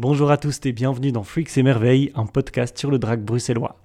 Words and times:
Bonjour 0.00 0.30
à 0.30 0.38
tous 0.38 0.58
et 0.64 0.72
bienvenue 0.72 1.12
dans 1.12 1.24
Freaks 1.24 1.58
et 1.58 1.62
Merveilles, 1.62 2.10
un 2.14 2.24
podcast 2.24 2.78
sur 2.78 2.90
le 2.90 2.98
drag 2.98 3.20
bruxellois. 3.20 3.76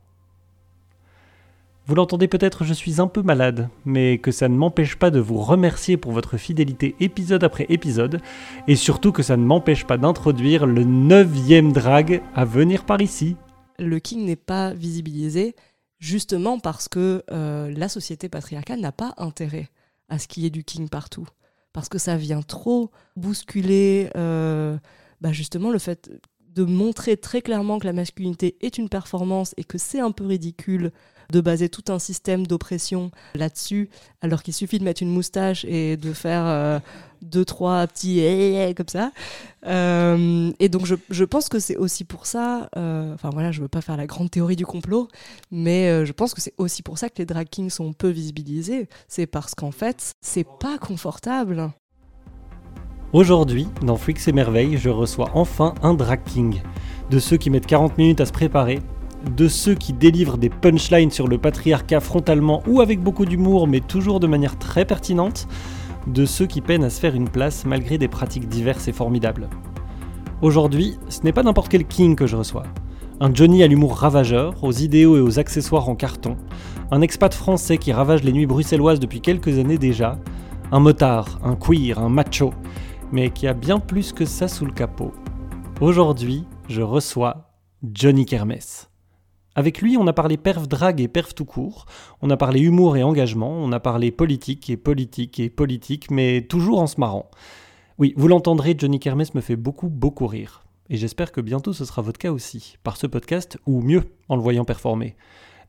Vous 1.87 1.95
l'entendez 1.95 2.29
peut-être, 2.29 2.63
je 2.63 2.73
suis 2.73 3.01
un 3.01 3.07
peu 3.07 3.21
malade, 3.21 3.67
mais 3.83 4.17
que 4.19 4.31
ça 4.31 4.47
ne 4.47 4.55
m'empêche 4.55 4.95
pas 4.95 5.11
de 5.11 5.19
vous 5.19 5.37
remercier 5.37 5.97
pour 5.97 6.13
votre 6.13 6.37
fidélité 6.37 6.95
épisode 7.01 7.43
après 7.43 7.65
épisode, 7.67 8.21
et 8.65 8.77
surtout 8.77 9.11
que 9.11 9.23
ça 9.23 9.35
ne 9.35 9.43
m'empêche 9.43 9.83
pas 9.83 9.97
d'introduire 9.97 10.65
le 10.65 10.85
neuvième 10.85 11.73
drag 11.73 12.21
à 12.33 12.45
venir 12.45 12.85
par 12.85 13.01
ici. 13.01 13.35
Le 13.77 13.99
king 13.99 14.23
n'est 14.23 14.37
pas 14.37 14.73
visibilisé 14.73 15.53
justement 15.99 16.59
parce 16.59 16.87
que 16.87 17.23
euh, 17.29 17.73
la 17.75 17.89
société 17.89 18.29
patriarcale 18.29 18.79
n'a 18.79 18.93
pas 18.93 19.15
intérêt 19.17 19.67
à 20.07 20.17
ce 20.17 20.29
qu'il 20.29 20.43
y 20.43 20.45
ait 20.45 20.49
du 20.49 20.63
king 20.63 20.87
partout, 20.87 21.27
parce 21.73 21.89
que 21.89 21.97
ça 21.97 22.15
vient 22.15 22.41
trop 22.41 22.89
bousculer 23.17 24.11
euh, 24.15 24.77
bah, 25.25 25.31
justement 25.31 25.71
le 25.71 25.79
fait 25.79 26.11
de 26.53 26.63
montrer 26.63 27.17
très 27.17 27.41
clairement 27.41 27.79
que 27.79 27.87
la 27.87 27.93
masculinité 27.93 28.57
est 28.61 28.77
une 28.77 28.89
performance 28.89 29.55
et 29.57 29.63
que 29.63 29.79
c'est 29.79 29.99
un 29.99 30.11
peu 30.11 30.23
ridicule 30.23 30.91
de 31.31 31.41
baser 31.41 31.67
tout 31.67 31.85
un 31.87 31.97
système 31.97 32.45
d'oppression 32.45 33.09
là-dessus, 33.33 33.89
alors 34.21 34.43
qu'il 34.43 34.53
suffit 34.53 34.77
de 34.77 34.83
mettre 34.83 35.01
une 35.01 35.09
moustache 35.09 35.65
et 35.65 35.97
de 35.97 36.13
faire 36.13 36.45
euh, 36.45 36.79
deux, 37.23 37.43
trois 37.43 37.87
petits 37.87 38.19
eh, 38.19 38.75
comme 38.75 38.87
ça. 38.87 39.11
Euh, 39.65 40.51
et 40.59 40.69
donc, 40.69 40.85
je, 40.85 41.23
pense 41.23 41.49
que 41.49 41.57
c'est 41.57 41.75
aussi 41.75 42.03
pour 42.03 42.27
ça, 42.27 42.69
euh, 42.77 43.15
enfin 43.15 43.31
voilà, 43.33 43.51
je 43.51 43.61
veux 43.61 43.67
pas 43.67 43.81
faire 43.81 43.97
la 43.97 44.05
grande 44.05 44.29
théorie 44.29 44.55
du 44.55 44.67
complot, 44.67 45.07
mais 45.49 46.05
je 46.05 46.11
pense 46.11 46.35
que 46.35 46.41
c'est 46.41 46.53
aussi 46.59 46.83
pour 46.83 46.99
ça 46.99 47.09
que 47.09 47.15
les 47.17 47.25
drag 47.25 47.49
kings 47.49 47.71
sont 47.71 47.93
peu 47.93 48.09
visibilisés. 48.09 48.89
C'est 49.07 49.25
parce 49.25 49.55
qu'en 49.55 49.71
fait, 49.71 50.13
c'est 50.21 50.45
pas 50.59 50.77
confortable. 50.77 51.71
Aujourd'hui, 53.15 53.69
dans 53.81 53.95
Freaks 53.95 54.27
et 54.27 54.33
Merveilles, 54.33 54.75
je 54.75 54.89
reçois 54.89 55.29
enfin 55.35 55.73
un 55.81 55.93
drag 55.93 56.19
king. 56.25 56.61
De 57.09 57.17
ceux 57.17 57.37
qui 57.37 57.49
mettent 57.49 57.65
40 57.65 57.97
minutes 57.97 58.19
à 58.19 58.25
se 58.25 58.33
préparer, 58.33 58.81
de 59.37 59.47
ceux 59.47 59.73
qui 59.73 59.93
délivrent 59.93 60.37
des 60.37 60.49
punchlines 60.49 61.11
sur 61.11 61.29
le 61.29 61.37
patriarcat 61.37 62.01
frontalement 62.01 62.61
ou 62.67 62.81
avec 62.81 62.99
beaucoup 62.99 63.23
d'humour 63.23 63.69
mais 63.69 63.79
toujours 63.79 64.19
de 64.19 64.27
manière 64.27 64.59
très 64.59 64.83
pertinente, 64.83 65.47
de 66.07 66.25
ceux 66.25 66.45
qui 66.45 66.59
peinent 66.59 66.83
à 66.83 66.89
se 66.89 66.99
faire 66.99 67.15
une 67.15 67.29
place 67.29 67.63
malgré 67.65 67.97
des 67.97 68.09
pratiques 68.09 68.49
diverses 68.49 68.89
et 68.89 68.91
formidables. 68.91 69.47
Aujourd'hui, 70.41 70.97
ce 71.07 71.21
n'est 71.21 71.31
pas 71.31 71.43
n'importe 71.43 71.69
quel 71.69 71.85
king 71.85 72.17
que 72.17 72.27
je 72.27 72.35
reçois. 72.35 72.63
Un 73.21 73.33
Johnny 73.33 73.63
à 73.63 73.67
l'humour 73.67 73.95
ravageur, 73.95 74.61
aux 74.61 74.73
idéaux 74.73 75.15
et 75.15 75.21
aux 75.21 75.39
accessoires 75.39 75.87
en 75.87 75.95
carton, 75.95 76.35
un 76.91 76.99
expat 76.99 77.33
français 77.33 77.77
qui 77.77 77.93
ravage 77.93 78.25
les 78.25 78.33
nuits 78.33 78.45
bruxelloises 78.45 78.99
depuis 78.99 79.21
quelques 79.21 79.57
années 79.57 79.77
déjà, 79.77 80.19
un 80.73 80.81
motard, 80.81 81.39
un 81.45 81.55
queer, 81.55 81.97
un 81.97 82.09
macho, 82.09 82.51
mais 83.11 83.29
qui 83.29 83.47
a 83.47 83.53
bien 83.53 83.79
plus 83.79 84.13
que 84.13 84.25
ça 84.25 84.47
sous 84.47 84.65
le 84.65 84.71
capot. 84.71 85.13
Aujourd'hui, 85.81 86.45
je 86.69 86.81
reçois 86.81 87.51
Johnny 87.93 88.25
Kermesse. 88.25 88.89
Avec 89.55 89.81
lui, 89.81 89.95
on 89.97 90.07
a 90.07 90.13
parlé 90.13 90.37
perf 90.37 90.67
drague 90.67 90.99
et 90.99 91.07
perf 91.07 91.33
tout 91.33 91.45
court, 91.45 91.85
on 92.21 92.29
a 92.29 92.37
parlé 92.37 92.59
humour 92.59 92.97
et 92.97 93.03
engagement, 93.03 93.51
on 93.51 93.71
a 93.71 93.79
parlé 93.79 94.11
politique 94.11 94.69
et 94.69 94.77
politique 94.77 95.39
et 95.39 95.49
politique, 95.49 96.11
mais 96.11 96.41
toujours 96.41 96.79
en 96.81 96.87
se 96.87 96.99
marrant. 96.99 97.29
Oui, 97.97 98.13
vous 98.17 98.27
l'entendrez, 98.27 98.75
Johnny 98.77 98.99
Kermesse 98.99 99.33
me 99.33 99.41
fait 99.41 99.55
beaucoup, 99.55 99.87
beaucoup 99.87 100.27
rire. 100.27 100.65
Et 100.89 100.97
j'espère 100.97 101.31
que 101.31 101.41
bientôt 101.41 101.71
ce 101.71 101.85
sera 101.85 102.01
votre 102.01 102.19
cas 102.19 102.31
aussi, 102.31 102.77
par 102.83 102.97
ce 102.97 103.07
podcast, 103.07 103.57
ou 103.65 103.81
mieux, 103.81 104.03
en 104.27 104.35
le 104.35 104.41
voyant 104.41 104.65
performer. 104.65 105.15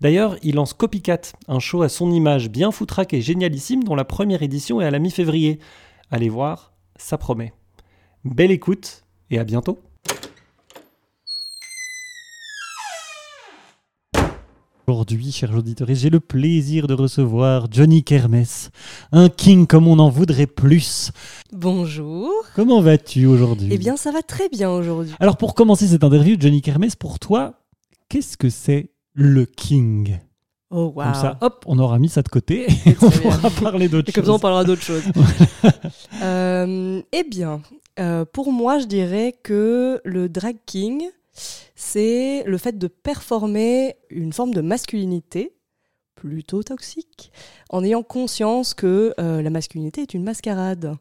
D'ailleurs, 0.00 0.36
il 0.42 0.56
lance 0.56 0.74
Copycat, 0.74 1.20
un 1.48 1.58
show 1.58 1.82
à 1.82 1.88
son 1.88 2.10
image 2.10 2.50
bien 2.50 2.70
foutraque 2.70 3.14
et 3.14 3.22
génialissime 3.22 3.84
dont 3.84 3.94
la 3.94 4.04
première 4.04 4.42
édition 4.42 4.80
est 4.80 4.84
à 4.84 4.90
la 4.90 4.98
mi-février. 4.98 5.58
Allez 6.10 6.28
voir, 6.28 6.72
ça 6.98 7.18
promet. 7.18 7.52
Belle 8.24 8.50
écoute 8.50 9.04
et 9.30 9.38
à 9.38 9.44
bientôt 9.44 9.78
Aujourd'hui, 14.88 15.32
chers 15.32 15.52
auditeurs, 15.52 15.88
j'ai 15.90 16.10
le 16.10 16.20
plaisir 16.20 16.86
de 16.86 16.94
recevoir 16.94 17.66
Johnny 17.72 18.04
Kermesse, 18.04 18.70
un 19.10 19.28
king 19.28 19.66
comme 19.66 19.88
on 19.88 19.98
en 19.98 20.10
voudrait 20.10 20.46
plus. 20.46 21.10
Bonjour. 21.52 22.30
Comment 22.54 22.80
vas-tu 22.80 23.26
aujourd'hui? 23.26 23.68
Eh 23.72 23.78
bien, 23.78 23.96
ça 23.96 24.12
va 24.12 24.22
très 24.22 24.48
bien 24.48 24.70
aujourd'hui. 24.70 25.12
Alors, 25.18 25.38
pour 25.38 25.56
commencer 25.56 25.88
cette 25.88 26.04
interview, 26.04 26.36
Johnny 26.38 26.62
Kermesse, 26.62 26.94
pour 26.94 27.18
toi, 27.18 27.54
qu'est-ce 28.08 28.36
que 28.36 28.48
c'est 28.48 28.90
le 29.12 29.44
king? 29.44 30.20
Oh, 30.78 30.92
wow. 30.94 31.04
Comme 31.04 31.14
ça, 31.14 31.38
hop, 31.40 31.64
on 31.66 31.78
aura 31.78 31.98
mis 31.98 32.10
ça 32.10 32.20
de 32.20 32.28
côté 32.28 32.66
et 32.86 32.94
on 33.00 33.10
pourra 33.10 33.50
parler 33.62 33.88
d'autre 33.88 34.10
Et 34.10 34.12
chose. 34.12 34.14
comme 34.14 34.24
ça, 34.26 34.32
on 34.34 34.38
parlera 34.38 34.64
d'autre 34.64 34.82
chose. 34.82 35.02
Euh, 36.22 37.02
eh 37.12 37.24
bien, 37.24 37.62
euh, 37.98 38.24
pour 38.24 38.52
moi, 38.52 38.78
je 38.78 38.86
dirais 38.86 39.34
que 39.42 40.00
le 40.04 40.28
drag 40.28 40.56
king, 40.66 41.04
c'est 41.74 42.42
le 42.46 42.58
fait 42.58 42.76
de 42.78 42.88
performer 42.88 43.96
une 44.10 44.32
forme 44.32 44.52
de 44.52 44.60
masculinité 44.60 45.54
plutôt 46.14 46.62
toxique, 46.62 47.30
en 47.70 47.84
ayant 47.84 48.02
conscience 48.02 48.74
que 48.74 49.14
euh, 49.20 49.42
la 49.42 49.50
masculinité 49.50 50.02
est 50.02 50.14
une 50.14 50.24
mascarade. 50.24 50.96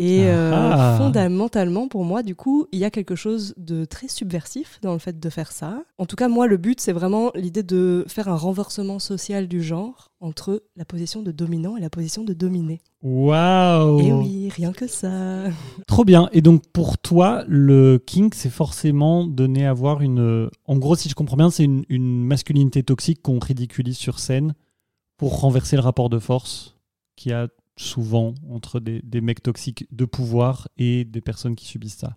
Et 0.00 0.28
euh, 0.28 0.52
Ah. 0.54 0.94
fondamentalement, 0.96 1.88
pour 1.88 2.04
moi, 2.04 2.22
du 2.22 2.36
coup, 2.36 2.66
il 2.70 2.78
y 2.78 2.84
a 2.84 2.90
quelque 2.90 3.16
chose 3.16 3.52
de 3.56 3.84
très 3.84 4.06
subversif 4.06 4.78
dans 4.80 4.92
le 4.92 5.00
fait 5.00 5.18
de 5.18 5.28
faire 5.28 5.50
ça. 5.50 5.82
En 5.98 6.06
tout 6.06 6.14
cas, 6.14 6.28
moi, 6.28 6.46
le 6.46 6.56
but, 6.56 6.80
c'est 6.80 6.92
vraiment 6.92 7.32
l'idée 7.34 7.64
de 7.64 8.04
faire 8.06 8.28
un 8.28 8.36
renversement 8.36 9.00
social 9.00 9.48
du 9.48 9.60
genre 9.60 10.12
entre 10.20 10.62
la 10.76 10.84
position 10.84 11.22
de 11.22 11.32
dominant 11.32 11.76
et 11.76 11.80
la 11.80 11.90
position 11.90 12.22
de 12.22 12.32
dominé. 12.32 12.80
Waouh 13.02 14.00
Et 14.00 14.12
oui, 14.12 14.48
rien 14.54 14.72
que 14.72 14.86
ça. 14.86 15.44
Trop 15.88 16.04
bien. 16.04 16.28
Et 16.32 16.42
donc 16.42 16.62
pour 16.72 16.98
toi, 16.98 17.42
le 17.48 17.98
king, 18.04 18.30
c'est 18.34 18.50
forcément 18.50 19.26
donné 19.26 19.66
à 19.66 19.72
voir 19.72 20.00
une. 20.00 20.48
En 20.66 20.76
gros, 20.76 20.94
si 20.96 21.08
je 21.08 21.14
comprends 21.16 21.36
bien, 21.36 21.50
c'est 21.50 21.64
une, 21.64 21.84
une 21.88 22.24
masculinité 22.24 22.82
toxique 22.84 23.20
qu'on 23.22 23.38
ridiculise 23.40 23.96
sur 23.96 24.18
scène 24.20 24.54
pour 25.16 25.40
renverser 25.40 25.74
le 25.76 25.82
rapport 25.82 26.08
de 26.08 26.18
force 26.20 26.76
qu'il 27.16 27.32
y 27.32 27.34
a 27.34 27.48
souvent 27.78 28.34
entre 28.50 28.80
des, 28.80 29.20
mecs 29.20 29.42
toxiques 29.42 29.86
de 29.90 30.04
pouvoir 30.04 30.68
et 30.76 31.04
des 31.04 31.20
personnes 31.20 31.56
qui 31.56 31.66
subissent 31.66 31.98
ça. 31.98 32.16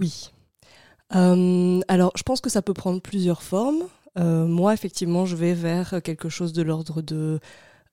Oui. 0.00 0.30
Euh, 1.14 1.80
alors, 1.88 2.12
je 2.16 2.22
pense 2.22 2.40
que 2.40 2.50
ça 2.50 2.62
peut 2.62 2.74
prendre 2.74 3.00
plusieurs 3.00 3.42
formes. 3.42 3.84
Euh, 4.18 4.46
moi, 4.46 4.72
effectivement, 4.74 5.26
je 5.26 5.36
vais 5.36 5.54
vers 5.54 6.00
quelque 6.02 6.28
chose 6.28 6.52
de 6.52 6.62
l'ordre 6.62 7.02
de 7.02 7.40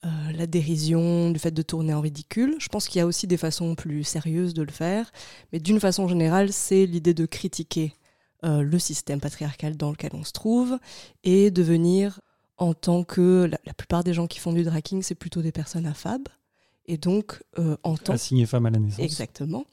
euh, 0.05 0.09
la 0.33 0.47
dérision, 0.47 1.31
du 1.31 1.39
fait 1.39 1.51
de 1.51 1.61
tourner 1.61 1.93
en 1.93 2.01
ridicule. 2.01 2.55
Je 2.59 2.67
pense 2.69 2.87
qu'il 2.87 2.99
y 2.99 3.01
a 3.01 3.07
aussi 3.07 3.27
des 3.27 3.37
façons 3.37 3.75
plus 3.75 4.03
sérieuses 4.03 4.53
de 4.53 4.63
le 4.63 4.71
faire, 4.71 5.11
mais 5.51 5.59
d'une 5.59 5.79
façon 5.79 6.07
générale, 6.07 6.51
c'est 6.51 6.85
l'idée 6.85 7.13
de 7.13 7.25
critiquer 7.25 7.93
le 8.47 8.77
système 8.77 9.19
patriarcal 9.19 9.75
dans 9.75 9.89
lequel 9.89 10.11
on 10.13 10.23
se 10.23 10.31
trouve 10.31 10.77
et 11.23 11.49
de 11.49 11.63
venir 11.63 12.21
en 12.57 12.73
tant 12.73 13.03
que 13.03 13.49
la, 13.65 13.73
plupart 13.73 14.03
des 14.03 14.13
gens 14.13 14.27
qui 14.27 14.39
font 14.39 14.53
du 14.53 14.63
draking, 14.63 15.01
c'est 15.01 15.15
plutôt 15.15 15.41
des 15.41 15.51
personnes 15.51 15.85
affab. 15.85 16.27
Et 16.87 16.97
donc, 16.97 17.43
euh, 17.57 17.75
en 17.83 17.97
tant 17.97 18.13
Assigné 18.13 18.45
femme 18.45 18.65
à 18.67 18.69
la 18.69 18.79
naissance. 18.79 19.03
Exactement. 19.03 19.65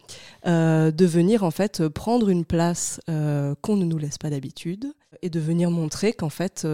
Euh, 0.46 0.90
de 0.90 1.04
venir 1.04 1.44
en 1.44 1.50
fait 1.50 1.86
prendre 1.88 2.30
une 2.30 2.44
place 2.44 3.00
euh, 3.10 3.54
qu'on 3.60 3.76
ne 3.76 3.84
nous 3.84 3.98
laisse 3.98 4.16
pas 4.16 4.30
d'habitude 4.30 4.94
et 5.20 5.28
de 5.28 5.38
venir 5.38 5.70
montrer 5.70 6.14
qu'en 6.14 6.30
fait 6.30 6.66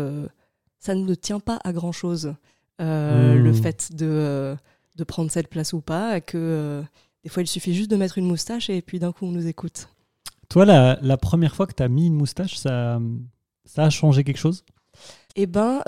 ça 0.79 0.95
ne 0.95 1.15
tient 1.15 1.41
pas 1.41 1.59
à 1.65 1.73
grand 1.73 1.93
chose 1.93 2.35
Hmm. 2.81 3.35
le 3.35 3.53
fait 3.53 3.93
de, 3.93 4.57
de 4.95 5.03
prendre 5.03 5.33
cette 5.33 5.49
place 5.49 5.73
ou 5.73 5.81
pas 5.81 6.19
et 6.19 6.21
que 6.21 6.85
des 7.25 7.29
fois 7.29 7.43
il 7.43 7.49
suffit 7.49 7.75
juste 7.75 7.91
de 7.91 7.97
mettre 7.97 8.19
une 8.19 8.27
moustache 8.27 8.71
et 8.71 8.83
puis 8.83 9.01
d'un 9.01 9.11
coup 9.11 9.27
on 9.27 9.33
nous 9.33 9.49
écoute. 9.49 9.89
Toi, 10.49 10.65
la, 10.65 10.97
la 11.03 11.17
première 11.17 11.57
fois 11.57 11.67
que 11.67 11.75
tu 11.75 11.83
as 11.83 11.89
mis 11.89 12.07
une 12.07 12.15
moustache, 12.15 12.57
ça, 12.57 13.01
ça 13.65 13.83
a 13.83 13.91
changé 13.91 14.23
quelque 14.23 14.39
chose? 14.39 14.65
Eh 15.35 15.47
ben 15.47 15.83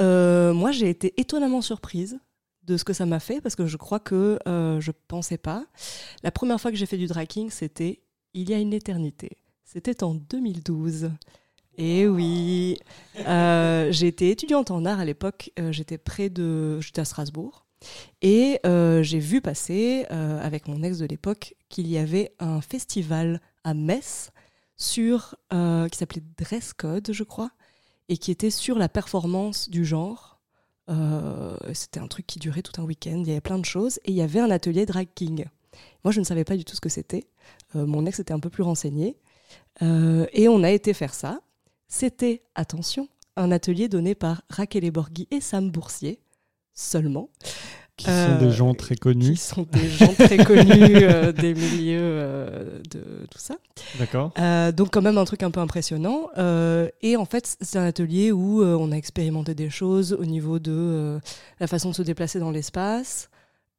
moi 0.52 0.72
j'ai 0.72 0.88
été 0.90 1.14
étonnamment 1.20 1.62
surprise 1.62 2.18
de 2.70 2.76
ce 2.76 2.84
que 2.84 2.92
ça 2.92 3.06
m'a 3.06 3.20
fait 3.20 3.40
parce 3.40 3.56
que 3.56 3.66
je 3.66 3.76
crois 3.76 4.00
que 4.00 4.38
euh, 4.48 4.80
je 4.80 4.92
pensais 5.08 5.38
pas. 5.38 5.66
La 6.22 6.30
première 6.30 6.60
fois 6.60 6.70
que 6.70 6.76
j'ai 6.76 6.86
fait 6.86 6.96
du 6.98 7.06
draking, 7.06 7.50
c'était 7.50 8.00
il 8.34 8.48
y 8.48 8.54
a 8.54 8.58
une 8.58 8.72
éternité. 8.72 9.36
C'était 9.64 10.02
en 10.02 10.14
2012. 10.14 11.10
Et 11.76 12.06
oui, 12.06 12.78
Euh, 13.26 13.90
j'étais 13.92 14.28
étudiante 14.30 14.70
en 14.70 14.84
art 14.84 15.00
à 15.00 15.04
l'époque. 15.04 15.50
euh, 15.58 15.72
j'étais 15.72 15.98
près 15.98 16.28
de, 16.30 16.80
j'étais 16.80 17.00
à 17.00 17.04
Strasbourg, 17.04 17.66
et 18.22 18.60
euh, 18.66 19.02
j'ai 19.02 19.18
vu 19.18 19.40
passer 19.40 20.04
avec 20.10 20.68
mon 20.68 20.82
ex 20.82 20.98
de 20.98 21.06
l'époque 21.06 21.54
qu'il 21.68 21.86
y 21.88 21.96
avait 21.98 22.32
un 22.38 22.60
festival 22.60 23.40
à 23.64 23.74
Metz 23.74 24.30
sur 24.76 25.34
qui 25.50 25.98
s'appelait 25.98 26.22
Dress 26.38 26.72
Code, 26.72 27.10
je 27.12 27.24
crois, 27.24 27.50
et 28.08 28.16
qui 28.18 28.30
était 28.30 28.50
sur 28.50 28.78
la 28.78 28.88
performance 28.88 29.70
du 29.70 29.84
genre. 29.84 30.29
Euh, 30.90 31.56
C'était 31.72 32.00
un 32.00 32.08
truc 32.08 32.26
qui 32.26 32.38
durait 32.38 32.62
tout 32.62 32.80
un 32.80 32.84
week-end. 32.84 33.18
Il 33.18 33.28
y 33.28 33.32
avait 33.32 33.40
plein 33.40 33.58
de 33.58 33.64
choses, 33.64 33.98
et 34.04 34.10
il 34.10 34.14
y 34.16 34.22
avait 34.22 34.40
un 34.40 34.50
atelier 34.50 34.86
drag 34.86 35.08
king. 35.14 35.46
Moi, 36.04 36.12
je 36.12 36.20
ne 36.20 36.24
savais 36.24 36.44
pas 36.44 36.56
du 36.56 36.64
tout 36.64 36.74
ce 36.74 36.80
que 36.80 36.88
c'était. 36.88 37.26
Euh, 37.76 37.86
mon 37.86 38.06
ex 38.06 38.18
était 38.18 38.32
un 38.32 38.40
peu 38.40 38.50
plus 38.50 38.62
renseigné. 38.62 39.16
Euh, 39.82 40.26
et 40.32 40.48
on 40.48 40.62
a 40.62 40.70
été 40.70 40.92
faire 40.92 41.14
ça. 41.14 41.40
C'était, 41.88 42.42
attention, 42.54 43.08
un 43.36 43.50
atelier 43.50 43.88
donné 43.88 44.14
par 44.14 44.42
Raquel 44.50 44.90
Borghi 44.90 45.28
et 45.30 45.40
Sam 45.40 45.70
Boursier, 45.70 46.20
seulement. 46.74 47.30
Qui 48.00 48.10
sont 48.10 48.38
des 48.38 48.50
gens 48.50 48.74
très 48.74 48.96
connus. 48.96 49.32
Qui 49.32 49.36
sont 49.36 49.66
des 49.70 49.88
gens 49.88 50.12
très 50.14 50.38
connus 50.38 50.62
des 51.38 51.54
milieux 51.54 52.80
de 52.90 53.26
tout 53.30 53.38
ça. 53.38 53.56
D'accord. 53.98 54.32
donc 54.72 54.90
quand 54.90 55.02
même 55.02 55.18
un 55.18 55.24
truc 55.24 55.42
un 55.42 55.50
peu 55.50 55.60
impressionnant. 55.60 56.28
et 57.02 57.16
en 57.16 57.24
fait, 57.24 57.56
c'est 57.60 57.78
un 57.78 57.84
atelier 57.84 58.32
où 58.32 58.62
on 58.62 58.92
a 58.92 58.96
expérimenté 58.96 59.54
des 59.54 59.70
choses 59.70 60.12
au 60.12 60.24
niveau 60.24 60.58
de 60.58 61.20
la 61.58 61.66
façon 61.66 61.90
de 61.90 61.94
se 61.94 62.02
déplacer 62.02 62.38
dans 62.38 62.50
l'espace, 62.50 63.30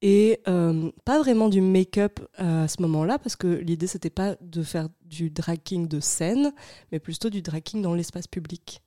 et 0.02 0.40
euh, 0.48 0.92
pas 1.06 1.20
vraiment 1.20 1.48
du 1.48 1.62
make-up 1.62 2.20
à 2.38 2.68
ce 2.68 2.82
moment-là, 2.82 3.20
parce 3.20 3.36
que 3.36 3.48
l'idée, 3.48 3.88
c'était 3.88 4.10
pas 4.10 4.36
de 4.42 4.64
faire 4.64 4.90
du 5.06 5.30
dragging 5.30 5.88
de 5.88 6.00
scène, 6.00 6.54
mais 6.92 7.00
plutôt 7.00 7.30
du 7.30 7.42
dragging 7.42 7.82
dans 7.82 7.94
l'espace 7.94 8.28
public. 8.28 8.82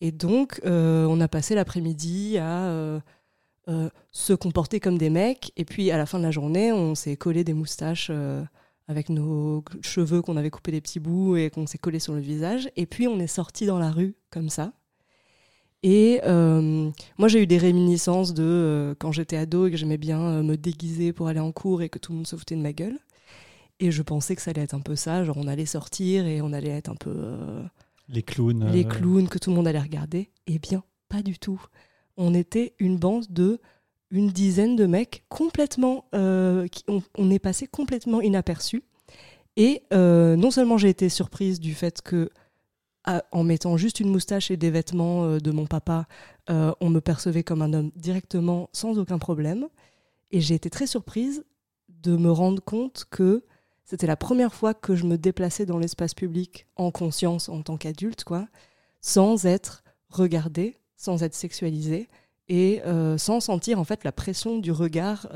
Et 0.00 0.10
donc, 0.10 0.60
euh, 0.64 1.06
on 1.06 1.20
a 1.20 1.28
passé 1.28 1.54
l'après-midi 1.54 2.38
à 2.38 2.66
euh, 2.66 3.00
se 4.10 4.32
comporter 4.32 4.80
comme 4.80 4.98
des 4.98 5.10
mecs, 5.10 5.52
et 5.56 5.64
puis 5.64 5.90
à 5.90 5.98
la 5.98 6.06
fin 6.06 6.18
de 6.18 6.24
la 6.24 6.30
journée, 6.30 6.72
on 6.72 6.94
s'est 6.94 7.16
collé 7.16 7.44
des 7.44 7.54
moustaches 7.54 8.10
avec 8.88 9.10
nos 9.10 9.62
cheveux 9.82 10.22
qu'on 10.22 10.36
avait 10.36 10.50
coupés 10.50 10.72
des 10.72 10.80
petits 10.80 11.00
bouts 11.00 11.36
et 11.36 11.50
qu'on 11.50 11.66
s'est 11.66 11.78
collé 11.78 11.98
sur 11.98 12.14
le 12.14 12.20
visage, 12.20 12.70
et 12.76 12.86
puis 12.86 13.06
on 13.06 13.18
est 13.20 13.26
sorti 13.26 13.66
dans 13.66 13.78
la 13.78 13.90
rue 13.90 14.14
comme 14.30 14.48
ça. 14.48 14.72
Et 15.82 16.20
euh, 16.24 16.90
moi, 17.18 17.28
j'ai 17.28 17.42
eu 17.42 17.46
des 17.46 17.58
réminiscences 17.58 18.34
de 18.34 18.42
euh, 18.42 18.94
quand 18.98 19.12
j'étais 19.12 19.36
ado 19.36 19.66
et 19.66 19.70
que 19.70 19.76
j'aimais 19.76 19.98
bien 19.98 20.20
euh, 20.20 20.42
me 20.42 20.56
déguiser 20.56 21.12
pour 21.12 21.28
aller 21.28 21.38
en 21.38 21.52
cours 21.52 21.82
et 21.82 21.88
que 21.88 21.98
tout 21.98 22.12
le 22.12 22.16
monde 22.16 22.26
se 22.26 22.34
foutait 22.34 22.56
de 22.56 22.62
ma 22.62 22.72
gueule. 22.72 22.98
Et 23.78 23.92
je 23.92 24.02
pensais 24.02 24.34
que 24.34 24.42
ça 24.42 24.50
allait 24.50 24.62
être 24.62 24.74
un 24.74 24.80
peu 24.80 24.96
ça, 24.96 25.22
genre 25.22 25.36
on 25.36 25.46
allait 25.46 25.66
sortir 25.66 26.26
et 26.26 26.42
on 26.42 26.52
allait 26.52 26.70
être 26.70 26.88
un 26.90 26.96
peu... 26.96 27.38
les 28.08 28.24
clowns. 28.24 28.68
Les 28.72 28.84
clowns 28.84 29.28
que 29.28 29.38
tout 29.38 29.50
le 29.50 29.56
monde 29.56 29.68
allait 29.68 29.78
regarder. 29.78 30.30
Eh 30.48 30.58
bien, 30.58 30.82
pas 31.08 31.22
du 31.22 31.38
tout. 31.38 31.64
On 32.18 32.34
était 32.34 32.74
une 32.78 32.98
bande 32.98 33.24
de 33.30 33.58
une 34.10 34.28
dizaine 34.28 34.76
de 34.76 34.86
mecs 34.86 35.24
complètement... 35.28 36.04
Qui, 36.12 36.84
on, 37.16 37.30
est 37.30 37.38
passé 37.38 37.66
complètement 37.66 38.20
inaperçus. 38.20 38.82
Et 39.56 39.82
non 39.92 40.50
seulement 40.50 40.76
j'ai 40.78 40.88
été 40.90 41.08
surprise 41.08 41.60
du 41.60 41.74
fait 41.74 42.02
que 42.02 42.30
en 43.32 43.44
mettant 43.44 43.76
juste 43.76 44.00
une 44.00 44.10
moustache 44.10 44.50
et 44.50 44.56
des 44.56 44.70
vêtements 44.70 45.24
euh, 45.24 45.38
de 45.38 45.50
mon 45.50 45.66
papa, 45.66 46.06
euh, 46.50 46.72
on 46.80 46.90
me 46.90 47.00
percevait 47.00 47.42
comme 47.42 47.62
un 47.62 47.72
homme 47.72 47.90
directement 47.96 48.68
sans 48.72 48.98
aucun 48.98 49.18
problème. 49.18 49.68
Et 50.30 50.40
j'ai 50.40 50.54
été 50.54 50.70
très 50.70 50.86
surprise 50.86 51.44
de 51.88 52.16
me 52.16 52.30
rendre 52.30 52.62
compte 52.62 53.06
que 53.10 53.44
c'était 53.84 54.06
la 54.06 54.16
première 54.16 54.52
fois 54.52 54.74
que 54.74 54.94
je 54.94 55.04
me 55.04 55.16
déplaçais 55.16 55.64
dans 55.64 55.78
l'espace 55.78 56.12
public 56.12 56.66
en 56.76 56.90
conscience 56.90 57.48
en 57.48 57.62
tant 57.62 57.78
qu'adulte, 57.78 58.24
quoi, 58.24 58.46
sans 59.00 59.46
être 59.46 59.82
regardée, 60.10 60.76
sans 60.98 61.22
être 61.22 61.34
sexualisée 61.34 62.08
et 62.48 62.82
euh, 62.84 63.16
sans 63.16 63.40
sentir 63.40 63.78
en 63.78 63.84
fait 63.84 64.04
la 64.04 64.12
pression 64.12 64.58
du 64.58 64.72
regard 64.72 65.26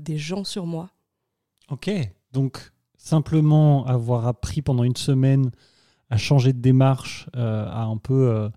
des 0.00 0.18
gens 0.18 0.42
sur 0.42 0.66
moi. 0.66 0.90
Ok, 1.70 1.90
donc 2.32 2.72
simplement 2.96 3.86
avoir 3.86 4.26
appris 4.26 4.62
pendant 4.62 4.82
une 4.82 4.96
semaine 4.96 5.52
à 6.10 6.16
changer 6.16 6.52
de 6.52 6.60
démarche, 6.60 7.28
euh, 7.36 7.66
à 7.68 7.84
un 7.84 7.96
peu 7.96 8.28
euh, 8.28 8.48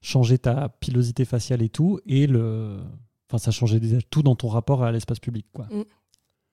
changer 0.00 0.38
ta 0.38 0.68
pilosité 0.68 1.24
faciale 1.24 1.62
et 1.62 1.68
tout, 1.68 2.00
et 2.06 2.26
le, 2.26 2.78
enfin 3.28 3.38
ça 3.38 3.50
changeait 3.50 3.80
déjà 3.80 3.98
tout 4.10 4.22
dans 4.22 4.34
ton 4.34 4.48
rapport 4.48 4.82
à 4.82 4.92
l'espace 4.92 5.18
public, 5.18 5.46
quoi. 5.52 5.66
Mm. 5.66 5.84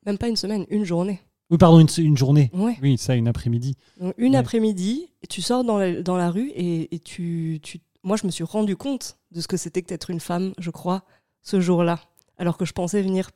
Même 0.06 0.18
pas 0.18 0.28
une 0.28 0.36
semaine, 0.36 0.66
une 0.70 0.84
journée. 0.84 1.20
Oui, 1.50 1.58
pardon, 1.58 1.80
une, 1.80 2.18
journée. 2.18 2.52
Oui, 2.54 2.98
ça, 2.98 3.16
une 3.16 3.28
après-midi. 3.28 3.76
Une 4.18 4.36
après-midi, 4.36 5.10
tu 5.30 5.42
sors 5.42 5.64
dans 5.64 5.78
la, 5.78 6.02
dans 6.02 6.18
la 6.18 6.32
rue 6.32 6.52
et, 6.56 7.00
tu, 7.04 7.60
tu, 7.62 7.80
moi, 8.06 8.16
je 8.16 8.26
me 8.26 8.32
suis 8.32 8.44
rendu 8.44 8.78
compte 8.78 9.18
de 9.32 9.42
ce 9.42 9.48
que 9.48 9.58
c'était 9.58 9.82
que 9.82 9.88
d'être 9.88 10.10
une 10.10 10.22
femme, 10.22 10.54
je 10.58 10.70
crois, 10.70 11.04
ce 11.42 11.60
jour-là. 11.60 12.00
Alors 12.38 12.58
que 12.58 12.64
je 12.64 12.72
pensais 12.72 13.02
venir 13.02 13.32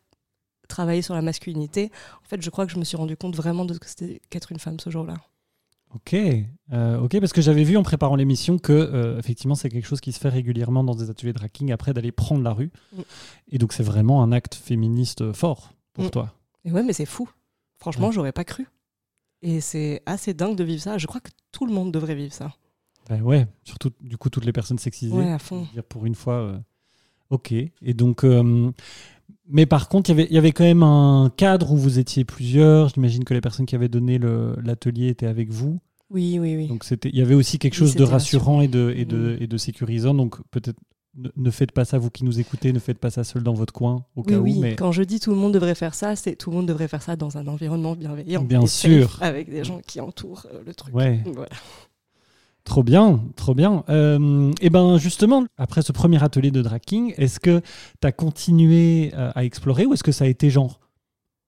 travailler 0.70 1.02
sur 1.02 1.16
la 1.16 1.22
masculinité. 1.22 1.92
En 2.24 2.30
fait, 2.30 2.42
je 2.42 2.50
crois 2.50 2.66
que 2.66 2.72
je 2.72 2.78
me 2.78 2.86
suis 2.86 2.96
rendu 2.96 3.18
compte 3.18 3.36
vraiment 3.36 3.66
de 3.66 3.74
ce 3.74 3.80
que 3.80 3.90
c'était 3.90 4.22
qu'être 4.30 4.52
une 4.52 4.60
femme 4.60 4.80
ce 4.80 4.90
jour-là. 4.90 5.16
Ok, 5.96 6.14
euh, 6.14 7.00
ok, 7.00 7.20
parce 7.20 7.34
que 7.34 7.42
j'avais 7.42 7.64
vu 7.64 7.76
en 7.76 7.82
préparant 7.82 8.16
l'émission 8.16 8.60
que 8.60 8.72
euh, 8.72 9.18
effectivement 9.18 9.56
c'est 9.56 9.70
quelque 9.70 9.88
chose 9.88 10.02
qui 10.02 10.12
se 10.12 10.20
fait 10.20 10.30
régulièrement 10.30 10.84
dans 10.84 10.94
des 10.94 11.10
ateliers 11.10 11.34
de 11.34 11.44
hacking 11.44 11.72
après 11.72 11.96
d'aller 11.96 12.12
prendre 12.12 12.44
la 12.44 12.54
rue, 12.54 12.70
mm. 12.94 13.02
et 13.54 13.58
donc 13.58 13.74
c'est 13.74 13.82
vraiment 13.82 14.22
un 14.22 14.32
acte 14.32 14.54
féministe 14.54 15.34
fort 15.34 15.72
pour 15.94 16.04
mm. 16.04 16.10
toi. 16.12 16.36
Et 16.64 16.72
ouais, 16.72 16.84
mais 16.84 16.94
c'est 16.94 17.08
fou. 17.08 17.28
Franchement, 17.80 18.12
j'aurais 18.12 18.34
pas 18.34 18.44
cru. 18.44 18.68
Et 19.42 19.62
c'est 19.62 20.04
assez 20.06 20.36
dingue 20.36 20.56
de 20.56 20.64
vivre 20.64 20.82
ça. 20.82 21.00
Je 21.00 21.08
crois 21.08 21.22
que 21.22 21.32
tout 21.52 21.66
le 21.66 21.74
monde 21.74 21.92
devrait 21.92 22.14
vivre 22.14 22.34
ça. 22.34 22.54
Ben 23.10 23.22
ouais, 23.22 23.48
surtout 23.64 23.92
du 24.02 24.18
coup 24.18 24.30
toutes 24.30 24.46
les 24.46 24.54
personnes 24.54 24.78
sexisées. 24.78 25.14
Ouais, 25.14 25.32
à 25.32 25.40
fond. 25.40 25.68
Dire 25.74 25.84
pour 25.84 26.06
une 26.06 26.16
fois, 26.16 26.36
euh, 26.36 26.58
ok. 27.32 27.52
Et 27.52 27.94
donc, 27.94 28.24
mais 29.48 29.66
par 29.66 29.90
contre, 29.90 30.12
il 30.12 30.32
y 30.32 30.38
avait 30.38 30.52
quand 30.52 30.64
même 30.64 30.84
un 30.84 31.32
cadre 31.36 31.72
où 31.72 31.78
vous 31.78 31.98
étiez 32.00 32.24
plusieurs. 32.24 32.90
J'imagine 32.90 33.24
que 33.24 33.34
les 33.34 33.42
personnes 33.42 33.66
qui 33.66 33.76
avaient 33.76 33.90
donné 33.90 34.20
l'atelier 34.64 35.08
étaient 35.08 35.26
avec 35.26 35.50
vous. 35.50 35.80
Oui, 36.12 36.40
oui, 36.40 36.56
oui. 36.56 36.68
Donc 36.68 36.86
il 37.06 37.16
y 37.16 37.22
avait 37.22 37.36
aussi 37.36 37.60
quelque 37.60 37.76
chose 37.76 37.96
de 37.96 38.04
rassurant 38.04 38.62
et 38.62 38.68
de, 38.68 38.94
et, 38.96 39.06
de, 39.06 39.38
mm. 39.40 39.44
et 39.44 39.48
de 39.48 39.58
sécurisant. 39.58 40.14
Donc 40.14 40.38
peut-être 40.52 40.80
ne, 41.36 41.52
faites 41.52 41.72
pas 41.72 41.86
ça, 41.86 41.98
vous 41.98 42.10
qui 42.10 42.24
nous 42.24 42.40
écoutez, 42.40 42.72
ne 42.72 42.80
faites 42.80 42.98
pas 43.00 43.10
ça 43.10 43.24
seul 43.24 43.44
dans 43.44 43.54
votre 43.54 43.74
coin, 43.74 44.06
au 44.16 44.24
cas 44.24 44.38
oui. 44.38 44.56
où. 44.56 44.62
Mais... 44.62 44.76
Quand 44.76 44.92
je 44.92 45.04
dis 45.04 45.20
tout 45.20 45.32
le 45.32 45.38
monde 45.38 45.54
devrait 45.54 45.76
faire 45.76 45.96
ça, 45.96 46.16
c'est 46.16 46.36
tout 46.36 46.50
le 46.50 46.58
monde 46.58 46.68
devrait 46.68 46.88
faire 46.88 47.02
ça 47.02 47.16
dans 47.16 47.38
un 47.38 47.48
environnement 47.48 47.96
bienveillant. 47.96 48.44
Bien 48.44 48.66
sûr. 48.66 49.18
avec 49.22 49.50
des 49.50 49.64
gens 49.64 49.82
qui 49.86 50.00
entourent 50.00 50.46
euh, 50.54 50.62
le 50.66 50.74
truc. 50.74 50.96
Ouais. 50.96 51.22
Trop 52.64 52.84
bien, 52.84 53.24
trop 53.36 53.56
bien. 53.56 53.84
Euh, 53.90 54.52
et 54.62 54.70
ben 54.70 54.98
justement, 54.98 55.46
après 55.58 55.82
ce 55.82 55.92
premier 55.92 56.22
atelier 56.24 56.52
de 56.52 56.62
tracking, 56.62 57.14
est-ce 57.18 57.40
que 57.40 57.62
tu 58.02 58.08
as 58.08 58.12
continué 58.12 59.12
euh, 59.16 59.32
à 59.34 59.44
explorer 59.44 59.86
ou 59.86 59.94
est-ce 59.94 60.04
que 60.04 60.12
ça 60.12 60.26
a 60.26 60.28
été 60.28 60.50
genre 60.50 60.80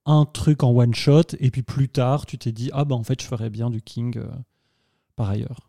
un 0.04 0.24
truc 0.24 0.64
en 0.64 0.70
one 0.70 0.94
shot 0.94 1.36
et 1.38 1.52
puis 1.52 1.62
plus 1.62 1.88
tard 1.88 2.26
tu 2.26 2.36
t'es 2.36 2.50
dit 2.50 2.70
ah 2.72 2.84
ben 2.84 2.96
en 2.96 3.04
fait 3.04 3.22
je 3.22 3.26
ferais 3.28 3.50
bien 3.50 3.70
du 3.70 3.82
king 3.82 4.18
euh, 4.18 4.26
par 5.16 5.30
ailleurs? 5.30 5.68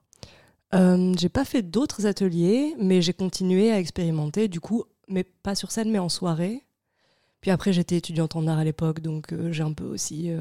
J'ai 0.71 1.29
pas 1.29 1.45
fait 1.45 1.61
d'autres 1.61 2.07
ateliers, 2.07 2.73
mais 2.79 3.03
j'ai 3.03 3.13
continué 3.13 3.71
à 3.71 3.79
expérimenter 3.79 4.47
du 4.47 4.59
coup, 4.59 4.85
mais 5.07 5.23
pas 5.23 5.53
sur 5.53 5.69
scène 5.69 5.91
mais 5.91 5.99
en 5.99 6.09
soirée. 6.09 6.65
Puis 7.41 7.51
après 7.51 7.73
j'étais 7.73 7.97
étudiante 7.97 8.35
en 8.35 8.47
art 8.47 8.57
à 8.57 8.63
l'époque, 8.63 9.01
donc 9.01 9.35
j'ai 9.51 9.61
un 9.61 9.73
peu 9.73 9.85
aussi 9.85 10.31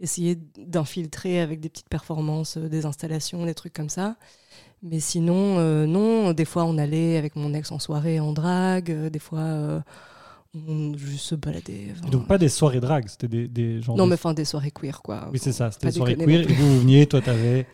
essayé 0.00 0.38
d'infiltrer 0.58 1.40
avec 1.40 1.60
des 1.60 1.68
petites 1.68 1.88
performances, 1.88 2.58
des 2.58 2.86
installations, 2.86 3.44
des 3.44 3.54
trucs 3.54 3.72
comme 3.72 3.88
ça. 3.88 4.16
Mais 4.82 5.00
sinon, 5.00 5.58
euh, 5.58 5.86
non, 5.86 6.32
des 6.32 6.44
fois 6.44 6.64
on 6.64 6.76
allait 6.76 7.16
avec 7.16 7.36
mon 7.36 7.54
ex 7.54 7.72
en 7.72 7.78
soirée 7.78 8.20
en 8.20 8.32
drague, 8.32 8.90
euh, 8.90 9.08
des 9.08 9.18
fois 9.18 9.40
euh, 9.40 9.80
on 10.54 10.96
juste 10.96 11.24
se 11.24 11.34
baladait. 11.34 11.94
Donc 12.10 12.26
pas 12.26 12.38
des 12.38 12.50
soirées 12.50 12.80
drague, 12.80 13.08
c'était 13.08 13.28
des, 13.28 13.48
des 13.48 13.80
gens. 13.80 13.96
Non, 13.96 14.06
mais 14.06 14.14
enfin 14.14 14.34
des 14.34 14.44
soirées 14.44 14.70
queer 14.70 15.00
quoi. 15.00 15.30
Oui, 15.32 15.38
c'est 15.40 15.52
ça, 15.52 15.70
c'était 15.70 15.86
des 15.86 15.92
soirées 15.92 16.16
queer. 16.16 16.42
Et 16.42 16.52
vous, 16.52 16.74
vous 16.74 16.80
veniez, 16.80 17.06
toi 17.06 17.20
t'avais 17.20 17.66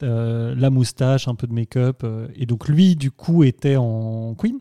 la 0.00 0.70
moustache, 0.70 1.28
un 1.28 1.36
peu 1.36 1.46
de 1.46 1.52
make-up. 1.52 2.04
et 2.34 2.44
donc 2.44 2.68
lui, 2.68 2.96
du 2.96 3.12
coup, 3.12 3.44
était 3.44 3.76
en 3.76 4.34
queen 4.34 4.58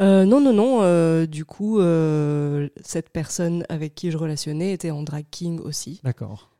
non, 0.00 0.40
non, 0.40 0.52
non. 0.52 1.24
du 1.26 1.44
coup, 1.44 1.80
cette 2.82 3.10
personne 3.10 3.64
avec 3.68 3.94
qui 3.94 4.10
je 4.10 4.18
relationnais 4.18 4.72
était 4.72 4.90
en 4.90 5.02
drag 5.02 5.26
king 5.30 5.60
aussi. 5.60 6.00
D'accord. 6.02 6.50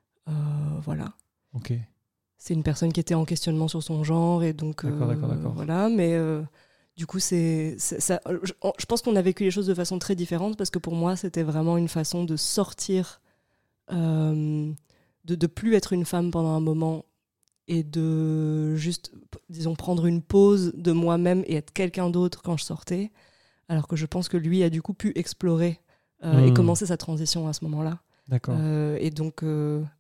voilà. 0.85 1.12
Ok 1.54 1.73
c'est 2.38 2.54
une 2.54 2.62
personne 2.62 2.92
qui 2.92 3.00
était 3.00 3.14
en 3.14 3.25
questionnement 3.25 3.68
sur 3.68 3.83
son 3.83 4.04
genre 4.04 4.45
et 4.45 4.52
donc 4.52 4.85
euh, 4.85 5.16
voilà 5.54 5.88
mais 5.88 6.14
euh, 6.14 6.40
du 6.97 7.04
coup 7.04 7.18
c'est 7.18 7.75
ça 7.78 8.21
je, 8.42 8.87
pense 8.87 9.02
qu'on 9.02 9.16
a 9.16 9.23
vécu 9.23 9.42
les 9.42 9.50
choses 9.50 9.66
de 9.66 9.75
façon 9.75 9.99
très 9.99 10.14
différente 10.14 10.57
parce 10.57 10.71
que 10.71 10.78
pour 10.78 10.95
moi 10.95 11.16
c'était 11.16 11.42
vraiment 11.42 11.76
une 11.76 11.88
façon 11.88 12.25
de 12.25 12.37
sortir 12.37 13.21
euh, 13.92 14.71
de 15.25 15.37
ne 15.37 15.47
plus 15.47 15.75
être 15.75 15.92
une 15.92 16.04
femme 16.04 16.30
pendant 16.30 16.50
un 16.50 16.61
moment 16.61 17.04
et 17.68 17.82
de 17.84 18.75
juste 18.75 19.12
disons 19.48 19.75
prendre 19.75 20.06
une 20.06 20.22
pause 20.22 20.72
de 20.75 20.92
moi-même 20.92 21.44
et 21.46 21.54
être 21.56 21.72
quelqu'un 21.72 22.10
d'autre 22.10 22.42
quand 22.42 22.56
je 22.56 22.64
sortais 22.64 23.12
alors 23.68 23.87
que 23.87 23.96
je 23.96 24.06
pense 24.06 24.28
que 24.28 24.37
lui 24.37 24.62
a 24.62 24.70
du 24.70 24.82
coup 24.82 24.94
pu 24.94 25.12
explorer 25.14 25.80
et 26.22 26.26
hmm. 26.26 26.54
commencer 26.54 26.87
sa 26.87 26.96
transition 26.96 27.46
à 27.46 27.52
ce 27.52 27.62
moment-là. 27.64 28.00
D'accord. 28.26 28.58
et 28.98 29.10
donc, 29.10 29.44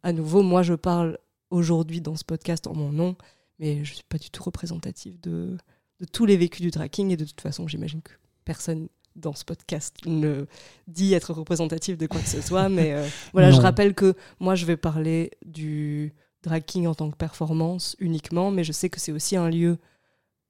à 0.02 0.12
nouveau, 0.12 0.42
moi, 0.42 0.62
je 0.62 0.74
parle 0.74 1.18
aujourd'hui 1.50 2.00
dans 2.00 2.16
ce 2.16 2.24
podcast 2.24 2.66
en 2.66 2.74
mon 2.74 2.90
nom, 2.92 3.16
mais 3.58 3.84
je 3.84 3.90
ne 3.92 3.96
suis 3.96 4.04
pas 4.08 4.18
du 4.18 4.30
tout 4.30 4.42
représentative 4.42 5.20
de, 5.20 5.56
de 6.00 6.04
tous 6.04 6.26
les 6.26 6.36
vécus 6.36 6.60
du 6.60 6.70
tracking 6.70 7.10
et 7.10 7.16
de 7.16 7.24
toute 7.24 7.40
façon, 7.40 7.66
j'imagine 7.68 8.02
que 8.02 8.12
personne 8.44 8.88
dans 9.16 9.34
ce 9.34 9.44
podcast 9.44 9.96
ne 10.06 10.46
dit 10.86 11.12
être 11.14 11.32
représentatif 11.32 11.98
de 11.98 12.06
quoi 12.06 12.20
que 12.20 12.28
ce 12.28 12.40
soit, 12.40 12.68
mais 12.68 12.92
euh, 12.92 13.06
voilà, 13.32 13.50
je 13.50 13.60
rappelle 13.60 13.94
que 13.94 14.14
moi, 14.38 14.54
je 14.54 14.64
vais 14.64 14.76
parler 14.76 15.32
du 15.44 16.14
tracking 16.42 16.86
en 16.86 16.94
tant 16.94 17.10
que 17.10 17.16
performance 17.16 17.96
uniquement, 17.98 18.50
mais 18.50 18.64
je 18.64 18.72
sais 18.72 18.88
que 18.88 19.00
c'est 19.00 19.12
aussi 19.12 19.36
un 19.36 19.48
lieu 19.48 19.78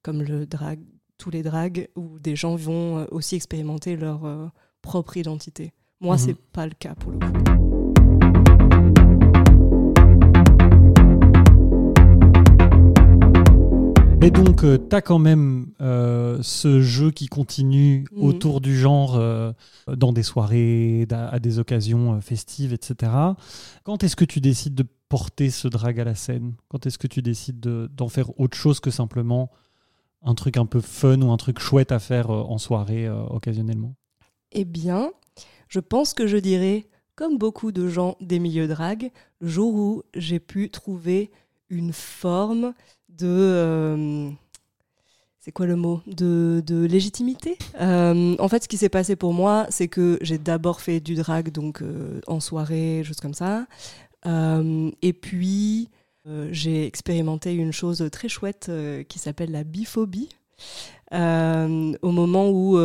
comme 0.02 0.22
le 0.22 0.46
drag, 0.46 0.80
tous 1.18 1.30
les 1.30 1.42
drags, 1.42 1.88
où 1.96 2.18
des 2.18 2.36
gens 2.36 2.56
vont 2.56 2.98
euh, 2.98 3.06
aussi 3.10 3.36
expérimenter 3.36 3.96
leur 3.96 4.24
euh, 4.24 4.46
propre 4.82 5.16
identité. 5.16 5.72
Moi, 6.00 6.16
ce 6.16 6.28
mhm. 6.28 6.28
c'est 6.28 6.52
pas 6.52 6.66
le 6.66 6.74
cas 6.78 6.94
pour 6.94 7.12
le 7.12 7.18
coup. 7.18 7.57
Mais 14.20 14.30
donc, 14.32 14.64
euh, 14.64 14.78
tu 14.78 14.96
as 14.96 15.00
quand 15.00 15.20
même 15.20 15.68
euh, 15.80 16.38
ce 16.42 16.80
jeu 16.80 17.10
qui 17.12 17.28
continue 17.28 18.04
Mhm. 18.12 18.22
autour 18.24 18.60
du 18.60 18.76
genre 18.76 19.14
euh, 19.16 19.52
dans 19.86 20.12
des 20.12 20.24
soirées, 20.24 21.06
à 21.10 21.38
des 21.38 21.58
occasions 21.60 22.14
euh, 22.14 22.20
festives, 22.20 22.72
etc. 22.72 23.12
Quand 23.84 24.02
est-ce 24.02 24.16
que 24.16 24.24
tu 24.24 24.40
décides 24.40 24.74
de 24.74 24.84
porter 25.08 25.50
ce 25.50 25.68
drag 25.68 26.00
à 26.00 26.04
la 26.04 26.16
scène? 26.16 26.54
Quand 26.68 26.84
est-ce 26.86 26.98
que 26.98 27.06
tu 27.06 27.22
décides 27.22 27.60
de- 27.60 27.88
d'en 27.94 28.08
faire 28.08 28.38
autre 28.40 28.56
chose 28.56 28.80
que 28.80 28.90
simplement 28.90 29.50
un 30.22 30.34
truc 30.34 30.56
un 30.56 30.66
peu 30.66 30.80
fun 30.80 31.22
ou 31.22 31.30
un 31.30 31.36
truc 31.36 31.60
chouette 31.60 31.92
à 31.92 32.00
faire 32.00 32.30
en 32.30 32.58
soirée 32.58 33.08
occasionnellement? 33.08 33.94
Eh 34.50 34.64
bien, 34.64 35.12
je 35.68 35.78
pense 35.78 36.12
que 36.12 36.26
je 36.26 36.36
dirais, 36.38 36.88
comme 37.14 37.38
beaucoup 37.38 37.70
de 37.70 37.86
gens 37.88 38.16
des 38.20 38.40
milieux 38.40 38.66
drag, 38.66 39.12
le 39.40 39.48
jour 39.48 39.74
où 39.74 40.02
j'ai 40.16 40.40
pu 40.40 40.70
trouver 40.70 41.30
une 41.70 41.92
forme 41.92 42.72
de... 43.18 43.26
euh, 43.26 44.30
c'est 45.40 45.52
quoi 45.52 45.66
le 45.66 45.76
mot? 45.76 46.00
De, 46.06 46.62
de 46.66 46.84
légitimité 46.84 47.56
Euh, 47.80 48.36
En 48.38 48.48
fait, 48.48 48.64
ce 48.64 48.68
qui 48.68 48.76
s'est 48.76 48.88
passé 48.88 49.16
pour 49.16 49.32
moi, 49.32 49.66
c'est 49.70 49.88
que 49.88 50.18
j'ai 50.20 50.38
d'abord 50.38 50.80
fait 50.80 51.00
du 51.00 51.14
drag, 51.14 51.50
donc 51.50 51.80
euh, 51.82 52.20
en 52.26 52.40
soirée, 52.40 53.02
choses 53.04 53.20
comme 53.20 53.34
ça. 53.34 53.66
Et 54.26 55.12
puis, 55.12 55.88
j'ai 56.50 56.86
expérimenté 56.86 57.54
une 57.54 57.72
chose 57.72 58.06
très 58.12 58.28
chouette 58.28 58.70
qui 59.08 59.18
s'appelle 59.18 59.50
la 59.50 59.64
biphobie. 59.64 60.28
Au 61.12 61.16
moment 62.12 62.50
où, 62.50 62.76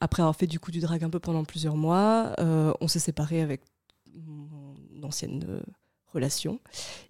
après 0.00 0.22
avoir 0.22 0.36
fait 0.36 0.46
du 0.46 0.60
coup 0.60 0.70
du 0.70 0.80
drag 0.80 1.02
un 1.04 1.10
peu 1.10 1.20
pendant 1.20 1.44
plusieurs 1.44 1.76
mois, 1.76 2.34
on 2.38 2.88
s'est 2.88 2.98
séparé 2.98 3.40
avec 3.40 3.62
mon 4.14 4.74
ancienne 5.02 5.62
relation. 6.12 6.60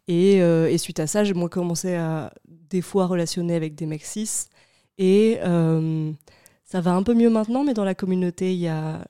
Et, 0.09 0.43
euh, 0.43 0.71
et 0.71 0.79
suite 0.79 1.01
à 1.01 1.07
ça, 1.07 1.25
j'ai 1.25 1.35
moi 1.35 1.49
commencé 1.49 1.95
à 1.95 2.33
des 2.49 2.83
fois 2.83 3.07
relationner 3.07 3.55
avec 3.55 3.75
des 3.75 3.87
mecs 3.87 4.05
cis. 4.05 4.47
Et 4.99 5.39
euh, 5.43 6.13
ça 6.65 6.81
va 6.81 6.95
un 6.95 7.03
peu 7.03 7.15
mieux 7.15 7.31
maintenant, 7.31 7.65
mais 7.65 7.75
dans 7.75 7.85
la 7.85 7.95
communauté, 7.95 8.55
il 8.55 8.61
y 8.61 8.69
a 8.69 9.05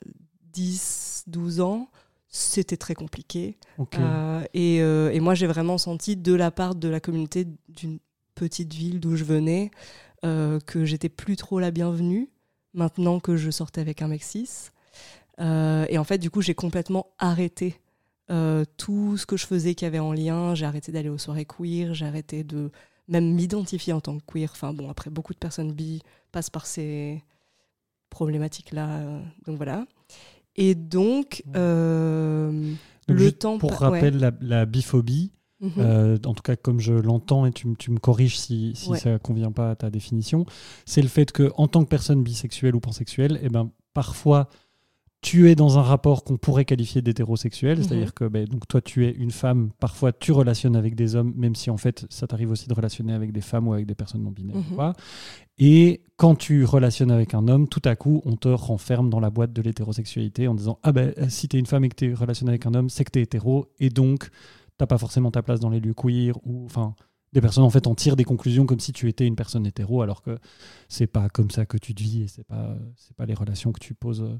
10, 0.53 1.25
12 1.29 1.61
ans, 1.61 1.89
c'était 2.29 2.77
très 2.79 2.95
compliqué. 2.95 3.57
Euh, 3.99 4.43
et, 4.55 4.81
euh, 4.81 5.13
et 5.13 5.21
moi, 5.21 5.35
j'ai 5.35 5.47
vraiment 5.47 5.79
senti 5.79 6.17
de 6.17 6.33
la 6.35 6.51
part 6.51 6.75
de 6.75 6.89
la 6.89 6.99
communauté 6.99 7.47
d'une 7.69 7.99
petite 8.35 8.73
ville 8.73 9.01
d'où 9.01 9.17
je 9.17 9.25
venais 9.25 9.71
euh, 10.25 10.59
que 10.61 10.85
j'étais 10.85 11.11
plus 11.11 11.37
trop 11.37 11.61
la 11.61 11.71
bienvenue 11.71 12.31
maintenant 12.75 13.21
que 13.21 13.37
je 13.37 13.51
sortais 13.51 13.83
avec 13.83 14.01
un 14.01 14.09
mec 14.09 14.23
cis. 14.23 14.71
Et 15.39 15.99
en 15.99 16.05
fait, 16.05 16.19
du 16.19 16.31
coup, 16.31 16.41
j'ai 16.41 16.55
complètement 16.55 17.09
arrêté 17.19 17.81
euh, 18.31 18.64
tout 18.76 19.17
ce 19.17 19.26
que 19.26 19.37
je 19.37 19.47
faisais 19.47 19.75
qui 19.75 19.85
avait 19.85 19.99
en 19.99 20.12
lien. 20.12 20.55
J'ai 20.55 20.67
arrêté 20.67 20.93
d'aller 20.93 21.09
aux 21.09 21.19
soirées 21.19 21.45
queer, 21.47 21.95
j'ai 21.95 22.07
arrêté 22.07 22.45
de 22.45 22.71
même 23.09 23.33
m'identifier 23.35 23.93
en 23.93 24.00
tant 24.00 24.19
que 24.19 24.25
queer. 24.26 24.50
Enfin 24.52 24.73
bon, 24.73 24.88
après, 24.88 25.11
beaucoup 25.11 25.33
de 25.35 25.38
personnes 25.38 25.73
bi 25.73 26.00
passent 26.31 26.50
par 26.50 26.67
ces 26.67 27.23
problématiques-là. 28.11 28.88
euh, 29.00 29.21
donc 29.47 29.57
voilà. 29.57 29.87
Et 30.57 30.75
donc, 30.75 31.43
euh, 31.57 32.50
Donc, 33.09 33.19
le 33.19 33.33
temps 33.33 33.59
pour 33.59 33.71
ouais. 33.71 33.76
rappel, 33.76 34.19
la, 34.19 34.33
la 34.41 34.67
biphobie, 34.67 35.33
Mhm. 35.61 35.73
Euh, 35.79 36.19
en 36.25 36.35
tout 36.35 36.43
cas 36.43 36.57
comme 36.57 36.81
je 36.81 36.93
l'entends 36.93 37.47
et 37.47 37.52
tu, 37.52 37.73
tu 37.79 37.93
me 37.93 37.99
corriges 38.00 38.37
si, 38.37 38.73
si 38.75 38.91
Ouais. 38.91 38.99
ça 38.99 39.21
convient 39.21 39.52
pas 39.52 39.71
à 39.71 39.76
ta 39.76 39.91
définition, 39.91 40.45
c'est 40.87 41.02
le 41.02 41.07
fait 41.09 41.31
que 41.31 41.52
en 41.57 41.69
tant 41.69 41.85
que 41.85 41.88
personne 41.88 42.25
bisexuelle 42.25 42.75
ou 42.75 42.81
pansexuelle, 42.81 43.38
eh 43.45 43.49
ben, 43.49 43.71
parfois 43.95 44.49
tu 45.23 45.49
es 45.49 45.55
dans 45.55 45.79
un 45.79 45.83
rapport 45.83 46.25
qu'on 46.25 46.37
pourrait 46.37 46.64
qualifier 46.64 47.00
d'hétérosexuel, 47.00 47.79
Mhm. 47.79 47.85
c'est-à-dire 47.85 48.12
que 48.12 48.25
ben, 48.25 48.45
donc 48.47 48.67
toi 48.69 48.81
tu 48.83 49.07
es 49.07 49.11
une 49.12 49.31
femme, 49.31 49.71
parfois 49.79 50.12
tu 50.12 50.33
relationnes 50.33 50.76
avec 50.76 50.95
des 50.97 51.14
hommes, 51.14 51.33
même 51.37 51.55
si 51.55 51.71
en 51.71 51.76
fait 51.76 52.05
ça 52.11 52.26
t'arrive 52.26 52.50
aussi 52.50 52.69
de 52.69 52.75
relationner 52.75 53.12
avec 53.14 53.33
des 53.33 53.41
femmes 53.41 53.69
ou 53.69 53.73
avec 53.73 53.87
des 53.87 53.95
personnes 53.95 54.23
non 54.25 54.33
binaires. 54.33 54.57
Mhm. 54.57 54.75
quoi. 54.75 54.93
Et 55.59 56.02
quand 56.17 56.35
tu 56.35 56.64
relationnes 56.64 57.11
avec 57.12 57.35
un 57.35 57.47
homme, 57.49 57.69
tout 57.69 57.83
à 57.85 57.95
coup 57.97 58.21
on 58.25 58.37
te 58.37 58.49
renferme 58.49 59.11
dans 59.11 59.21
la 59.21 59.31
boîte 59.31 59.52
de 59.52 59.62
l'hétérosexualité 59.62 60.49
en 60.49 60.55
disant 60.55 60.79
ah 60.83 60.93
ben 60.93 61.14
si 61.29 61.47
t'es 61.49 61.59
une 61.59 61.67
femme 61.67 61.85
et 61.85 61.88
que 61.88 61.97
tu 61.97 62.14
relationnes 62.14 62.49
avec 62.49 62.67
un 62.67 62.75
homme, 62.75 62.91
c'est 62.91 63.05
que 63.05 63.11
t'es 63.12 63.23
hétéro 63.23 63.67
et 63.79 63.91
donc 63.91 64.29
t'as 64.79 64.87
pas 64.87 64.99
forcément 64.99 65.31
ta 65.31 65.43
place 65.43 65.61
dans 65.61 65.71
les 65.71 65.79
lieux 65.81 65.95
queer 65.95 66.35
ou 66.45 66.64
enfin 66.64 66.95
des 67.33 67.41
personnes 67.41 67.64
en 67.64 67.71
fait 67.71 67.87
en 67.87 67.95
tirent 67.95 68.17
des 68.17 68.25
conclusions 68.25 68.67
comme 68.67 68.81
si 68.81 68.93
tu 68.93 69.09
étais 69.09 69.26
une 69.26 69.37
personne 69.37 69.67
hétéro 69.67 70.02
alors 70.02 70.21
que 70.21 70.37
c'est 70.88 71.07
pas 71.07 71.29
comme 71.29 71.50
ça 71.50 71.64
que 71.64 71.79
tu 71.79 71.95
te 71.95 72.02
vis 72.02 72.23
et 72.23 72.26
c'est 72.26 72.45
pas 72.45 72.76
c'est 72.97 73.14
pas 73.17 73.25
les 73.25 73.35
relations 73.35 73.71
que 73.73 73.81
tu 73.81 73.95
poses 73.95 74.23
euh, 74.23 74.37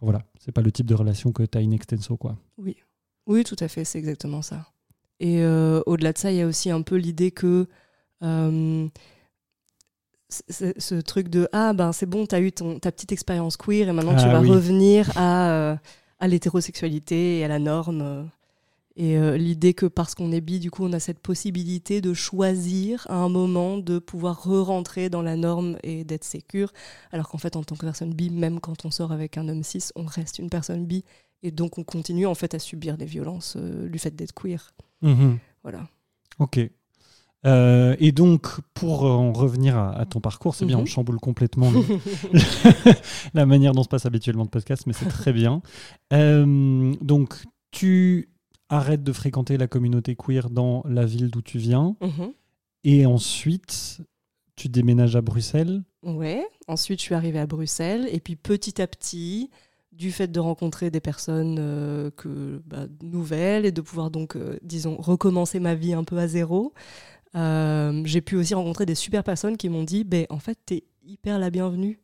voilà 0.00 0.22
c'est 0.38 0.52
pas 0.52 0.62
le 0.62 0.72
type 0.72 0.86
de 0.86 0.94
relation 0.94 1.32
que 1.32 1.42
tu 1.42 1.58
as 1.58 1.60
in 1.60 1.70
extenso 1.72 2.16
quoi 2.16 2.36
Oui, 3.26 3.44
tout 3.44 3.56
à 3.60 3.68
fait, 3.68 3.84
c'est 3.84 3.98
exactement 3.98 4.42
ça. 4.42 4.66
Et 5.20 5.42
euh, 5.42 5.82
au-delà 5.86 6.12
de 6.12 6.18
ça, 6.18 6.32
il 6.32 6.38
y 6.38 6.40
a 6.40 6.46
aussi 6.46 6.70
un 6.70 6.82
peu 6.82 6.96
l'idée 6.96 7.30
que 7.30 7.68
euh, 8.22 8.88
ce 10.28 11.00
truc 11.00 11.28
de 11.28 11.48
ah 11.52 11.72
ben 11.72 11.92
c'est 11.92 12.06
bon, 12.06 12.24
t'as 12.26 12.40
eu 12.40 12.52
ton, 12.52 12.78
ta 12.78 12.92
petite 12.92 13.12
expérience 13.12 13.56
queer 13.56 13.88
et 13.88 13.92
maintenant 13.92 14.14
tu 14.16 14.24
Ah 14.24 14.32
vas 14.32 14.40
oui. 14.40 14.48
revenir 14.50 15.10
à, 15.16 15.50
euh, 15.50 15.76
à 16.20 16.28
l'hétérosexualité 16.28 17.38
et 17.40 17.44
à 17.44 17.48
la 17.48 17.58
norme. 17.58 18.30
Et 19.02 19.16
euh, 19.16 19.38
l'idée 19.38 19.72
que 19.72 19.86
parce 19.86 20.14
qu'on 20.14 20.30
est 20.30 20.42
bi, 20.42 20.58
du 20.60 20.70
coup, 20.70 20.84
on 20.84 20.92
a 20.92 21.00
cette 21.00 21.20
possibilité 21.20 22.02
de 22.02 22.12
choisir 22.12 23.06
à 23.08 23.14
un 23.14 23.30
moment 23.30 23.78
de 23.78 23.98
pouvoir 23.98 24.42
re-rentrer 24.42 25.08
dans 25.08 25.22
la 25.22 25.36
norme 25.36 25.78
et 25.82 26.04
d'être 26.04 26.22
sécure, 26.24 26.70
alors 27.10 27.26
qu'en 27.30 27.38
fait, 27.38 27.56
en 27.56 27.62
tant 27.62 27.76
que 27.76 27.86
personne 27.86 28.12
bi, 28.12 28.28
même 28.28 28.60
quand 28.60 28.84
on 28.84 28.90
sort 28.90 29.10
avec 29.10 29.38
un 29.38 29.48
homme 29.48 29.62
cis, 29.62 29.84
on 29.96 30.04
reste 30.04 30.38
une 30.38 30.50
personne 30.50 30.84
bi. 30.84 31.02
Et 31.42 31.50
donc 31.50 31.78
on 31.78 31.82
continue 31.82 32.26
en 32.26 32.34
fait 32.34 32.52
à 32.52 32.58
subir 32.58 32.98
des 32.98 33.06
violences 33.06 33.56
euh, 33.56 33.88
du 33.88 33.98
fait 33.98 34.14
d'être 34.14 34.34
queer. 34.34 34.74
Voilà. 35.62 35.88
ok. 36.38 36.60
Euh, 37.46 37.96
et 37.98 38.12
donc 38.12 38.48
pour 38.74 39.04
en 39.04 39.32
revenir 39.32 39.78
à, 39.78 39.98
à 39.98 40.04
ton 40.04 40.20
parcours 40.20 40.54
c'est 40.54 40.66
bien 40.66 40.78
on 40.78 40.84
chamboule 40.84 41.18
complètement 41.18 41.70
le- 41.70 41.80
la 43.32 43.46
manière 43.46 43.72
dont 43.72 43.82
se 43.82 43.88
passe 43.88 44.04
habituellement 44.04 44.42
le 44.42 44.50
podcast 44.50 44.82
mais 44.86 44.92
c'est 44.92 45.08
très 45.08 45.32
bien. 45.32 45.62
Euh, 46.12 46.92
donc 47.00 47.36
tu 47.70 48.28
arrêtes 48.70 49.02
de 49.02 49.12
fréquenter 49.12 49.58
la 49.58 49.66
communauté 49.66 50.16
queer 50.16 50.48
dans 50.48 50.82
la 50.88 51.04
ville 51.04 51.30
d'où 51.30 51.42
tu 51.42 51.58
viens 51.58 51.96
Mhm. 52.00 52.32
Et 52.84 53.04
ensuite, 53.04 54.00
tu 54.56 54.68
déménages 54.68 55.16
à 55.16 55.20
Bruxelles. 55.20 55.82
Ouais. 56.02 56.46
Ensuite, 56.66 56.98
je 57.00 57.04
suis 57.04 57.14
arrivée 57.14 57.38
à 57.40 57.46
Bruxelles 57.46 58.08
et 58.10 58.20
puis 58.20 58.36
petit 58.36 58.80
à 58.80 58.86
petit, 58.86 59.50
du 59.92 60.12
fait 60.12 60.28
de 60.28 60.40
rencontrer 60.40 60.90
des 60.90 61.00
personnes 61.00 61.58
euh, 61.58 62.10
que 62.12 62.62
bah, 62.66 62.86
nouvelles 63.02 63.66
et 63.66 63.72
de 63.72 63.80
pouvoir 63.82 64.10
donc, 64.10 64.36
euh, 64.36 64.58
disons, 64.62 64.96
recommencer 64.96 65.60
ma 65.60 65.74
vie 65.74 65.92
un 65.92 66.04
peu 66.04 66.16
à 66.16 66.26
zéro, 66.26 66.72
euh, 67.34 68.00
j'ai 68.04 68.22
pu 68.22 68.36
aussi 68.36 68.54
rencontrer 68.54 68.86
des 68.86 68.94
super 68.94 69.24
personnes 69.24 69.56
qui 69.56 69.68
m'ont 69.68 69.84
dit, 69.84 70.04
ben 70.04 70.26
en 70.30 70.38
fait, 70.38 70.58
t'es 70.64 70.84
hyper 71.02 71.38
la 71.38 71.50
bienvenue. 71.50 71.98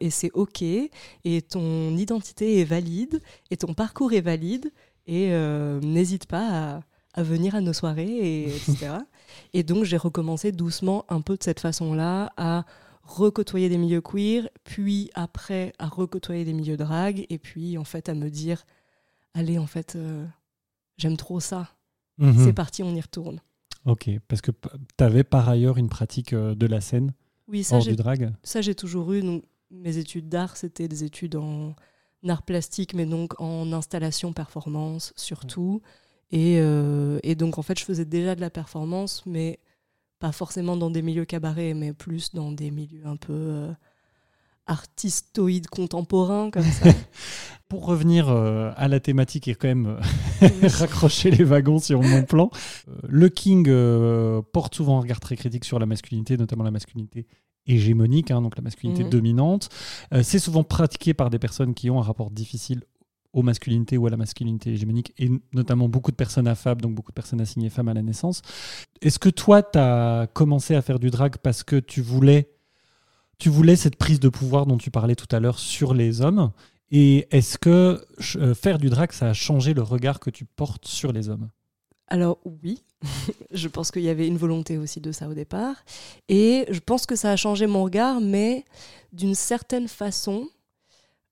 et 0.00 0.10
c'est 0.10 0.30
ok, 0.34 0.62
et 0.62 1.42
ton 1.42 1.96
identité 1.96 2.60
est 2.60 2.64
valide, 2.64 3.20
et 3.50 3.56
ton 3.56 3.74
parcours 3.74 4.12
est 4.12 4.20
valide, 4.20 4.70
et 5.10 5.32
euh, 5.32 5.80
n'hésite 5.80 6.24
pas 6.26 6.76
à, 6.76 6.80
à 7.14 7.22
venir 7.22 7.54
à 7.54 7.60
nos 7.60 7.72
soirées, 7.74 8.06
et, 8.08 8.46
etc. 8.56 8.92
et 9.52 9.62
donc 9.62 9.84
j'ai 9.84 9.96
recommencé 9.98 10.52
doucement, 10.52 11.04
un 11.08 11.20
peu 11.20 11.36
de 11.36 11.42
cette 11.42 11.60
façon-là, 11.60 12.32
à 12.38 12.64
recôtoyer 13.02 13.68
des 13.68 13.76
milieux 13.78 14.00
queer, 14.00 14.48
puis 14.64 15.10
après 15.14 15.72
à 15.78 15.88
recôtoyer 15.88 16.44
des 16.44 16.52
milieux 16.52 16.76
drag, 16.76 17.26
et 17.28 17.38
puis 17.38 17.76
en 17.76 17.84
fait 17.84 18.08
à 18.08 18.14
me 18.14 18.30
dire, 18.30 18.64
allez, 19.34 19.58
en 19.58 19.66
fait, 19.66 19.96
euh, 19.96 20.24
j'aime 20.96 21.16
trop 21.16 21.40
ça, 21.40 21.70
Mhm. 22.18 22.44
c'est 22.44 22.52
parti, 22.52 22.82
on 22.82 22.94
y 22.94 23.00
retourne. 23.00 23.40
Ok, 23.86 24.10
parce 24.28 24.42
que 24.42 24.50
tu 24.52 25.02
avais 25.04 25.24
par 25.24 25.48
ailleurs 25.48 25.78
une 25.78 25.88
pratique 25.88 26.34
euh, 26.34 26.54
de 26.54 26.66
la 26.66 26.80
scène 26.82 27.14
Oui, 27.48 27.64
ça 27.64 27.76
hors 27.76 27.82
du 27.84 27.96
drag? 27.96 28.30
Ça, 28.42 28.60
j'ai 28.60 28.74
toujours 28.74 29.10
eu. 29.14 29.22
Donc, 29.22 29.42
mes 29.70 29.96
études 29.96 30.28
d'art, 30.28 30.56
c'était 30.58 30.86
des 30.86 31.02
études 31.02 31.34
en 31.36 31.74
art 32.28 32.42
plastique, 32.42 32.94
mais 32.94 33.06
donc 33.06 33.40
en 33.40 33.72
installation 33.72 34.32
performance 34.32 35.12
surtout. 35.16 35.80
Et, 36.32 36.58
euh, 36.58 37.18
et 37.22 37.34
donc, 37.34 37.58
en 37.58 37.62
fait, 37.62 37.78
je 37.78 37.84
faisais 37.84 38.04
déjà 38.04 38.34
de 38.34 38.40
la 38.40 38.50
performance, 38.50 39.24
mais 39.26 39.58
pas 40.18 40.32
forcément 40.32 40.76
dans 40.76 40.90
des 40.90 41.02
milieux 41.02 41.24
cabarets, 41.24 41.74
mais 41.74 41.92
plus 41.92 42.32
dans 42.34 42.52
des 42.52 42.70
milieux 42.70 43.06
un 43.06 43.16
peu 43.16 43.32
euh, 43.32 43.72
artistoïdes 44.66 45.68
contemporains, 45.68 46.50
comme 46.50 46.64
ça. 46.64 46.90
Pour 47.68 47.86
revenir 47.86 48.28
euh, 48.28 48.72
à 48.76 48.88
la 48.88 48.98
thématique 48.98 49.46
et 49.46 49.54
quand 49.54 49.68
même 49.68 49.96
raccrocher 50.62 51.30
les 51.30 51.44
wagons 51.44 51.78
sur 51.78 52.02
mon 52.02 52.24
plan, 52.24 52.50
le 53.08 53.28
King 53.28 53.64
porte 54.52 54.74
souvent 54.74 54.98
un 54.98 55.00
regard 55.02 55.20
très 55.20 55.36
critique 55.36 55.64
sur 55.64 55.78
la 55.78 55.86
masculinité, 55.86 56.36
notamment 56.36 56.64
la 56.64 56.72
masculinité 56.72 57.26
hégémonique, 57.66 58.30
hein, 58.30 58.42
donc 58.42 58.56
la 58.56 58.62
masculinité 58.62 59.04
Mhm. 59.04 59.10
dominante. 59.10 59.68
Euh, 60.12 60.22
c'est 60.22 60.38
souvent 60.38 60.64
pratiqué 60.64 61.14
par 61.14 61.30
des 61.30 61.38
personnes 61.38 61.74
qui 61.74 61.90
ont 61.90 61.98
un 61.98 62.02
rapport 62.02 62.30
difficile 62.30 62.82
aux 63.32 63.42
masculinités 63.42 63.96
ou 63.96 64.06
à 64.08 64.10
la 64.10 64.16
masculinité 64.16 64.70
hégémonique, 64.72 65.12
et 65.18 65.30
notamment 65.52 65.88
beaucoup 65.88 66.10
de 66.10 66.16
personnes 66.16 66.48
affable, 66.48 66.82
donc 66.82 66.94
beaucoup 66.96 67.12
de 67.12 67.14
personnes 67.14 67.40
assignées 67.40 67.70
femmes 67.70 67.86
à 67.88 67.94
la 67.94 68.02
naissance. 68.02 68.42
Est-ce 69.02 69.20
que 69.20 69.28
toi, 69.28 69.62
tu 69.62 69.78
as 69.78 70.26
commencé 70.32 70.74
à 70.74 70.82
faire 70.82 70.98
du 70.98 71.10
drag 71.10 71.36
parce 71.38 71.62
que 71.62 71.76
tu 71.76 72.00
voulais, 72.02 72.50
tu 73.38 73.48
voulais 73.48 73.76
cette 73.76 73.94
prise 73.96 74.18
de 74.18 74.28
pouvoir 74.28 74.66
dont 74.66 74.78
tu 74.78 74.90
parlais 74.90 75.14
tout 75.14 75.28
à 75.30 75.38
l'heure 75.38 75.60
sur 75.60 75.94
les 75.94 76.22
hommes? 76.22 76.50
Et 76.90 77.28
est-ce 77.30 77.56
que 77.56 78.04
euh, 78.34 78.52
faire 78.54 78.78
du 78.78 78.90
drag, 78.90 79.12
ça 79.12 79.28
a 79.30 79.32
changé 79.32 79.74
le 79.74 79.82
regard 79.82 80.18
que 80.18 80.30
tu 80.30 80.44
portes 80.44 80.88
sur 80.88 81.12
les 81.12 81.28
hommes? 81.28 81.50
Alors 82.08 82.38
oui, 82.44 82.82
je 83.50 83.68
pense 83.68 83.90
qu'il 83.90 84.02
y 84.02 84.08
avait 84.08 84.26
une 84.26 84.36
volonté 84.36 84.78
aussi 84.78 85.00
de 85.00 85.12
ça 85.12 85.28
au 85.28 85.34
départ. 85.34 85.76
Et 86.28 86.66
je 86.70 86.80
pense 86.80 87.06
que 87.06 87.16
ça 87.16 87.30
a 87.30 87.36
changé 87.36 87.66
mon 87.66 87.84
regard, 87.84 88.20
mais 88.20 88.64
d'une 89.12 89.34
certaine 89.34 89.88
façon, 89.88 90.48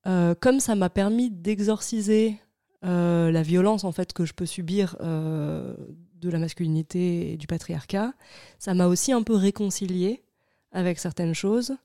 euh, 0.06 0.34
comme 0.38 0.60
ça 0.60 0.74
m'a 0.74 0.90
permis 0.90 1.30
d'exorciser 1.30 2.38
euh, 2.84 3.30
la 3.30 3.42
violence 3.42 3.84
en 3.84 3.92
fait 3.92 4.12
que 4.12 4.24
je 4.24 4.32
peux 4.32 4.46
subir 4.46 4.96
euh, 5.00 5.74
de 6.20 6.30
la 6.30 6.38
masculinité 6.38 7.32
et 7.32 7.36
du 7.36 7.46
patriarcat, 7.46 8.12
ça 8.58 8.74
m'a 8.74 8.86
aussi 8.86 9.12
un 9.12 9.22
peu 9.22 9.34
réconcilié 9.34 10.22
avec 10.72 10.98
certaines 10.98 11.34
choses. 11.34 11.76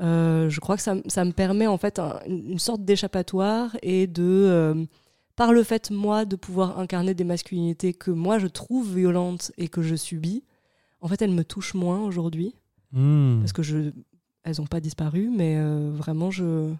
je 0.00 0.60
crois 0.60 0.76
que 0.76 0.82
ça, 0.82 0.96
ça, 1.06 1.24
me 1.24 1.32
permet 1.32 1.66
en 1.66 1.78
fait 1.78 2.00
une 2.26 2.58
sorte 2.58 2.84
d'échappatoire 2.84 3.76
et 3.82 4.06
de 4.06 4.86
par 5.36 5.52
le 5.52 5.62
fait, 5.62 5.90
moi, 5.90 6.24
de 6.24 6.36
pouvoir 6.36 6.78
incarner 6.78 7.14
des 7.14 7.24
masculinités 7.24 7.92
que 7.92 8.10
moi 8.10 8.38
je 8.38 8.46
trouve 8.46 8.96
violentes 8.96 9.52
et 9.56 9.68
que 9.68 9.82
je 9.82 9.94
subis, 9.94 10.44
en 11.00 11.08
fait, 11.08 11.20
elles 11.22 11.32
me 11.32 11.44
touchent 11.44 11.74
moins 11.74 12.00
aujourd'hui. 12.00 12.54
Hmm. 12.92 13.40
Parce 13.40 13.52
que 13.52 13.62
je. 13.62 13.90
Elles 14.44 14.56
n'ont 14.58 14.66
pas 14.66 14.80
disparu, 14.80 15.30
mais 15.34 15.56
euh, 15.58 15.90
vraiment, 15.92 16.30
je. 16.30 16.72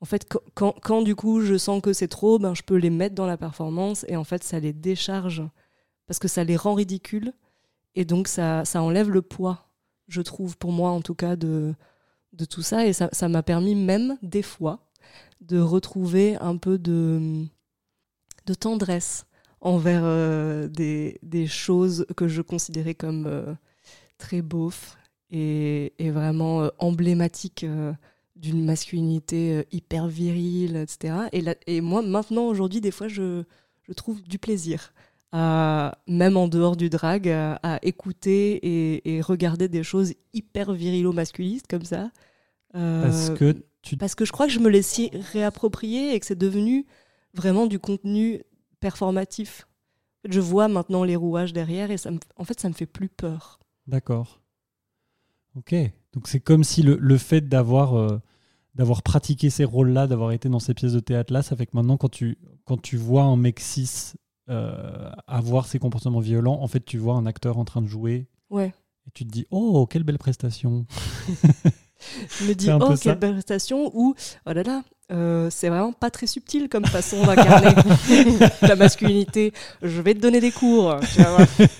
En 0.00 0.04
fait, 0.04 0.26
quand, 0.54 0.74
quand, 0.82 1.02
du 1.02 1.14
coup 1.14 1.42
je 1.42 1.56
sens 1.56 1.80
que 1.80 1.92
c'est 1.92 2.08
trop, 2.08 2.40
ben, 2.40 2.54
je 2.54 2.62
peux 2.62 2.74
les 2.74 2.90
mettre 2.90 3.14
dans 3.14 3.26
la 3.26 3.36
performance 3.36 4.04
et 4.08 4.16
en 4.16 4.24
fait, 4.24 4.42
ça 4.42 4.58
les 4.58 4.72
décharge 4.72 5.44
parce 6.06 6.18
que 6.18 6.26
ça 6.26 6.42
les 6.42 6.56
rend 6.56 6.74
ridicules 6.74 7.32
et 7.94 8.04
donc 8.04 8.26
ça, 8.26 8.64
ça 8.64 8.82
enlève 8.82 9.10
le 9.10 9.22
poids, 9.22 9.68
je 10.08 10.20
trouve, 10.20 10.58
pour 10.58 10.72
moi 10.72 10.90
en 10.90 11.02
tout 11.02 11.14
cas, 11.14 11.36
de, 11.36 11.72
de 12.32 12.44
tout 12.44 12.62
ça. 12.62 12.84
Et 12.84 12.92
ça 12.92 13.28
m'a 13.28 13.44
permis 13.44 13.76
même, 13.76 14.18
des 14.22 14.42
fois, 14.42 14.80
de 15.40 15.60
retrouver 15.60 16.36
un 16.36 16.56
peu 16.56 16.78
de 16.78 17.46
de 18.46 18.54
tendresse 18.54 19.26
envers 19.62 20.02
euh, 20.04 20.68
des, 20.68 21.46
choses 21.46 22.06
que 22.16 22.28
je 22.28 22.42
considérais 22.42 22.94
comme 22.94 23.26
euh, 23.26 23.54
très 24.18 24.42
beaufs 24.42 24.98
et, 25.30 25.92
vraiment 26.10 26.62
euh, 26.62 26.68
emblématiques 26.78 27.64
d'une 28.36 28.64
masculinité 28.64 29.64
hyper 29.70 30.08
virile, 30.08 30.76
etc. 30.76 31.14
Et, 31.32 31.44
et 31.66 31.80
moi, 31.80 32.02
maintenant, 32.02 32.46
aujourd'hui, 32.46 32.80
des 32.80 32.90
fois, 32.90 33.08
je, 33.08 33.44
trouve 33.96 34.22
du 34.22 34.38
plaisir, 34.38 34.92
à, 35.30 35.96
même 36.08 36.36
en 36.36 36.48
dehors 36.48 36.76
du 36.76 36.90
drag, 36.90 37.28
à, 37.28 37.78
écouter 37.82 39.06
et, 39.16 39.20
regarder 39.20 39.68
des 39.68 39.84
choses 39.84 40.12
hyper 40.32 40.72
virilo-masculistes 40.72 41.68
comme 41.68 41.84
ça. 41.84 42.10
parce, 42.72 43.30
que 43.30 43.54
parce 43.98 44.14
que 44.16 44.24
je 44.24 44.32
crois 44.32 44.46
que 44.46 44.52
je 44.52 44.58
me 44.58 44.68
l'ai 44.68 44.82
si 44.82 45.10
réapproprié 45.32 46.14
et 46.14 46.20
que 46.20 46.26
c'est 46.26 46.38
devenu 46.38 46.84
vraiment 47.34 47.66
du 47.66 47.78
contenu 47.78 48.42
performatif. 48.80 49.66
Je 50.28 50.40
vois 50.40 50.68
maintenant 50.68 51.04
les 51.04 51.16
rouages 51.16 51.52
derrière 51.52 51.90
et 51.90 51.96
ça 51.96 52.10
en 52.36 52.44
fait, 52.44 52.60
ça 52.60 52.68
me 52.68 52.74
fait 52.74 52.86
plus 52.86 53.08
peur. 53.08 53.60
D'accord. 53.86 54.40
Ok. 55.56 55.74
Donc 56.12 56.28
c'est 56.28 56.40
comme 56.40 56.64
si 56.64 56.82
le, 56.82 57.18
fait 57.18 57.40
d'avoir 57.48 57.94
euh, 57.94 58.20
d'avoir 58.74 59.02
pratiqué 59.02 59.50
ces 59.50 59.64
rôles-là, 59.64 60.06
d'avoir 60.06 60.32
été 60.32 60.48
dans 60.48 60.60
ces 60.60 60.74
pièces 60.74 60.92
de 60.92 61.00
théâtre-là, 61.00 61.42
ça 61.42 61.56
fait 61.56 61.66
que 61.66 61.76
maintenant, 61.76 61.96
quand 61.96 62.08
tu, 62.08 62.38
quand 62.64 62.80
tu 62.80 62.96
vois 62.96 63.24
un 63.24 63.36
mec 63.36 63.60
cis 63.60 64.14
euh, 64.48 65.10
avoir 65.26 65.66
ces 65.66 65.78
comportements 65.78 66.20
violents, 66.20 66.60
en 66.60 66.68
fait, 66.68 66.84
tu 66.84 66.98
vois 66.98 67.14
un 67.14 67.26
acteur 67.26 67.58
en 67.58 67.64
train 67.64 67.82
de 67.82 67.86
jouer. 67.86 68.28
Ouais. 68.50 68.74
Et 69.06 69.10
tu 69.12 69.24
te 69.24 69.30
dis, 69.30 69.46
oh, 69.50 69.86
quelle 69.86 70.04
belle 70.04 70.18
prestation. 70.18 70.86
Je 72.40 72.44
me 72.46 72.54
dis, 72.54 72.70
oh, 72.70 72.94
quelle 73.00 73.18
belle 73.18 73.32
prestation, 73.32 73.90
ou, 73.94 74.14
oh 74.46 74.52
là 74.52 74.62
là, 74.62 74.82
euh, 75.12 75.48
c'est 75.50 75.68
vraiment 75.68 75.92
pas 75.92 76.10
très 76.10 76.26
subtil 76.26 76.68
comme 76.68 76.86
façon 76.86 77.24
d'incarner 77.26 77.74
la 78.62 78.76
masculinité. 78.76 79.52
Je 79.82 80.00
vais 80.00 80.14
te 80.14 80.20
donner 80.20 80.40
des 80.40 80.52
cours. 80.52 80.96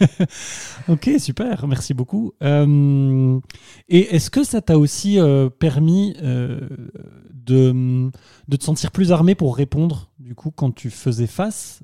ok, 0.89 1.11
super, 1.19 1.67
merci 1.67 1.95
beaucoup. 1.95 2.33
Euh, 2.43 3.41
et 3.89 4.15
est-ce 4.15 4.29
que 4.29 4.45
ça 4.45 4.61
t'a 4.61 4.77
aussi 4.77 5.19
euh, 5.19 5.49
permis 5.49 6.15
de, 6.21 8.11
de, 8.49 8.57
te 8.57 8.65
sentir 8.65 8.91
plus 8.91 9.13
armé 9.13 9.35
pour 9.35 9.57
répondre, 9.57 10.11
du 10.19 10.35
coup, 10.35 10.51
quand 10.51 10.71
tu 10.71 10.91
faisais 10.91 11.27
face 11.27 11.81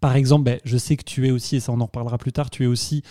Par 0.00 0.16
exemple, 0.16 0.44
ben, 0.44 0.60
je 0.64 0.78
sais 0.78 0.96
que 0.96 1.04
tu 1.04 1.26
es 1.26 1.30
aussi, 1.30 1.56
et 1.56 1.60
ça 1.60 1.72
on 1.72 1.80
en 1.80 1.86
reparlera 1.86 2.16
plus 2.16 2.32
tard, 2.32 2.48
tu 2.48 2.64
es 2.64 2.66
aussi 2.66 3.02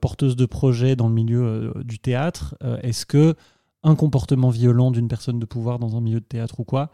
porteuse 0.00 0.36
de 0.36 0.46
projets 0.46 0.94
dans 0.94 1.08
le 1.08 1.14
milieu 1.14 1.72
du 1.84 1.98
théâtre. 1.98 2.54
est-ce 2.82 3.06
que 3.06 3.34
un 3.88 3.96
comportement 3.96 4.50
violent 4.50 4.90
d'une 4.90 5.08
personne 5.08 5.38
de 5.38 5.46
pouvoir 5.46 5.78
dans 5.78 5.96
un 5.96 6.00
milieu 6.00 6.20
de 6.20 6.24
théâtre 6.24 6.60
ou 6.60 6.64
quoi, 6.64 6.90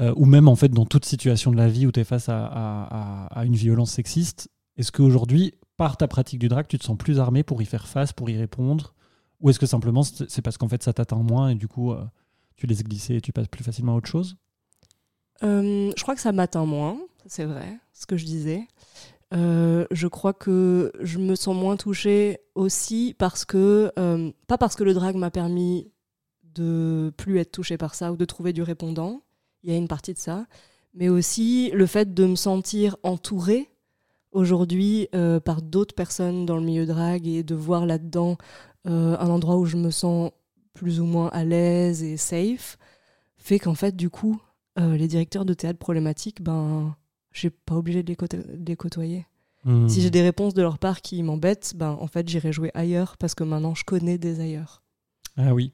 euh, 0.00 0.12
ou 0.16 0.24
même 0.24 0.48
en 0.48 0.56
fait 0.56 0.70
dans 0.70 0.86
toute 0.86 1.04
situation 1.04 1.50
de 1.50 1.56
la 1.56 1.68
vie 1.68 1.86
où 1.86 1.92
tu 1.92 2.00
es 2.00 2.04
face 2.04 2.28
à, 2.28 3.28
une 3.44 3.54
violence 3.54 3.92
sexiste, 3.92 4.50
est-ce 4.76 4.90
qu'aujourd'hui, 4.90 5.54
par 5.76 5.96
ta 5.96 6.08
pratique 6.08 6.38
du 6.38 6.48
drag, 6.48 6.66
tu 6.66 6.78
te 6.78 6.84
sens 6.84 6.96
plus 6.96 7.20
armé 7.20 7.42
pour 7.42 7.60
y 7.60 7.66
faire 7.66 7.86
face, 7.86 8.12
pour 8.12 8.30
y 8.30 8.36
répondre? 8.36 8.94
Ou 9.40 9.50
est-ce 9.50 9.58
que 9.58 9.66
simplement 9.66 10.02
c'est 10.02 10.40
parce 10.40 10.56
qu'en 10.56 10.68
fait 10.68 10.82
ça 10.82 10.92
t'atteint 10.92 11.16
moins 11.16 11.50
et 11.50 11.54
du 11.56 11.68
coup 11.68 11.92
euh, 11.92 12.04
tu 12.56 12.66
laisses 12.66 12.84
glisser 12.84 13.16
et 13.16 13.20
tu 13.20 13.32
passes 13.32 13.48
plus 13.48 13.64
facilement 13.64 13.94
à 13.94 13.96
autre 13.96 14.08
chose? 14.08 14.36
Euh, 15.42 15.92
Je 15.96 16.02
crois 16.02 16.14
que 16.14 16.20
ça 16.20 16.32
m'atteint 16.32 16.64
moins, 16.64 16.96
c'est 17.26 17.44
vrai, 17.44 17.76
ce 17.92 18.06
que 18.06 18.16
je 18.16 18.24
disais. 18.24 18.66
je 19.32 20.06
crois 20.06 20.32
que 20.32 20.92
je 21.00 21.18
me 21.18 21.34
sens 21.34 21.56
moins 21.56 21.76
touchée 21.76 22.38
aussi 22.54 23.14
parce 23.18 23.44
que, 23.44 23.92
pas 24.46 24.58
parce 24.58 24.76
que 24.76 24.84
le 24.84 24.94
drag 24.94 25.16
m'a 25.16 25.30
permis 25.30 25.91
de 26.54 27.12
plus 27.16 27.38
être 27.38 27.52
touché 27.52 27.76
par 27.76 27.94
ça 27.94 28.12
ou 28.12 28.16
de 28.16 28.24
trouver 28.24 28.52
du 28.52 28.62
répondant. 28.62 29.22
Il 29.62 29.70
y 29.70 29.74
a 29.74 29.76
une 29.76 29.88
partie 29.88 30.14
de 30.14 30.18
ça. 30.18 30.46
Mais 30.94 31.08
aussi 31.08 31.70
le 31.72 31.86
fait 31.86 32.12
de 32.12 32.26
me 32.26 32.36
sentir 32.36 32.96
entourée 33.02 33.70
aujourd'hui 34.32 35.08
euh, 35.14 35.40
par 35.40 35.62
d'autres 35.62 35.94
personnes 35.94 36.46
dans 36.46 36.56
le 36.56 36.62
milieu 36.62 36.86
drag 36.86 37.26
et 37.26 37.42
de 37.42 37.54
voir 37.54 37.86
là-dedans 37.86 38.36
euh, 38.86 39.16
un 39.18 39.28
endroit 39.28 39.56
où 39.56 39.64
je 39.64 39.76
me 39.76 39.90
sens 39.90 40.32
plus 40.74 41.00
ou 41.00 41.04
moins 41.04 41.28
à 41.28 41.44
l'aise 41.44 42.02
et 42.02 42.16
safe, 42.16 42.78
fait 43.36 43.58
qu'en 43.58 43.74
fait, 43.74 43.94
du 43.94 44.10
coup, 44.10 44.40
euh, 44.78 44.96
les 44.96 45.06
directeurs 45.06 45.44
de 45.44 45.54
théâtre 45.54 45.78
problématiques, 45.78 46.42
ben, 46.42 46.96
j'ai 47.32 47.50
pas 47.50 47.76
obligé 47.76 48.02
de 48.02 48.08
les, 48.08 48.76
côtoyer. 48.76 49.26
Hmm. 49.64 49.86
Si 49.88 50.00
j'ai 50.00 50.10
des 50.10 50.22
réponses 50.22 50.54
de 50.54 50.62
leur 50.62 50.78
part 50.78 51.02
qui 51.02 51.22
m'embêtent, 51.22 51.74
ben, 51.76 51.96
en 52.00 52.06
fait, 52.06 52.28
j'irai 52.28 52.52
jouer 52.52 52.70
ailleurs 52.74 53.16
parce 53.18 53.34
que 53.34 53.44
maintenant, 53.44 53.74
je 53.74 53.84
connais 53.84 54.18
des 54.18 54.40
ailleurs. 54.40 54.82
Ah 55.36 55.54
oui, 55.54 55.72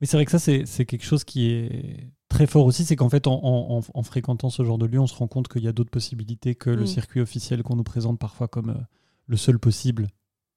mais 0.00 0.06
c'est 0.06 0.16
vrai 0.16 0.24
que 0.24 0.30
ça, 0.30 0.38
c'est 0.38 0.86
quelque 0.86 1.04
chose 1.04 1.24
qui 1.24 1.50
est 1.50 2.10
très 2.28 2.46
fort 2.46 2.64
aussi. 2.64 2.84
C'est 2.84 2.96
qu'en 2.96 3.10
fait, 3.10 3.26
en, 3.26 3.82
fréquentant 4.02 4.48
ce 4.48 4.64
genre 4.64 4.78
de 4.78 4.86
lieu, 4.86 4.98
on 4.98 5.06
se 5.06 5.14
rend 5.14 5.28
compte 5.28 5.48
qu'il 5.48 5.62
y 5.62 5.68
a 5.68 5.72
d'autres 5.72 5.90
possibilités 5.90 6.54
que 6.54 6.70
le 6.70 6.84
mm. 6.84 6.86
circuit 6.86 7.20
officiel 7.20 7.62
qu'on 7.62 7.76
nous 7.76 7.84
présente 7.84 8.18
parfois 8.18 8.48
comme 8.48 8.70
euh, 8.70 8.80
le 9.26 9.36
seul 9.36 9.58
possible 9.58 10.08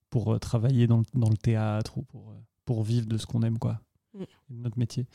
pour 0.09 0.33
euh, 0.33 0.39
travailler 0.39 0.87
dans 0.87 0.99
le, 0.99 1.37
théâtre 1.37 1.97
ou 1.97 2.03
pour, 2.03 2.29
euh, 2.29 2.35
pour 2.63 2.83
vivre 2.83 3.05
de 3.05 3.17
ce 3.17 3.25
qu'on 3.25 3.41
aime, 3.43 3.59
quoi, 3.59 3.81
mm. 4.17 4.23
notre 4.51 4.79
métier. 4.79 5.05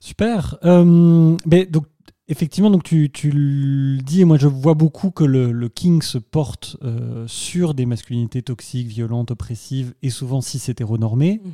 Super. 0.00 0.58
mais 0.62 1.66
donc, 1.66 1.86
Effectivement, 2.30 2.70
donc 2.70 2.84
tu, 2.84 3.10
le 3.24 4.00
dis, 4.02 4.20
et 4.20 4.24
moi 4.24 4.38
je 4.38 4.46
vois 4.46 4.74
beaucoup 4.74 5.10
que 5.10 5.24
le, 5.24 5.68
King 5.68 6.00
se 6.00 6.16
porte 6.16 6.76
euh, 6.84 7.26
sur 7.26 7.74
des 7.74 7.86
masculinités 7.86 8.40
toxiques, 8.40 8.86
violentes, 8.86 9.32
oppressives 9.32 9.94
et 10.04 10.10
souvent 10.10 10.40
cis 10.40 10.62
hétéronormées. 10.70 11.42
Mhm. 11.44 11.52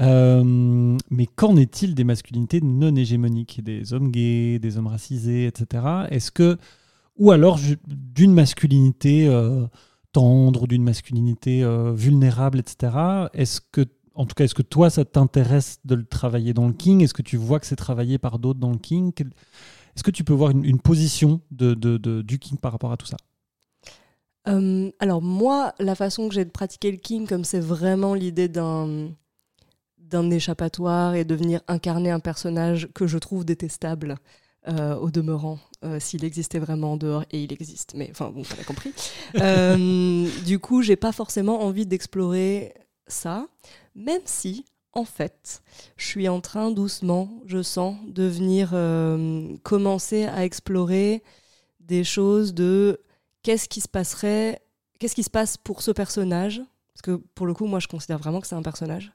Euh, 0.00 0.96
mais 1.10 1.26
qu'en 1.26 1.56
est-il 1.56 1.94
des 1.94 2.04
masculinités 2.04 2.62
non 2.62 2.96
hégémoniques, 2.96 3.62
des 3.62 3.92
hommes 3.92 4.10
gays, 4.10 4.58
des 4.58 4.78
hommes 4.78 4.86
racisés, 4.86 5.46
etc. 5.46 5.84
Est-ce 6.08 6.30
que, 6.30 6.56
ou 7.18 7.30
alors 7.30 7.60
d'une 7.86 8.32
masculinité 8.32 9.28
euh, 9.28 9.66
tendre, 10.12 10.66
d'une 10.66 10.84
masculinité 10.84 11.62
vulnérable, 11.94 12.60
etc. 12.60 13.28
Est-ce 13.34 13.60
que 13.60 13.84
en 14.14 14.24
tout 14.24 14.34
cas, 14.34 14.44
est-ce 14.44 14.54
que 14.54 14.62
toi, 14.62 14.88
ça 14.88 15.04
t'intéresse 15.04 15.80
de 15.84 15.96
le 15.96 16.04
travailler 16.04 16.54
dans 16.54 16.68
le 16.68 16.72
King? 16.72 17.02
Est-ce 17.02 17.12
que 17.14 17.20
tu 17.20 17.36
vois 17.36 17.58
que 17.58 17.66
c'est 17.66 17.76
travaillé 17.76 18.16
par 18.16 18.38
d'autres 18.38 18.60
dans 18.60 18.70
le 18.70 18.78
King? 18.78 19.12
Est-ce 19.94 20.02
que 20.02 20.10
tu 20.10 20.24
peux 20.24 20.32
voir 20.32 20.50
une, 20.50 20.80
position 20.80 21.40
de, 21.50 21.74
du 22.22 22.38
King 22.38 22.58
par 22.58 22.72
rapport 22.72 22.92
à 22.92 22.96
tout 22.96 23.06
ça? 23.06 23.16
Euh, 24.48 24.90
alors 24.98 25.22
moi, 25.22 25.74
la 25.78 25.94
façon 25.94 26.28
que 26.28 26.34
j'ai 26.34 26.44
de 26.44 26.50
pratiquer 26.50 26.90
le 26.90 26.98
king, 26.98 27.26
comme 27.26 27.44
c'est 27.44 27.60
vraiment 27.60 28.14
l'idée 28.14 28.48
d'un 28.48 29.10
d'un 29.98 30.30
échappatoire 30.30 31.14
et 31.14 31.24
de 31.24 31.34
venir 31.34 31.62
incarner 31.66 32.10
un 32.10 32.20
personnage 32.20 32.88
que 32.94 33.06
je 33.06 33.16
trouve 33.16 33.44
détestable 33.44 34.16
euh, 34.68 34.94
au 34.96 35.10
demeurant, 35.10 35.58
euh, 35.82 35.98
s'il 35.98 36.24
existait 36.24 36.58
vraiment 36.58 36.92
en 36.92 36.96
dehors, 36.98 37.24
et 37.30 37.42
il 37.42 37.52
existe, 37.52 37.94
mais 37.96 38.10
enfin 38.10 38.30
bon, 38.30 38.42
t'as 38.42 38.62
compris. 38.64 38.92
du 40.44 40.58
coup, 40.58 40.82
j'ai 40.82 40.96
pas 40.96 41.10
forcément 41.10 41.62
envie 41.62 41.86
d'explorer 41.86 42.74
ça, 43.06 43.48
même 43.94 44.20
si 44.26 44.66
en 44.94 45.04
fait, 45.04 45.62
je 45.96 46.06
suis 46.06 46.28
en 46.28 46.40
train 46.40 46.70
doucement, 46.70 47.28
je 47.46 47.62
sens, 47.62 47.96
de 48.06 48.24
venir 48.24 48.70
euh, 48.72 49.56
commencer 49.62 50.24
à 50.24 50.44
explorer 50.44 51.22
des 51.80 52.04
choses 52.04 52.54
de 52.54 53.00
qu'est-ce 53.42 53.68
qui 53.68 53.80
se 53.80 53.88
passerait, 53.88 54.62
qu'est-ce 54.98 55.14
qui 55.14 55.24
se 55.24 55.30
passe 55.30 55.56
pour 55.56 55.82
ce 55.82 55.90
personnage, 55.90 56.62
parce 56.94 57.02
que 57.02 57.22
pour 57.34 57.46
le 57.46 57.54
coup, 57.54 57.66
moi, 57.66 57.80
je 57.80 57.88
considère 57.88 58.18
vraiment 58.18 58.40
que 58.40 58.46
c'est 58.46 58.54
un 58.54 58.62
personnage. 58.62 59.12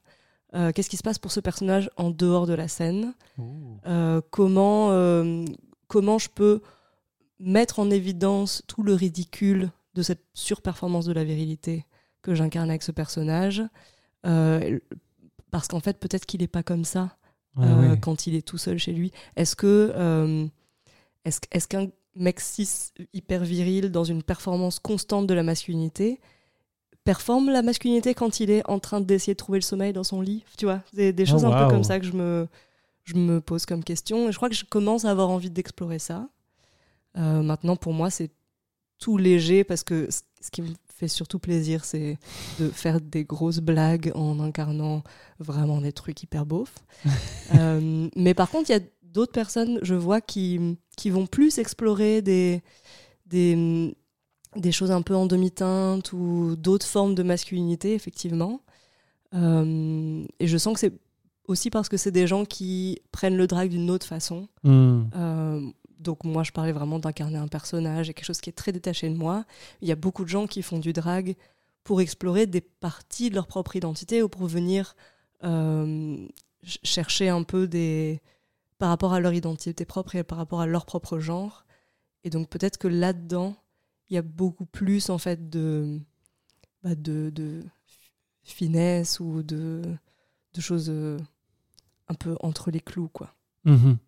Euh, 0.54 0.72
qu'est-ce 0.72 0.90
qui 0.90 0.96
se 0.96 1.02
passe 1.02 1.18
pour 1.18 1.32
ce 1.32 1.40
personnage 1.40 1.90
en 1.96 2.10
dehors 2.10 2.46
de 2.46 2.54
la 2.54 2.68
scène 2.68 3.14
euh, 3.86 4.20
comment, 4.30 4.90
comment 5.86 6.18
je 6.18 6.28
peux 6.28 6.60
mettre 7.38 7.78
en 7.78 7.90
évidence 7.90 8.62
tout 8.66 8.82
le 8.82 8.92
ridicule 8.92 9.70
de 9.94 10.02
cette 10.02 10.24
surperformance 10.34 11.06
de 11.06 11.12
la 11.12 11.24
virilité 11.24 11.86
que 12.20 12.34
j'incarne 12.34 12.68
avec 12.68 12.82
ce 12.82 12.92
personnage. 12.92 13.62
Parce 15.50 15.68
qu'en 15.68 15.80
fait, 15.80 15.98
peut-être 15.98 16.26
qu'il 16.26 16.40
n'est 16.40 16.48
pas 16.48 16.62
comme 16.62 16.84
ça 16.84 17.16
Ouais, 17.56 17.66
euh, 17.66 17.90
ouais. 17.90 17.98
quand 18.00 18.28
il 18.28 18.36
est 18.36 18.46
tout 18.46 18.58
seul 18.58 18.78
chez 18.78 18.92
lui. 18.92 19.10
Est-ce 19.34 19.56
que 19.56 19.92
euh, 19.96 20.46
est-ce, 21.24 21.66
qu'un 21.66 21.88
mec 22.14 22.38
cis 22.38 22.92
hyper 23.12 23.42
viril 23.42 23.90
dans 23.90 24.04
une 24.04 24.22
performance 24.22 24.78
constante 24.78 25.26
de 25.26 25.34
la 25.34 25.42
masculinité 25.42 26.20
performe 27.02 27.50
la 27.50 27.62
masculinité 27.62 28.14
quand 28.14 28.40
il 28.40 28.50
est 28.50 28.68
en 28.68 28.78
train 28.78 29.00
d'essayer 29.00 29.34
de 29.34 29.38
trouver 29.38 29.58
le 29.58 29.64
sommeil 29.64 29.92
dans 29.92 30.04
son 30.04 30.20
lit 30.20 30.44
Tu 30.56 30.66
vois, 30.66 30.82
des, 30.92 31.12
des 31.12 31.24
Oh, 31.24 31.32
choses 31.32 31.44
un 31.44 31.64
peu 31.64 31.68
comme 31.68 31.82
ça 31.82 31.98
que 31.98 32.06
je 32.06 32.12
me, 32.12 32.46
je 33.04 33.14
me 33.14 33.40
pose 33.40 33.66
comme 33.66 33.82
question. 33.82 34.28
Et 34.28 34.32
je 34.32 34.36
crois 34.36 34.48
que 34.48 34.54
je 34.54 34.64
commence 34.64 35.04
à 35.04 35.10
avoir 35.10 35.30
envie 35.30 35.50
d'explorer 35.50 35.98
ça. 35.98 36.28
Euh, 37.16 37.42
maintenant, 37.42 37.74
pour 37.74 37.94
moi, 37.94 38.10
c'est 38.10 38.30
tout 38.98 39.16
léger 39.16 39.64
parce 39.64 39.82
que 39.82 40.08
ce 40.10 40.50
qui 40.50 40.62
me 40.62 40.68
fait 41.00 41.08
surtout 41.08 41.38
plaisir, 41.38 41.84
c'est 41.84 42.18
de 42.58 42.68
faire 42.68 43.00
des 43.00 43.24
grosses 43.24 43.60
blagues 43.60 44.12
en 44.14 44.38
incarnant 44.38 45.02
vraiment 45.38 45.80
des 45.80 45.92
trucs 45.92 46.22
hyper 46.22 46.46
beaufs. 46.46 46.74
Euh, 47.56 48.08
mais 48.14 48.32
par 48.32 48.48
contre, 48.48 48.70
il 48.70 48.74
y 48.74 48.76
a 48.76 48.82
d'autres 49.02 49.32
personnes, 49.32 49.80
je 49.82 49.96
vois, 49.96 50.20
qui, 50.20 50.78
qui 50.96 51.10
vont 51.10 51.26
plus 51.26 51.58
explorer 51.58 52.22
des, 52.22 52.62
des, 53.26 53.92
des 54.54 54.70
choses 54.70 54.92
un 54.92 55.02
peu 55.02 55.16
en 55.16 55.26
demi-teinte 55.26 56.12
ou 56.12 56.54
d'autres 56.56 56.86
formes 56.86 57.16
de 57.16 57.24
masculinité, 57.24 57.92
effectivement. 57.94 58.60
Euh, 59.34 60.24
et 60.38 60.46
je 60.46 60.56
sens 60.58 60.74
que 60.74 60.80
c'est 60.80 60.92
aussi 61.48 61.70
parce 61.70 61.88
que 61.88 61.96
c'est 61.96 62.12
des 62.12 62.28
gens 62.28 62.44
qui 62.44 63.00
prennent 63.10 63.36
le 63.36 63.48
drag 63.48 63.68
d'une 63.68 63.90
autre 63.90 64.06
façon. 64.06 64.46
Hmm. 64.62 65.02
Euh, 65.16 65.60
donc 66.00 66.24
moi, 66.24 66.42
je 66.42 66.52
parlais 66.52 66.72
vraiment 66.72 66.98
d'incarner 66.98 67.38
un 67.38 67.48
personnage 67.48 68.08
et 68.08 68.14
quelque 68.14 68.24
chose 68.24 68.40
qui 68.40 68.50
est 68.50 68.54
très 68.54 68.72
détaché 68.72 69.08
de 69.08 69.16
moi. 69.16 69.44
Il 69.82 69.88
y 69.88 69.92
a 69.92 69.96
beaucoup 69.96 70.24
de 70.24 70.28
gens 70.28 70.46
qui 70.46 70.62
font 70.62 70.78
du 70.78 70.92
drag 70.92 71.36
pour 71.84 72.00
explorer 72.00 72.46
des 72.46 72.60
parties 72.60 73.30
de 73.30 73.34
leur 73.34 73.46
propre 73.46 73.76
identité 73.76 74.22
ou 74.22 74.28
pour 74.28 74.46
venir 74.46 74.96
euh, 75.44 76.16
ch- 76.62 76.80
chercher 76.82 77.28
un 77.28 77.42
peu 77.42 77.66
des 77.68 78.20
par 78.78 78.88
rapport 78.88 79.12
à 79.12 79.20
leur 79.20 79.34
identité 79.34 79.84
propre 79.84 80.14
et 80.16 80.24
par 80.24 80.38
rapport 80.38 80.60
à 80.60 80.66
leur 80.66 80.86
propre 80.86 81.18
genre. 81.18 81.66
Et 82.24 82.30
donc 82.30 82.48
peut-être 82.48 82.78
que 82.78 82.88
là-dedans, 82.88 83.54
il 84.08 84.14
y 84.14 84.18
a 84.18 84.22
beaucoup 84.22 84.66
plus 84.66 85.10
en 85.10 85.18
fait 85.18 85.50
de 85.50 86.00
bah, 86.82 86.94
de, 86.94 87.62
finesse 88.42 89.20
ou 89.20 89.42
de, 89.42 89.82
choses 90.58 90.88
euh, 90.88 91.18
un 92.08 92.14
peu 92.14 92.36
entre 92.40 92.70
les 92.70 92.80
clous 92.80 93.08
quoi. 93.08 93.34
Mhm. 93.64 93.98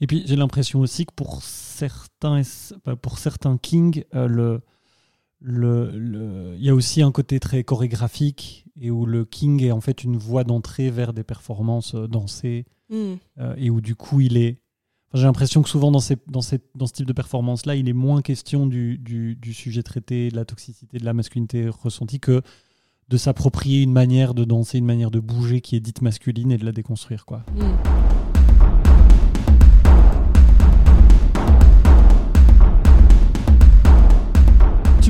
Et 0.00 0.06
puis 0.06 0.22
j'ai 0.26 0.36
l'impression 0.36 0.80
aussi 0.80 1.06
que 1.06 1.12
pour 1.14 1.42
certains, 1.42 2.42
bah, 2.84 2.96
pour 2.96 3.18
certains 3.18 3.56
Kings, 3.58 4.04
euh, 4.14 4.26
le, 4.28 4.60
le, 5.40 5.90
le- 5.96 6.54
il 6.58 6.64
y 6.64 6.68
a 6.70 6.74
aussi 6.74 7.02
un 7.02 7.12
côté 7.12 7.38
très 7.40 7.62
chorégraphique 7.64 8.64
et 8.80 8.90
où 8.90 9.06
le 9.06 9.24
King 9.24 9.62
est 9.62 9.70
en 9.72 9.80
fait 9.80 10.02
une 10.04 10.16
voie 10.16 10.44
d'entrée 10.44 10.90
vers 10.90 11.12
des 11.12 11.24
performances 11.24 11.94
euh, 11.94 12.06
dansées 12.08 12.66
Hmm. 12.90 13.16
euh, 13.38 13.54
et 13.58 13.68
où 13.68 13.82
du 13.82 13.94
coup 13.94 14.20
il 14.22 14.38
est. 14.38 14.60
enfin, 15.08 15.18
j'ai 15.20 15.24
l'impression 15.24 15.62
que 15.62 15.68
souvent 15.68 15.90
dans, 15.90 16.00
ces, 16.00 16.16
dans, 16.26 16.40
ces- 16.40 16.60
dans 16.74 16.86
ce 16.86 16.94
type 16.94 17.06
de 17.06 17.12
performance-là, 17.12 17.74
il 17.76 17.86
est 17.86 17.92
moins 17.92 18.22
question 18.22 18.66
du, 18.66 18.96
du, 18.96 19.36
du 19.36 19.52
sujet 19.52 19.82
traité, 19.82 20.30
de 20.30 20.36
la 20.36 20.46
toxicité, 20.46 20.98
de 20.98 21.04
la 21.04 21.12
masculinité 21.12 21.68
ressentie 21.68 22.18
que 22.18 22.40
de 23.10 23.16
s'approprier 23.18 23.82
une 23.82 23.92
manière 23.92 24.32
de 24.32 24.44
danser, 24.44 24.78
une 24.78 24.86
manière 24.86 25.10
de 25.10 25.20
bouger 25.20 25.60
qui 25.60 25.76
est 25.76 25.80
dite 25.80 26.00
masculine 26.00 26.50
et 26.50 26.56
de 26.56 26.64
la 26.64 26.72
déconstruire. 26.72 27.26
quoi. 27.26 27.44
Hmm. 27.54 28.17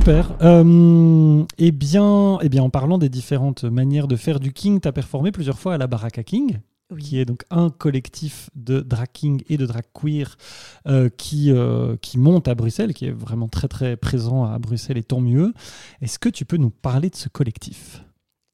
Super. 0.09 0.35
Euh, 0.41 1.45
eh, 1.59 1.71
bien, 1.71 2.39
eh 2.41 2.49
bien, 2.49 2.63
en 2.63 2.71
parlant 2.71 2.97
des 2.97 3.09
différentes 3.09 3.63
manières 3.63 4.07
de 4.07 4.15
faire 4.15 4.39
du 4.39 4.53
King, 4.53 4.79
tu 4.81 4.87
as 4.87 4.91
performé 4.91 5.31
plusieurs 5.31 5.59
fois 5.59 5.75
à 5.75 5.77
la 5.77 5.85
Baraka 5.85 6.23
King, 6.23 6.57
Oui. 6.91 7.03
qui 7.03 7.19
est 7.19 7.25
donc 7.25 7.43
un 7.51 7.69
collectif 7.69 8.49
de 8.55 8.79
drag 8.79 9.09
king 9.13 9.43
et 9.49 9.57
de 9.57 9.67
drag 9.67 9.83
queer 9.93 10.35
euh, 10.87 11.09
qui, 11.15 11.51
euh, 11.51 11.95
qui 12.01 12.17
monte 12.17 12.47
à 12.47 12.55
Bruxelles, 12.55 12.95
qui 12.95 13.05
est 13.05 13.11
vraiment 13.11 13.47
très 13.47 13.67
très 13.67 13.97
présent 13.97 14.45
à 14.45 14.57
Bruxelles 14.57 14.97
et 14.97 15.03
tant 15.03 15.21
mieux. 15.21 15.53
Est-ce 16.01 16.17
que 16.17 16.29
tu 16.29 16.43
peux 16.43 16.57
nous 16.57 16.71
parler 16.71 17.11
de 17.11 17.15
ce 17.15 17.29
collectif? 17.29 18.03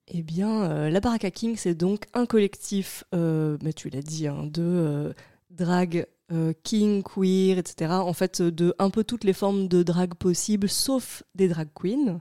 Eh 0.09 0.23
bien, 0.23 0.63
euh, 0.63 0.89
la 0.89 0.99
Baraka 0.99 1.31
King, 1.31 1.55
c'est 1.55 1.73
donc 1.73 2.03
un 2.13 2.25
collectif, 2.25 3.05
mais 3.13 3.71
tu 3.73 3.89
l'as 3.89 4.01
dit, 4.01 4.27
hein, 4.27 4.43
de 4.43 5.15
drag 5.51 6.05
euh, 6.31 6.53
king, 6.63 7.03
queer, 7.03 7.59
etc. 7.59 7.91
En 7.91 8.13
fait, 8.13 8.41
euh, 8.41 8.51
de 8.51 8.73
un 8.79 8.89
peu 8.89 9.03
toutes 9.03 9.23
les 9.23 9.33
formes 9.33 9.67
de 9.67 9.83
drag 9.83 10.15
possibles, 10.15 10.67
sauf 10.67 11.21
des 11.35 11.47
drag 11.47 11.67
queens. 11.75 12.19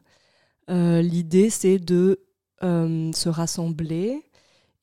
Euh, 0.68 1.00
L'idée, 1.00 1.48
c'est 1.50 1.78
de 1.78 2.20
se 2.60 3.28
rassembler 3.28 4.22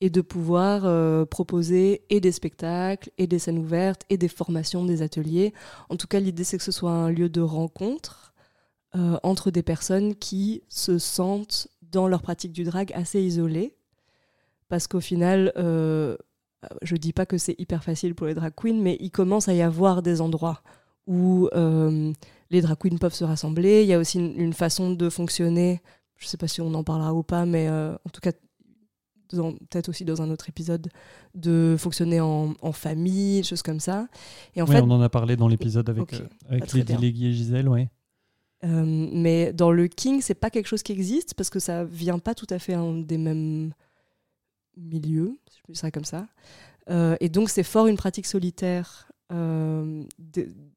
et 0.00 0.08
de 0.08 0.20
pouvoir 0.20 1.26
proposer 1.26 2.04
et 2.10 2.20
des 2.20 2.30
spectacles, 2.30 3.10
et 3.18 3.26
des 3.26 3.40
scènes 3.40 3.58
ouvertes, 3.58 4.02
et 4.08 4.16
des 4.16 4.28
formations, 4.28 4.84
des 4.84 5.02
ateliers. 5.02 5.52
En 5.88 5.96
tout 5.96 6.06
cas, 6.06 6.20
l'idée, 6.20 6.44
c'est 6.44 6.58
que 6.58 6.62
ce 6.62 6.70
soit 6.70 6.92
un 6.92 7.10
lieu 7.10 7.28
de 7.28 7.40
rencontre 7.40 8.34
entre 8.94 9.50
des 9.50 9.64
personnes 9.64 10.14
qui 10.14 10.62
se 10.68 10.98
sentent 10.98 11.66
dans 11.82 12.06
leur 12.06 12.22
pratique 12.22 12.52
du 12.52 12.62
drag 12.62 12.92
assez 12.94 13.20
isolées. 13.20 13.74
Parce 14.68 14.86
qu'au 14.86 15.00
final, 15.00 15.52
je 16.82 16.96
dis 16.96 17.12
pas 17.12 17.26
que 17.26 17.38
c'est 17.38 17.54
hyper 17.58 17.82
facile 17.84 18.14
pour 18.14 18.26
les 18.26 18.34
drag 18.34 18.52
queens, 18.54 18.80
mais 18.80 18.96
il 19.00 19.10
commence 19.10 19.48
à 19.48 19.54
y 19.54 19.62
avoir 19.62 20.02
des 20.02 20.20
endroits 20.20 20.62
où 21.06 21.48
euh, 21.54 22.12
les 22.50 22.60
drag 22.60 22.78
queens 22.78 22.98
peuvent 22.98 23.14
se 23.14 23.24
rassembler. 23.24 23.82
Il 23.82 23.88
y 23.88 23.92
a 23.94 23.98
aussi 23.98 24.18
une, 24.18 24.38
une 24.40 24.52
façon 24.52 24.92
de 24.92 25.08
fonctionner, 25.10 25.80
je 26.18 26.26
sais 26.26 26.36
pas 26.36 26.48
si 26.48 26.60
on 26.60 26.72
en 26.74 26.84
parlera 26.84 27.12
ou 27.14 27.22
pas, 27.22 27.44
mais 27.46 27.68
euh, 27.68 27.94
en 27.94 28.10
tout 28.12 28.20
cas, 28.20 28.32
peut-être 29.28 29.88
aussi 29.88 30.04
dans 30.04 30.20
un 30.22 30.30
autre 30.30 30.48
épisode, 30.48 30.88
de 31.34 31.76
fonctionner 31.78 32.20
en, 32.20 32.54
en 32.60 32.72
famille, 32.72 33.38
des 33.38 33.42
choses 33.42 33.62
comme 33.62 33.80
ça. 33.80 34.06
Et 34.54 34.62
en 34.62 34.66
Ouais, 34.66 34.76
fait, 34.76 34.82
On 34.82 34.90
en 34.90 35.00
a 35.00 35.08
parlé 35.08 35.36
dans 35.36 35.48
l'épisode 35.48 35.88
avec, 35.88 36.02
Ok, 36.02 36.14
euh, 36.14 36.26
avec 36.50 36.86
bien. 36.86 36.98
Leggy 36.98 37.26
et 37.28 37.32
Gisèle. 37.32 37.68
Ouais. 37.68 37.88
Euh, 38.64 39.08
mais 39.12 39.52
dans 39.52 39.72
le 39.72 39.88
King, 39.88 40.20
c'est 40.20 40.34
pas 40.34 40.50
quelque 40.50 40.66
chose 40.68 40.82
qui 40.82 40.92
existe 40.92 41.34
parce 41.34 41.50
que 41.50 41.58
ça 41.58 41.82
vient 41.84 42.18
pas 42.18 42.34
tout 42.34 42.46
à 42.50 42.58
fait 42.58 42.74
hein, 42.74 42.92
des 43.04 43.18
mêmes 43.18 43.72
milieux, 44.76 45.38
si 45.50 45.58
je 45.58 45.62
peux 45.66 45.72
dire 45.72 45.80
ça 45.80 45.90
comme 45.90 46.04
ça. 46.04 46.26
Euh, 46.90 47.16
et 47.20 47.28
donc, 47.28 47.48
c'est 47.48 47.62
fort 47.62 47.86
une 47.86 47.96
pratique 47.96 48.26
solitaire 48.26 49.10
euh, 49.32 50.02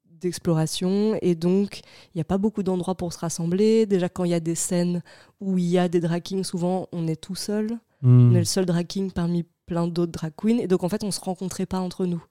d'exploration. 0.09 1.17
Et 1.21 1.35
donc, 1.35 1.79
il 2.13 2.17
n'y 2.17 2.21
a 2.21 2.25
pas 2.25 2.37
beaucoup 2.37 2.63
d'endroits 2.63 2.95
pour 2.95 3.13
se 3.13 3.19
rassembler. 3.19 3.85
Déjà, 3.85 4.09
quand 4.09 4.23
il 4.23 4.31
y 4.31 4.35
a 4.35 4.39
des 4.39 4.55
scènes 4.55 5.01
où 5.39 5.57
il 5.57 5.65
y 5.65 5.77
a 5.77 5.87
des 5.87 5.99
drag 5.99 6.21
kings, 6.23 6.43
souvent, 6.43 6.87
on 6.91 7.07
est 7.07 7.15
tout 7.21 7.35
seul. 7.35 7.71
Hmm. 8.01 8.31
On 8.31 8.35
est 8.35 8.39
le 8.39 8.45
seul 8.45 8.65
drag 8.65 8.87
king 8.87 9.11
parmi 9.11 9.45
plein 9.65 9.87
d'autres 9.87 10.11
drag 10.11 10.33
queens. 10.35 10.59
Et 10.59 10.67
donc, 10.67 10.83
en 10.83 10.89
fait, 10.89 11.03
on 11.03 11.11
se 11.11 11.19
rencontrait 11.19 11.65
pas 11.65 11.79
entre 11.79 12.05
nous. 12.05 12.23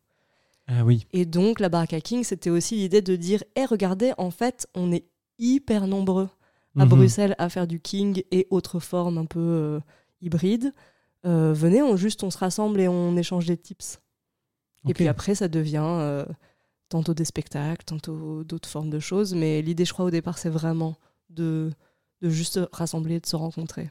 Ah 0.66 0.85
oui. 0.85 1.07
Et 1.12 1.27
donc, 1.27 1.61
la 1.61 1.68
Baraka 1.68 2.00
King, 2.00 2.24
c'était 2.24 2.48
aussi 2.48 2.77
l'idée 2.77 3.03
de 3.03 3.16
dire 3.16 3.44
Eh, 3.55 3.66
regardez, 3.66 4.12
en 4.16 4.31
fait, 4.31 4.66
on 4.74 4.92
est 4.92 5.05
hyper 5.38 5.87
nombreux 5.87 6.29
à 6.79 6.85
Mhm. 6.85 6.88
Bruxelles 6.88 7.35
à 7.38 7.48
faire 7.50 7.66
du 7.66 7.81
King 7.81 8.22
et 8.31 8.46
autres 8.50 8.81
formes 8.81 9.18
un 9.18 9.27
peu 9.27 9.40
euh, 9.40 9.81
hybrides. 10.22 10.72
Euh, 11.26 11.52
venez, 11.52 11.82
on 11.82 11.96
juste 11.96 12.22
on 12.22 12.30
se 12.30 12.38
rassemble 12.38 12.80
et 12.80 12.88
on 12.88 13.16
échange 13.16 13.46
des 13.46 13.56
tips. 13.56 13.98
Et 14.87 14.92
puis 14.92 15.08
après, 15.08 15.34
ça 15.34 15.48
devient 15.48 15.78
euh, 15.82 16.26
tantôt 16.90 17.14
des 17.14 17.24
spectacles, 17.24 17.84
tantôt 17.87 18.44
d'autres 18.44 18.68
formes 18.68 18.90
de 18.90 18.98
choses. 19.00 19.34
Mais 19.34 19.62
l'idée, 19.62 19.87
je 19.87 19.92
crois, 19.94 20.04
au 20.04 20.10
départ, 20.10 20.37
c'est 20.37 20.50
vraiment 20.50 20.96
de, 21.30 21.70
de 22.20 22.28
juste 22.28 22.60
rassembler, 22.72 23.18
de 23.20 23.26
se 23.26 23.37
rencontrer. 23.37 23.90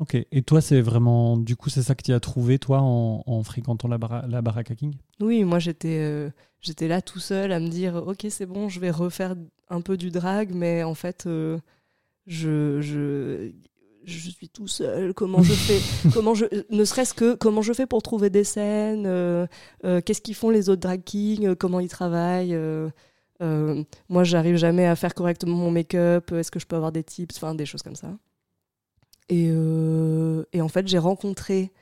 Ok. 0.00 0.16
Et 0.32 0.42
toi, 0.42 0.60
c'est 0.60 0.80
vraiment. 0.80 1.36
Du 1.36 1.54
coup, 1.54 1.70
c'est 1.70 1.82
ça 1.82 1.94
que 1.94 2.02
tu 2.02 2.12
as 2.12 2.18
trouvé, 2.18 2.58
toi, 2.58 2.80
en, 2.80 3.22
en 3.24 3.42
fréquentant 3.44 3.86
la, 3.86 3.98
bara- 3.98 4.26
la 4.26 4.42
Baraka 4.42 4.74
King? 4.74 4.94
Oui, 5.20 5.44
moi 5.44 5.58
j'étais 5.60 5.98
euh, 6.00 6.30
j'étais 6.60 6.88
là 6.88 7.02
tout 7.02 7.20
seul 7.20 7.52
à 7.52 7.60
me 7.60 7.68
dire 7.68 7.94
ok 7.94 8.26
c'est 8.30 8.46
bon 8.46 8.68
je 8.70 8.80
vais 8.80 8.90
refaire 8.90 9.34
un 9.68 9.82
peu 9.82 9.96
du 9.98 10.10
drag 10.10 10.52
mais 10.54 10.82
en 10.82 10.94
fait 10.94 11.26
euh, 11.26 11.58
je, 12.26 12.80
je 12.80 13.52
je 14.04 14.30
suis 14.30 14.48
tout 14.48 14.66
seul 14.68 15.12
comment 15.14 15.42
je 15.42 15.52
fais 15.52 15.80
comment 16.14 16.34
je 16.34 16.46
ne 16.70 16.84
serait-ce 16.84 17.12
que 17.14 17.34
comment 17.34 17.62
je 17.62 17.72
fais 17.72 17.86
pour 17.86 18.02
trouver 18.02 18.30
des 18.30 18.44
scènes 18.44 19.04
euh, 19.06 19.46
euh, 19.84 20.00
qu'est-ce 20.00 20.20
qu'ils 20.22 20.34
font 20.34 20.50
les 20.50 20.68
autres 20.68 20.80
drag 20.80 21.02
kings 21.04 21.46
euh, 21.46 21.54
comment 21.54 21.80
ils 21.80 21.88
travaillent 21.88 22.56
moi 24.08 24.24
j'arrive 24.24 24.56
jamais 24.56 24.86
à 24.86 24.96
faire 24.96 25.14
correctement 25.14 25.56
mon 25.56 25.70
make-up 25.70 26.32
est-ce 26.32 26.50
que 26.50 26.58
je 26.60 26.66
peux 26.66 26.76
avoir 26.76 26.92
des 26.92 27.02
tips 27.02 27.36
enfin 27.36 27.54
des 27.54 27.64
choses 27.66 27.82
comme 27.82 27.96
ça. 27.96 28.16
Et, 29.28 29.46
et 30.52 30.60
en 30.60 30.68
fait 30.68 30.86
j'ai 30.88 30.98
rencontré 30.98 31.72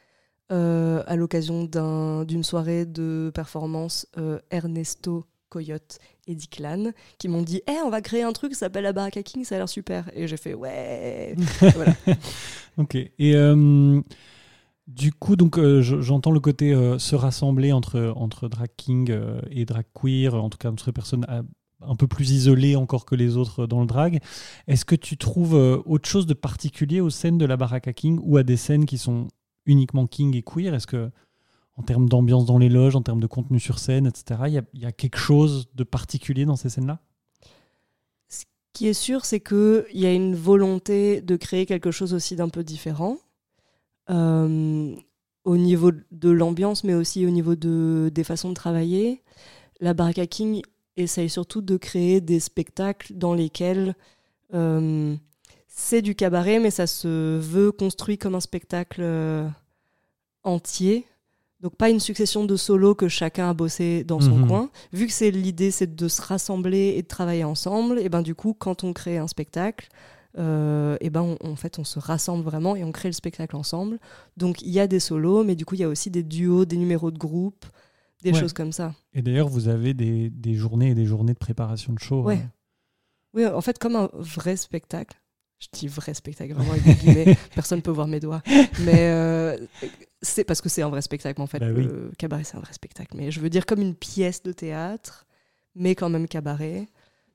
à 0.51 1.17
l'occasion 1.17 1.65
d'un- 1.65 2.25
d'une 2.25 2.45
soirée 2.45 2.85
de 2.87 3.31
performance 3.35 4.07
Ernesto 4.51 5.25
Coyote 5.49 5.99
et 6.27 6.35
Diclan 6.35 6.93
qui 7.19 7.29
m'ont 7.29 7.43
dit 7.43 7.63
Eh, 7.69 7.77
on 7.85 7.91
va 7.91 8.01
créer 8.01 8.23
un 8.23 8.33
truc 8.33 8.53
ça 8.55 8.61
s'appelle 8.61 8.85
la 8.85 8.93
Baraka 8.93 9.23
King 9.23 9.45
ça 9.45 9.55
a 9.55 9.59
l'air 9.59 9.69
super 9.69 10.11
et 10.15 10.27
j'ai 10.29 10.37
fait 10.37 10.55
ouais. 10.55 11.35
Ok. 12.77 12.95
Et 12.95 13.35
euh, 13.35 14.01
du 14.87 15.13
coup, 15.13 15.37
donc, 15.37 15.59
euh, 15.59 15.83
je- 15.83 16.01
j'entends 16.01 16.31
le 16.31 16.41
côté 16.41 16.73
euh, 16.73 16.99
se 16.99 17.15
rassembler 17.17 17.73
entre, 17.73 18.13
entre 18.17 18.49
drag 18.49 18.69
king 18.77 19.13
et 19.51 19.65
drag 19.65 19.85
queer, 19.95 20.35
en 20.35 20.49
tout 20.49 20.59
cas 20.59 20.71
entre 20.71 20.91
personnes 20.93 21.27
un 21.81 21.95
peu 21.95 22.07
plus 22.09 22.31
isolés 22.33 22.75
encore 22.77 23.05
que 23.05 23.15
les 23.15 23.37
autres 23.37 23.67
dans 23.67 23.81
le 23.81 23.87
drag. 23.87 24.21
Est-ce 24.67 24.85
que 24.85 24.95
tu 24.97 25.17
trouves 25.17 25.55
autre 25.87 26.09
chose 26.09 26.27
de 26.27 26.35
particulier 26.35 27.01
aux 27.01 27.11
scènes 27.11 27.39
de 27.39 27.45
la 27.47 27.57
Baraka 27.57 27.93
King 27.93 28.19
ou 28.23 28.37
à 28.37 28.43
des 28.43 28.57
scènes 28.57 28.87
qui 28.87 28.99
sont 28.99 29.29
uniquement 29.67 30.07
king 30.07 30.35
et 30.37 30.43
queer? 30.43 30.75
Est-ce 30.75 30.87
que, 30.87 31.11
en 31.79 31.83
termes 31.83 32.09
d'ambiance 32.09 32.45
dans 32.45 32.59
les 32.59 32.69
loges, 32.69 32.97
en 32.97 33.03
termes 33.03 33.21
de 33.21 33.27
contenu 33.27 33.61
sur 33.61 33.79
scène, 33.79 34.07
etc., 34.07 34.41
il 34.47 34.81
y 34.81 34.87
a, 34.87 34.93
quelque 34.93 35.19
chose 35.19 35.69
de 35.75 35.85
particulier 35.85 36.45
dans 36.45 36.57
ces 36.57 36.69
scènes-là? 36.69 36.99
Ce 38.29 38.45
qui 38.73 38.89
est 38.89 38.95
sûr, 38.95 39.25
c'est 39.25 39.41
qu'il 39.41 39.87
y 39.93 40.07
a 40.07 40.13
une 40.13 40.35
volonté 40.35 41.21
de 41.21 41.37
créer 41.37 41.67
quelque 41.67 41.91
chose 41.91 42.15
aussi 42.15 42.35
d'un 42.37 42.49
peu 42.49 42.65
différent. 42.65 43.17
Euh, 44.11 44.95
au 45.45 45.57
niveau 45.57 45.93
de 46.11 46.31
l'ambiance, 46.31 46.85
mais 46.85 46.95
aussi 46.95 47.25
au 47.25 47.31
niveau 47.31 47.55
de, 47.55 48.11
des 48.13 48.25
façons 48.25 48.51
de 48.51 48.55
travailler. 48.55 49.23
La 49.81 49.95
Baraka 49.95 50.27
King 50.27 50.63
essaye 50.97 51.31
surtout 51.31 51.63
de 51.63 51.77
créer 51.77 52.21
des 52.21 52.41
spectacles 52.41 53.15
dans 53.15 53.35
lesquels 53.35 53.95
euh, 54.53 55.15
c'est 55.69 56.03
du 56.03 56.15
cabaret, 56.15 56.59
mais 56.59 56.71
ça 56.71 56.87
se 56.87 57.39
veut 57.39 57.73
construit 57.73 58.19
comme 58.19 58.35
un 58.35 58.41
spectacle 58.41 59.01
euh, 59.03 59.49
entier. 60.43 61.07
Donc 61.61 61.77
pas 61.77 61.91
une 61.91 61.99
succession 62.01 62.45
de 62.45 62.57
solos 62.57 62.95
que 62.95 63.09
chacun 63.09 63.51
a 63.51 63.55
bossé 63.55 64.05
dans 64.05 64.21
son 64.21 64.37
Mhm. 64.39 64.47
coin. 64.49 64.71
Vu 64.93 65.07
que 65.09 65.13
c'est 65.13 65.31
l'idée, 65.33 65.71
c'est 65.73 65.93
de 65.97 66.09
se 66.09 66.23
rassembler 66.23 66.95
et 66.97 67.03
de 67.03 67.09
travailler 67.09 67.43
ensemble, 67.45 67.99
et 67.99 68.09
ben 68.09 68.23
du 68.23 68.35
coup, 68.37 68.55
quand 68.55 68.85
on 68.85 68.93
crée 68.93 69.19
un 69.19 69.27
spectacle, 69.27 69.89
euh, 70.39 70.97
et 71.01 71.11
ben 71.11 71.23
on- 71.23 71.39
en 71.53 71.57
fait 71.57 71.79
on 71.81 71.85
se 71.85 71.99
rassemble 71.99 72.45
vraiment 72.45 72.77
et 72.77 72.85
on 72.85 72.93
crée 72.93 73.09
le 73.09 73.13
spectacle 73.15 73.57
ensemble. 73.57 73.99
Donc 74.37 74.63
il 74.63 74.71
y 74.71 74.79
a 74.79 74.87
des 74.87 75.01
solos, 75.01 75.43
mais 75.43 75.57
du 75.57 75.65
coup 75.65 75.75
il 75.75 75.81
y 75.81 75.85
a 75.85 75.89
aussi 75.89 76.11
des 76.11 76.23
duos, 76.23 76.65
des 76.65 76.77
numéros 76.77 77.11
de 77.11 77.19
groupe, 77.19 77.65
des 78.23 78.33
Ouais. 78.33 78.39
choses 78.39 78.53
comme 78.53 78.71
ça. 78.73 78.95
Et 79.15 79.23
d'ailleurs, 79.23 79.49
vous 79.49 79.67
avez 79.69 79.95
des, 79.95 80.31
des 80.31 80.55
journées 80.55 80.91
et 80.91 80.95
des 80.95 81.07
journées 81.07 81.33
de 81.33 81.39
préparation 81.39 81.93
de 81.93 81.99
show. 81.99 82.23
Ouais. 82.23 82.37
euh, 82.37 82.47
Oui, 83.35 83.47
en 83.47 83.61
fait, 83.61 83.79
comme 83.79 83.97
un 83.97 84.09
vrai 84.15 84.57
spectacle. 84.57 85.17
Je 85.61 85.67
dis 85.73 85.89
vrai 85.89 86.15
spectacle, 86.15 86.53
vraiment 86.55 86.71
avec 86.73 86.85
des 86.85 86.95
guillemets. 86.95 87.37
Personne 87.55 87.83
peut 87.83 87.91
voir 87.91 88.07
mes 88.07 88.21
doigts. 88.21 88.43
Mais 88.85 89.09
euh, 89.11 89.57
c'est 90.23 90.45
parce 90.45 90.61
que 90.61 90.69
c'est 90.69 90.83
un 90.83 90.89
vrai 90.89 91.03
spectacle, 91.03 91.41
en 91.41 91.47
fait. 91.47 91.59
Bah 91.61 91.69
oui. 91.75 91.85
Le 91.85 92.11
cabaret, 92.19 92.45
c'est 92.45 92.57
un 92.57 92.61
vrai 92.61 92.73
spectacle. 92.73 93.17
Mais 93.17 93.31
je 93.31 93.41
veux 93.41 93.51
dire 93.51 93.67
comme 93.67 93.81
une 93.81 93.95
pièce 93.95 94.43
de 94.43 94.53
théâtre, 94.53 95.27
mais 95.75 95.95
quand 95.95 96.09
même 96.11 96.27
cabaret, 96.29 96.89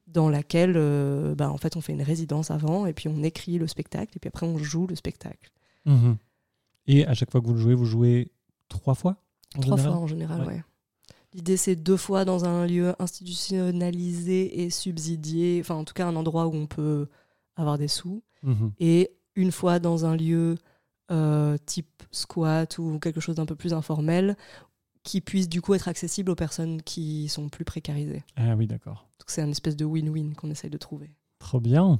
dans 0.08 0.30
laquelle, 0.30 0.74
euh, 0.76 1.34
bah, 1.36 1.50
en 1.50 1.58
fait, 1.58 1.76
on 1.78 1.82
fait 1.82 1.93
une 1.93 2.02
résidence 2.02 2.52
avant, 2.52 2.86
et 2.86 2.93
puis 2.93 3.08
on 3.08 3.24
écrit 3.24 3.58
le 3.58 3.67
spectacle, 3.67 4.12
et 4.17 4.19
puis 4.19 4.28
après, 4.28 4.46
on 4.46 4.58
joue 4.58 4.86
le 4.88 4.96
spectacle. 4.96 5.52
mhm. 5.86 6.17
Et 6.88 7.06
à 7.08 7.13
chaque 7.13 7.32
fois 7.32 7.39
que 7.39 7.46
vous 7.48 7.54
le 7.54 7.60
jouez, 7.60 7.74
vous 7.76 7.86
jouez 7.86 8.32
trois 8.67 8.93
fois 8.96 9.15
Trois 9.62 9.78
général 9.78 9.93
fois 9.93 10.02
en 10.02 10.08
général, 10.08 10.41
Ouais. 10.41 10.48
ouais. 10.48 10.63
L'idée, 11.34 11.56
c'est 11.58 11.76
deux 11.78 11.96
fois 11.98 12.26
dans 12.26 12.43
un 12.46 12.67
lieu 12.67 12.93
institutionnalisé 13.00 14.63
et 14.63 14.69
subsidié, 14.69 15.60
enfin, 15.62 15.76
en 15.76 15.84
tout 15.84 15.93
cas, 15.93 16.06
un 16.08 16.15
endroit 16.15 16.48
où 16.48 16.54
on 16.56 16.67
peut 16.67 17.08
avoir 17.56 17.78
des 17.78 17.88
sous. 17.88 18.22
Mhm. 18.43 18.72
et 18.82 19.12
une 19.36 19.54
fois 19.54 19.80
dans 19.80 20.06
un 20.06 20.17
lieu 20.17 20.58
euh, 21.12 21.58
type 21.66 22.04
squat 22.12 22.78
ou 22.78 23.00
quelque 23.00 23.20
chose 23.20 23.36
d'un 23.36 23.46
peu 23.46 23.56
plus 23.56 23.74
informel 23.74 24.36
qui 25.04 25.20
puisse 25.22 25.50
du 25.50 25.62
coup 25.62 25.74
être 25.74 25.88
accessible 25.88 26.32
aux 26.32 26.36
personnes 26.36 26.82
qui 26.82 27.28
sont 27.28 27.50
plus 27.50 27.66
précarisées. 27.66 28.24
Ah 28.38 28.56
oui, 28.56 28.68
d'accord. 28.68 29.08
Donc 29.20 29.26
c'est 29.28 29.42
une 29.42 29.52
espèce 29.52 29.76
de 29.76 29.86
win-win 29.86 30.34
qu'on 30.34 30.50
essaye 30.50 30.70
de 30.70 30.78
trouver. 30.78 31.12
Trop 31.39 31.60
bien. 31.60 32.00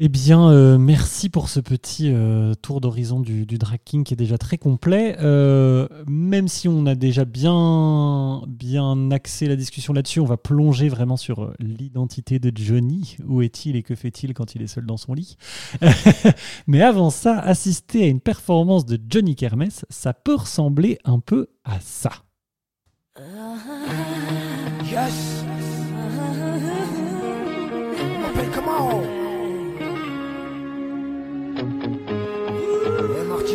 Eh 0.00 0.08
bien, 0.08 0.48
euh, 0.52 0.78
merci 0.78 1.28
pour 1.28 1.48
ce 1.48 1.58
petit 1.58 2.12
euh, 2.12 2.54
tour 2.54 2.80
d'horizon 2.80 3.18
du, 3.18 3.46
du 3.46 3.58
qui 3.84 4.14
est 4.14 4.16
déjà 4.16 4.38
très 4.38 4.56
complet. 4.56 5.16
Euh, 5.18 5.88
même 6.06 6.46
si 6.46 6.68
on 6.68 6.86
a 6.86 6.94
déjà 6.94 7.24
bien, 7.24 8.44
axé 9.10 9.48
la 9.48 9.56
discussion 9.56 9.92
là-dessus, 9.92 10.20
on 10.20 10.24
va 10.24 10.36
plonger 10.36 10.88
vraiment 10.88 11.16
sur 11.16 11.52
l'identité 11.58 12.38
de 12.38 12.52
Johnny. 12.54 13.16
Où 13.26 13.42
est-il 13.42 13.74
et 13.74 13.82
que 13.82 13.96
fait-il 13.96 14.34
quand 14.34 14.54
il 14.54 14.62
est 14.62 14.68
seul 14.68 14.86
dans 14.86 14.98
son 14.98 15.14
lit? 15.14 15.36
Mais 16.68 16.80
avant 16.80 17.10
ça, 17.10 17.36
assister 17.40 18.04
à 18.04 18.06
une 18.06 18.20
performance 18.20 18.86
de 18.86 19.00
Johnny 19.08 19.34
Kermes, 19.34 19.66
ça 19.90 20.14
peut 20.14 20.36
ressembler 20.36 20.98
un 21.04 21.18
peu 21.18 21.48
à 21.64 21.80
ça. 21.80 22.12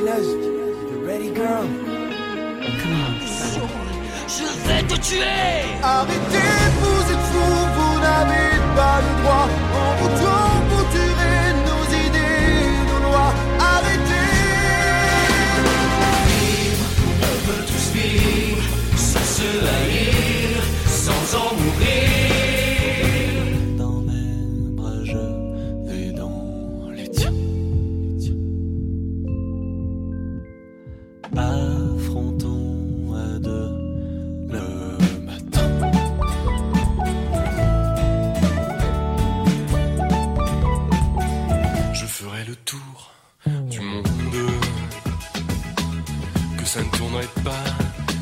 Hey 0.04 0.10
Martinez, 0.10 0.28
you 0.92 1.06
ready 1.06 1.30
girl? 1.34 1.66
Je 4.28 4.44
vais 4.68 4.84
te 4.84 4.96
tuer. 5.00 5.24
Arrêtez, 5.82 6.23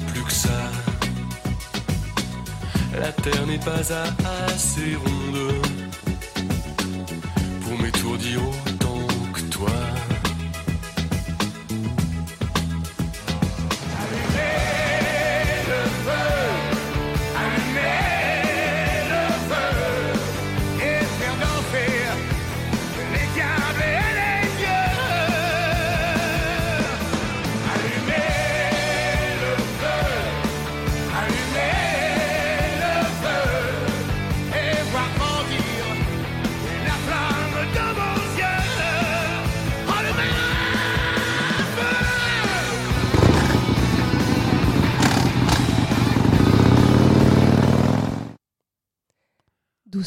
plus 0.07 0.23
que 0.23 0.31
ça. 0.31 0.71
La 2.99 3.11
terre 3.11 3.45
n'est 3.47 3.59
pas 3.59 3.91
assez 4.53 4.95
ronde 4.95 5.53
pour 7.61 7.79
m'étourdir 7.79 8.39
autant 8.41 8.60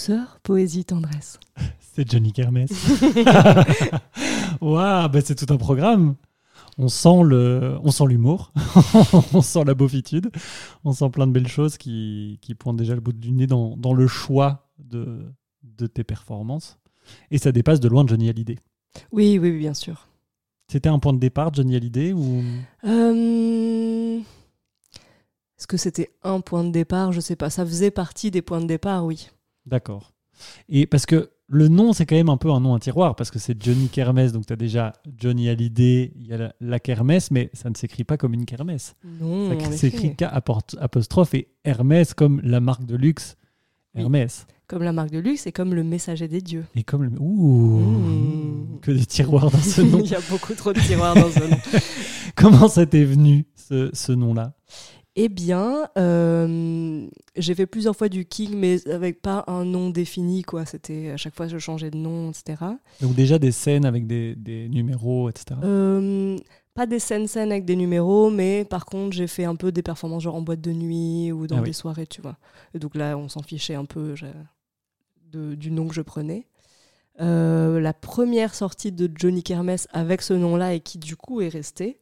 Douceur, 0.07 0.39
poésie, 0.43 0.85
tendresse. 0.85 1.41
C'est 1.81 2.11
Johnny 2.11 2.31
Kermesse. 2.31 2.71
Waouh, 4.61 5.09
bah 5.09 5.21
c'est 5.25 5.35
tout 5.35 5.51
un 5.51 5.57
programme. 5.57 6.17
On 6.77 6.89
sent 6.89 7.23
le, 7.25 7.79
on 7.83 7.91
sent 7.91 8.05
l'humour, 8.09 8.53
on 9.33 9.41
sent 9.41 9.65
la 9.65 9.73
beaufitude, 9.73 10.31
on 10.85 10.93
sent 10.93 11.09
plein 11.09 11.27
de 11.27 11.33
belles 11.33 11.49
choses 11.49 11.79
qui, 11.79 12.39
qui 12.43 12.55
pointent 12.55 12.77
déjà 12.77 12.95
le 12.95 13.01
bout 13.01 13.15
du 13.15 13.33
nez 13.33 13.47
dans, 13.47 13.79
dans 13.79 13.95
le 13.95 14.07
choix 14.07 14.69
de, 14.79 15.25
de 15.63 15.87
tes 15.87 16.05
performances. 16.05 16.79
Et 17.31 17.39
ça 17.39 17.51
dépasse 17.51 17.81
de 17.81 17.89
loin 17.89 18.05
Johnny 18.07 18.29
Hallyday. 18.29 18.59
Oui, 19.11 19.39
oui, 19.41 19.53
oui, 19.53 19.59
bien 19.59 19.75
sûr. 19.75 20.09
C'était 20.69 20.91
un 20.91 20.99
point 20.99 21.15
de 21.15 21.19
départ, 21.21 21.55
Johnny 21.55 21.77
Hallyday 21.77 22.13
ou? 22.13 22.43
Euh, 22.85 24.19
Est-ce 25.59 25.67
que 25.67 25.79
c'était 25.79 26.11
un 26.23 26.41
point 26.41 26.65
de 26.65 26.71
départ? 26.71 27.13
Je 27.13 27.21
sais 27.21 27.37
pas. 27.37 27.49
Ça 27.49 27.65
faisait 27.65 27.91
partie 27.91 28.31
des 28.31 28.43
points 28.43 28.61
de 28.61 28.67
départ, 28.67 29.07
oui. 29.07 29.31
D'accord. 29.67 30.13
Et 30.69 30.87
parce 30.87 31.07
que 31.07 31.31
le 31.47 31.69
nom, 31.69 31.93
c'est 31.93 32.07
quand 32.07 32.17
même 32.17 32.31
un 32.31 32.37
peu 32.37 32.51
un 32.51 32.61
nom 32.61 32.75
à 32.75 32.81
tiroir, 32.81 33.15
parce 33.17 33.31
que 33.31 33.39
c'est 33.39 33.63
Johnny 33.63 33.89
Kermesse, 33.89 34.33
donc 34.33 34.47
tu 34.47 34.53
as 34.53 34.57
déjà 34.57 34.93
Johnny 35.17 35.49
Hallyday, 35.49 36.13
il 36.17 36.27
y 36.27 36.33
a 36.33 36.39
la, 36.39 36.55
la 36.61 36.81
kermesse, 36.81 37.31
mais 37.31 37.51
ça 37.53 37.69
ne 37.71 37.75
s'écrit 37.75 38.03
pas 38.05 38.17
comme 38.17 38.33
une 38.35 38.47
kermesse. 38.47 38.95
Non, 39.21 39.59
Ça 39.61 39.73
s'écrit 39.73 40.17
K 40.17 40.25
apostrophe 40.81 41.35
et 41.35 41.49
Hermès 41.65 42.15
comme 42.15 42.41
la 42.43 42.61
marque 42.61 42.87
de 42.87 42.97
luxe 42.97 43.37
Oui. 43.95 44.01
Hermès. 44.03 44.47
Comme 44.67 44.83
la 44.83 44.93
marque 44.93 45.11
de 45.11 45.19
luxe 45.19 45.47
et 45.47 45.53
comme 45.53 45.75
le 45.75 45.85
messager 45.85 46.27
des 46.27 46.41
dieux. 46.41 46.65
Et 46.75 46.83
comme 46.83 47.05
le... 47.05 47.11
Ouh 47.21 47.81
Mmh. 47.81 48.81
Que 48.81 48.91
des 48.91 49.05
tiroirs 49.07 49.51
dans 49.51 49.59
ce 49.59 49.83
nom. 49.83 50.01
Il 50.05 50.11
y 50.11 50.15
a 50.15 50.21
beaucoup 50.31 50.55
trop 50.55 50.73
de 50.73 50.81
tiroirs 50.81 51.15
dans 51.15 51.31
ce 51.31 51.41
nom. 51.41 51.57
Comment 52.37 52.69
ça 52.69 52.87
t'est 52.87 53.05
venu, 53.05 53.47
ce, 53.55 53.91
ce 53.93 54.13
nom-là? 54.13 54.55
Eh 55.17 55.29
bien, 55.29 55.89
euh, 55.97 57.07
j'ai 57.37 57.55
fait 57.55 57.67
plusieurs 57.67 57.95
fois 57.95 58.09
du 58.09 58.25
king, 58.25 58.55
mais 58.57 58.87
avec 58.89 59.23
pas 59.23 59.45
un 59.47 59.65
nom 59.65 59.91
défini, 59.91 60.43
quoi. 60.43 60.67
C'était 60.67 61.11
à 61.11 61.17
chaque 61.17 61.37
fois 61.37 61.47
je 61.47 61.59
changeais 61.59 61.91
de 61.91 61.97
nom, 61.97 62.31
etc. 62.31 62.57
Donc 63.01 63.15
déjà 63.15 63.39
des 63.39 63.53
scènes 63.53 63.85
avec 63.85 64.07
des, 64.09 64.35
des 64.35 64.69
numéros, 64.69 65.29
etc. 65.31 65.61
Euh, 65.63 66.37
pas 66.75 66.87
des 66.87 66.99
scènes 66.99 67.29
scènes 67.29 67.53
avec 67.53 67.65
des 67.65 67.77
numéros, 67.77 68.29
mais 68.31 68.65
par 68.65 68.87
contre 68.87 69.13
j'ai 69.15 69.29
fait 69.29 69.45
un 69.45 69.55
peu 69.55 69.71
des 69.71 69.83
performances 69.83 70.25
genre 70.25 70.35
en 70.35 70.43
boîte 70.43 70.61
de 70.61 70.73
nuit 70.73 71.31
ou 71.31 71.47
dans 71.47 71.59
Ah 71.59 71.61
des 71.61 71.69
oui. 71.69 71.75
soirées, 71.75 72.09
tu 72.09 72.21
vois. 72.21 72.37
Et 72.75 72.81
donc 72.81 72.97
là, 72.97 73.17
on 73.17 73.29
s'en 73.29 73.43
fichait 73.43 73.77
un 73.77 73.85
peu 73.85 74.17
je- 74.17 74.27
de- 75.31 75.55
du 75.55 75.71
nom 75.71 75.87
que 75.87 75.95
je 75.95 76.03
prenais. 76.03 76.49
Euh, 77.21 77.79
la 77.79 77.93
première 77.93 78.53
sortie 78.57 78.91
de 78.91 79.09
Johnny 79.15 79.45
Kermes 79.45 79.77
avec 79.93 80.23
ce 80.23 80.35
nom-là 80.35 80.75
et 80.75 80.81
qui 80.81 80.99
du 80.99 81.15
coup 81.15 81.41
est 81.41 81.49
resté, 81.49 82.01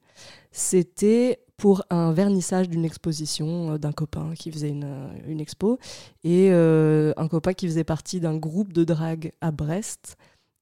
c'était 0.51 1.41
pour 1.57 1.85
un 1.91 2.13
vernissage 2.13 2.69
d'une 2.69 2.85
exposition 2.85 3.75
euh, 3.75 3.79
d'un 3.79 3.93
copain 3.93 4.33
qui 4.37 4.51
faisait 4.51 4.71
une, 4.71 4.85
euh, 4.85 5.09
une 5.29 5.41
expo 5.41 5.79
et 6.25 6.49
euh, 6.51 7.13
un 7.17 7.29
copain 7.29 7.53
qui 7.53 7.69
faisait 7.69 7.85
partie 7.85 8.19
d'un 8.19 8.37
groupe 8.37 8.73
de 8.73 8.83
drague 8.83 9.33
à 9.41 9.53
Brest 9.53 10.17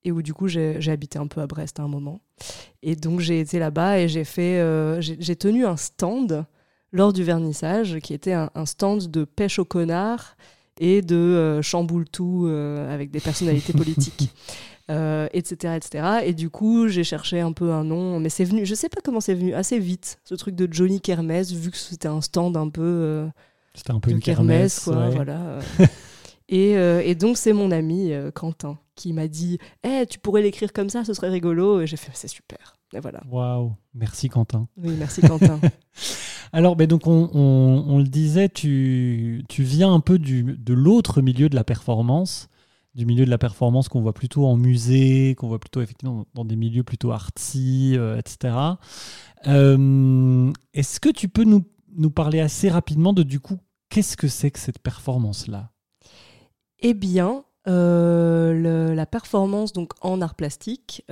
et 0.04 0.12
où 0.12 0.20
du 0.20 0.34
coup 0.34 0.48
j'ai 0.48 0.90
habité 0.90 1.18
un 1.18 1.26
peu 1.26 1.40
à 1.40 1.46
Brest 1.46 1.80
à 1.80 1.84
un 1.84 1.88
moment. 1.88 2.20
Et 2.82 2.96
donc 2.96 3.20
j'ai 3.20 3.40
été 3.40 3.58
là-bas 3.58 3.98
et 3.98 4.08
j'ai 4.08 4.24
fait, 4.24 4.60
euh, 4.60 5.00
j'ai 5.00 5.36
tenu 5.36 5.66
un 5.66 5.76
stand 5.76 6.44
lors 6.92 7.12
du 7.12 7.22
vernissage 7.22 7.98
qui 8.00 8.14
était 8.14 8.32
un, 8.32 8.50
un 8.54 8.66
stand 8.66 9.10
de 9.10 9.24
pêche 9.24 9.58
au 9.58 9.64
connard 9.64 10.36
et 10.78 11.02
de 11.02 11.16
euh, 11.16 11.62
chamboule 11.62 12.08
tout 12.08 12.46
avec 12.46 13.10
des 13.10 13.20
personnalités 13.20 13.72
politiques, 13.76 14.30
euh, 14.90 15.28
etc., 15.32 15.74
etc. 15.76 16.04
Et 16.24 16.34
du 16.34 16.50
coup 16.50 16.88
j'ai 16.88 17.04
cherché 17.04 17.40
un 17.40 17.52
peu 17.52 17.72
un 17.72 17.84
nom, 17.84 18.20
mais 18.20 18.28
c'est 18.28 18.44
venu, 18.44 18.66
je 18.66 18.74
sais 18.74 18.88
pas 18.90 19.00
comment 19.02 19.20
c'est 19.20 19.34
venu, 19.34 19.54
assez 19.54 19.78
vite 19.78 20.18
ce 20.24 20.34
truc 20.34 20.54
de 20.56 20.68
Johnny 20.70 21.00
Kermesse 21.00 21.52
vu 21.52 21.70
que 21.70 21.76
c'était 21.78 22.08
un 22.08 22.20
stand 22.20 22.56
un 22.58 22.68
peu 22.68 22.82
euh, 22.82 23.26
C'était 23.74 23.92
un 23.92 24.00
peu 24.00 24.10
une 24.10 24.20
kermesse, 24.20 24.84
kermesse. 24.84 24.98
quoi, 24.98 25.08
ouais. 25.08 25.14
voilà. 25.14 25.40
euh. 25.40 25.60
et, 26.48 26.72
et 27.10 27.14
donc 27.14 27.36
c'est 27.38 27.52
mon 27.52 27.70
ami 27.70 28.12
Quentin 28.34 28.78
qui 28.96 29.12
m'a 29.14 29.28
dit 29.28 29.58
Eh, 29.84 30.04
tu 30.10 30.18
pourrais 30.18 30.42
l'écrire 30.42 30.72
comme 30.74 30.90
ça, 30.90 31.04
ce 31.04 31.14
serait 31.14 31.30
rigolo. 31.30 31.80
Et 31.80 31.86
j'ai 31.86 31.96
fait 31.96 32.10
C'est 32.12 32.28
super. 32.28 32.76
Et 32.92 33.00
voilà. 33.00 33.22
Waouh, 33.30 33.72
merci 33.94 34.28
Quentin. 34.28 34.66
Oui, 34.76 34.94
merci 34.98 35.20
Quentin. 35.22 35.58
Alors, 36.52 36.74
ben 36.74 36.86
donc 36.88 37.06
on, 37.06 37.30
on- 37.32 37.84
on 37.88 37.98
le 37.98 38.04
disait, 38.04 38.48
tu, 38.48 39.44
tu 39.48 39.62
viens 39.62 39.92
un 39.94 40.00
peu 40.00 40.18
du, 40.18 40.42
de 40.42 40.74
l'autre 40.74 41.22
milieu 41.22 41.48
de 41.48 41.54
la 41.54 41.62
performance, 41.62 42.48
du 42.94 43.06
milieu 43.06 43.24
de 43.24 43.30
la 43.30 43.38
performance 43.38 43.88
qu'on 43.88 44.00
voit 44.00 44.12
plutôt 44.12 44.46
en 44.46 44.56
musée, 44.56 45.34
qu'on 45.36 45.48
voit 45.48 45.60
plutôt 45.60 45.80
effectivement 45.80 46.26
dans 46.34 46.44
des 46.44 46.56
milieux 46.56 46.82
plutôt 46.82 47.12
artsy, 47.12 47.94
euh, 47.96 48.18
etc. 48.18 48.54
Euh, 49.46 50.52
Est-ce 50.74 51.00
que 51.00 51.08
tu 51.08 51.28
peux 51.28 51.44
nous, 51.44 51.64
nous 51.96 52.10
parler 52.10 52.40
assez 52.40 52.68
rapidement 52.68 53.12
de 53.12 53.22
du 53.22 53.40
coup, 53.40 53.58
qu'est-ce 53.88 54.16
que 54.16 54.28
c'est 54.28 54.50
que 54.50 54.58
cette 54.58 54.80
performance-là? 54.80 55.70
Eh 56.80 56.94
bien, 56.94 57.44
euh, 57.68 58.94
la 58.94 59.06
performance 59.06 59.72
donc 59.72 59.92
en 60.00 60.20
art 60.20 60.34
plastique, 60.34 61.04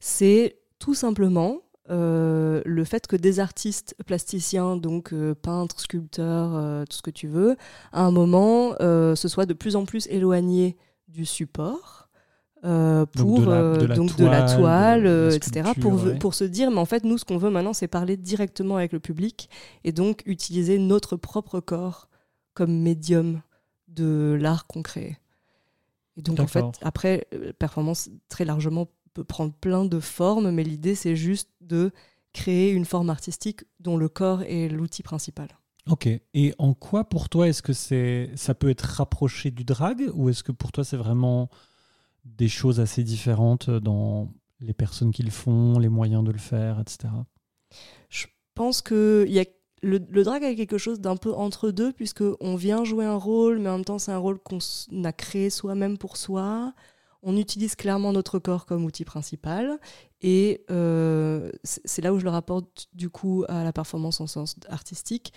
c'est 0.00 0.56
tout 0.78 0.94
simplement 0.94 1.58
euh, 1.90 2.62
le 2.64 2.84
fait 2.84 3.06
que 3.06 3.16
des 3.16 3.40
artistes 3.40 3.94
plasticiens, 4.06 4.76
donc 4.76 5.12
euh, 5.12 5.34
peintres, 5.34 5.80
sculpteurs, 5.80 6.54
euh, 6.54 6.84
tout 6.88 6.96
ce 6.96 7.02
que 7.02 7.10
tu 7.10 7.26
veux, 7.26 7.56
à 7.92 8.04
un 8.04 8.10
moment 8.10 8.74
se 8.78 9.28
soient 9.28 9.46
de 9.46 9.54
plus 9.54 9.76
en 9.76 9.84
plus 9.84 10.06
éloignés 10.08 10.76
du 11.08 11.24
support. 11.26 12.08
Donc 12.62 13.08
pour 13.16 13.40
de 13.40 13.46
la- 13.50 13.76
de 13.78 13.86
la 13.86 13.94
donc 13.94 14.16
de 14.16 14.26
la 14.26 14.42
toile, 14.42 14.58
toile, 14.58 15.02
de 15.04 15.28
la 15.30 15.34
etc. 15.34 15.70
Pour, 15.80 15.94
ouais. 16.04 16.18
pour 16.18 16.34
se 16.34 16.44
dire, 16.44 16.70
mais 16.70 16.76
en 16.78 16.84
fait, 16.84 17.04
nous, 17.04 17.16
ce 17.18 17.24
qu'on 17.24 17.38
veut 17.38 17.48
maintenant, 17.50 17.72
c'est 17.72 17.88
parler 17.88 18.16
directement 18.18 18.76
avec 18.76 18.92
le 18.92 19.00
public 19.00 19.48
et 19.82 19.92
donc 19.92 20.22
utiliser 20.26 20.78
notre 20.78 21.16
propre 21.16 21.60
corps 21.60 22.08
comme 22.54 22.78
médium 22.82 23.40
de 23.88 24.36
l'art 24.38 24.66
qu'on 24.66 24.82
crée. 24.82 25.16
Et 26.18 26.22
donc, 26.22 26.38
en 26.38 26.46
fait, 26.46 26.60
après, 26.82 27.26
performance 27.58 28.10
très 28.28 28.44
largement 28.44 28.88
peut 29.14 29.24
prendre 29.24 29.52
plein 29.52 29.84
de 29.84 30.00
formes, 30.00 30.50
mais 30.50 30.64
l'idée, 30.64 30.94
c'est 30.94 31.16
juste 31.16 31.50
de 31.60 31.90
créer 32.32 32.70
une 32.70 32.84
forme 32.84 33.10
artistique 33.10 33.62
dont 33.80 33.96
le 33.96 34.08
corps 34.08 34.42
est 34.42 34.68
l'outil 34.68 35.02
principal. 35.02 35.48
Ok. 35.88 36.08
Et 36.34 36.54
en 36.58 36.74
quoi 36.74 37.04
pour 37.04 37.28
toi 37.28 37.48
est-ce 37.48 37.62
que 37.62 37.72
c'est 37.72 38.30
ça 38.36 38.54
peut 38.54 38.70
être 38.70 38.82
rapproché 38.82 39.50
du 39.50 39.64
drag 39.64 40.10
ou 40.14 40.28
est-ce 40.28 40.44
que 40.44 40.52
pour 40.52 40.70
toi 40.70 40.84
c'est 40.84 40.96
vraiment 40.96 41.48
des 42.24 42.48
choses 42.48 42.78
assez 42.80 43.02
différentes 43.02 43.70
dans 43.70 44.28
les 44.60 44.74
personnes 44.74 45.10
qui 45.10 45.22
le 45.22 45.30
font, 45.30 45.78
les 45.78 45.88
moyens 45.88 46.22
de 46.22 46.30
le 46.30 46.38
faire, 46.38 46.78
etc. 46.80 47.08
Je 48.08 48.26
pense 48.54 48.82
que 48.82 49.26
y 49.28 49.40
a 49.40 49.44
le, 49.82 49.98
le 50.10 50.24
drag 50.24 50.44
a 50.44 50.54
quelque 50.54 50.78
chose 50.78 51.00
d'un 51.00 51.16
peu 51.16 51.32
entre 51.32 51.70
deux, 51.70 51.92
puisque 51.92 52.22
on 52.40 52.54
vient 52.56 52.84
jouer 52.84 53.06
un 53.06 53.16
rôle, 53.16 53.58
mais 53.58 53.70
en 53.70 53.76
même 53.76 53.84
temps, 53.84 53.98
c'est 53.98 54.12
un 54.12 54.18
rôle 54.18 54.38
qu'on 54.38 54.58
a 55.04 55.12
créé 55.12 55.48
soi-même 55.48 55.96
pour 55.96 56.18
soi. 56.18 56.74
On 57.22 57.36
utilise 57.36 57.74
clairement 57.74 58.12
notre 58.12 58.38
corps 58.38 58.64
comme 58.66 58.84
outil 58.84 59.04
principal. 59.04 59.78
Et 60.22 60.64
euh, 60.70 61.50
c'est 61.64 62.02
là 62.02 62.12
où 62.14 62.18
je 62.18 62.24
le 62.24 62.30
rapporte 62.30 62.88
du 62.94 63.10
coup 63.10 63.44
à 63.48 63.62
la 63.64 63.72
performance 63.72 64.20
en 64.20 64.26
sens 64.26 64.56
artistique, 64.68 65.32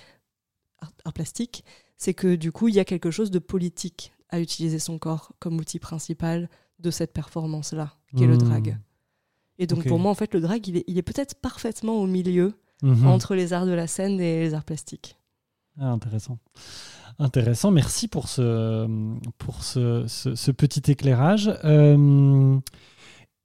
art, 0.79 0.91
art 1.05 1.13
plastique. 1.13 1.63
C'est 1.97 2.13
que 2.13 2.35
du 2.35 2.51
coup, 2.51 2.67
il 2.69 2.75
y 2.75 2.79
a 2.79 2.85
quelque 2.85 3.11
chose 3.11 3.31
de 3.31 3.39
politique 3.39 4.13
à 4.29 4.39
utiliser 4.39 4.79
son 4.79 4.97
corps 4.97 5.33
comme 5.39 5.57
outil 5.57 5.79
principal 5.79 6.49
de 6.79 6.89
cette 6.91 7.13
performance-là, 7.13 7.93
qui 8.15 8.23
est 8.23 8.27
le 8.27 8.35
Hmm. 8.35 8.37
drag. 8.39 8.77
Et 9.59 9.67
donc 9.67 9.87
pour 9.87 9.99
moi, 9.99 10.09
en 10.11 10.15
fait, 10.15 10.33
le 10.33 10.41
drag, 10.41 10.67
il 10.67 10.77
est, 10.77 10.83
il 10.87 10.97
est 10.97 11.03
peut-être 11.03 11.35
parfaitement 11.35 12.01
au 12.01 12.07
milieu 12.07 12.53
Mhm. 12.81 13.07
entre 13.07 13.35
les 13.35 13.53
arts 13.53 13.65
de 13.65 13.71
la 13.71 13.87
scène 13.87 14.19
et 14.19 14.41
les 14.41 14.53
arts 14.53 14.65
plastiques. 14.65 15.15
Ah, 15.79 15.89
intéressant. 15.91 16.37
Intéressant. 17.19 17.71
Merci 17.71 18.07
pour 18.07 18.27
ce, 18.27 18.87
pour 19.37 19.63
ce, 19.63 20.05
ce- 20.07 20.35
ce 20.35 20.51
petit 20.51 20.91
éclairage. 20.91 21.51
Euh, 21.63 22.59